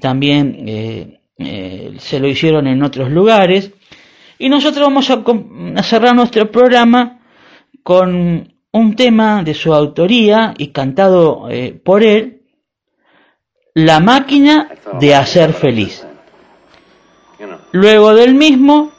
también 0.00 0.64
eh, 0.66 1.94
se 1.98 2.18
lo 2.18 2.28
hicieron 2.28 2.66
en 2.66 2.82
otros 2.82 3.10
lugares. 3.10 3.70
Y 4.38 4.48
nosotros 4.48 4.88
vamos 4.88 5.10
a, 5.10 5.82
cerrar 5.82 6.14
nuestro 6.14 6.50
programa 6.50 7.20
con 7.82 8.52
un 8.72 8.96
tema 8.96 9.42
de 9.44 9.54
su 9.54 9.72
autoría 9.72 10.54
y 10.58 10.68
cantado 10.68 11.48
eh, 11.50 11.72
por 11.72 12.02
él, 12.02 12.42
La 13.74 14.00
máquina 14.00 14.68
de 15.00 15.14
hacer 15.14 15.52
feliz. 15.52 16.06
Luego 17.72 18.14
del 18.14 18.34
mismo, 18.34 18.92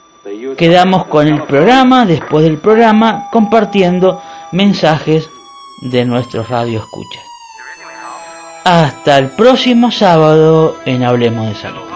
quedamos 0.57 1.06
con 1.07 1.27
el 1.27 1.44
programa, 1.44 2.06
después 2.06 2.44
del 2.44 2.57
programa, 2.57 3.30
compartiendo 3.32 4.22
mensajes 4.52 5.30
de 5.86 6.03
nuestros 6.06 6.49
radio 6.49 6.80
escuchas. 6.80 7.24
Hasta 8.64 9.20
el 9.20 9.30
próximo 9.32 9.91
sábado 9.91 10.78
en 10.86 11.03
Hablemos 11.03 11.48
de 11.48 11.56
Salud. 11.56 11.94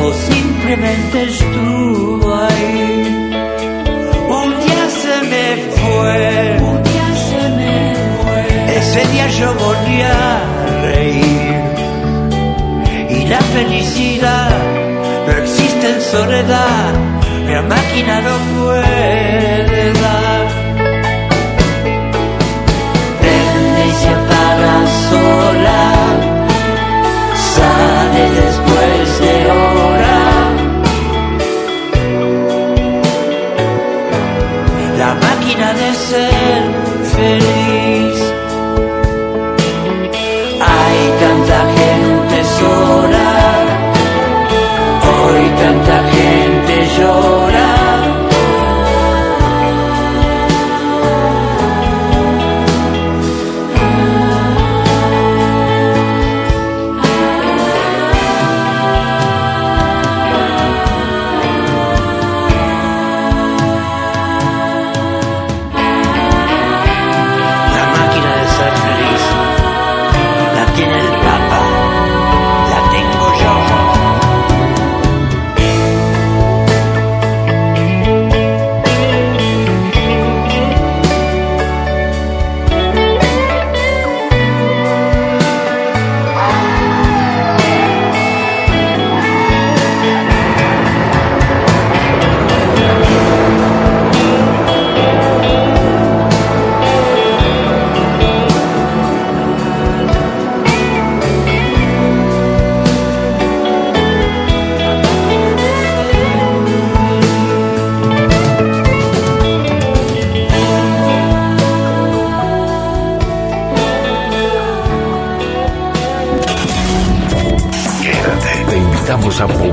O 0.00 0.12
simplemente 0.12 1.22
estuvo 1.24 2.34
ahí. 2.34 3.32
Un 4.28 4.50
día 4.64 4.84
se 5.02 5.16
me 5.30 5.46
fue, 5.76 6.58
un 6.60 6.82
día 6.82 7.08
se 7.28 7.48
me 7.56 7.76
ese 8.76 9.06
día 9.12 9.28
yo 9.28 9.54
volví 9.54 10.02
a 10.02 10.40
reír. 10.82 11.56
Y 13.08 13.26
la 13.26 13.40
felicidad 13.40 14.50
no 15.26 15.32
existe 15.42 15.88
en 15.94 16.00
soledad, 16.00 16.92
la 17.48 17.62
máquina 17.62 18.20
no 18.20 18.36
puede 18.54 19.92
dar. 19.92 20.25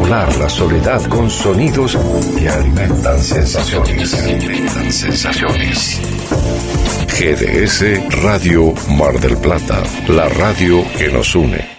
La 0.09 0.49
soledad 0.49 1.01
con 1.07 1.29
sonidos 1.29 1.97
que 2.37 2.49
alimentan 2.49 3.19
sensaciones. 3.19 4.13
Que 4.13 4.33
alimentan 4.33 4.91
sensaciones. 4.91 6.01
GDS 7.07 8.21
Radio 8.21 8.73
Mar 8.89 9.19
del 9.19 9.37
Plata, 9.37 9.83
la 10.07 10.27
radio 10.29 10.83
que 10.97 11.09
nos 11.09 11.35
une. 11.35 11.72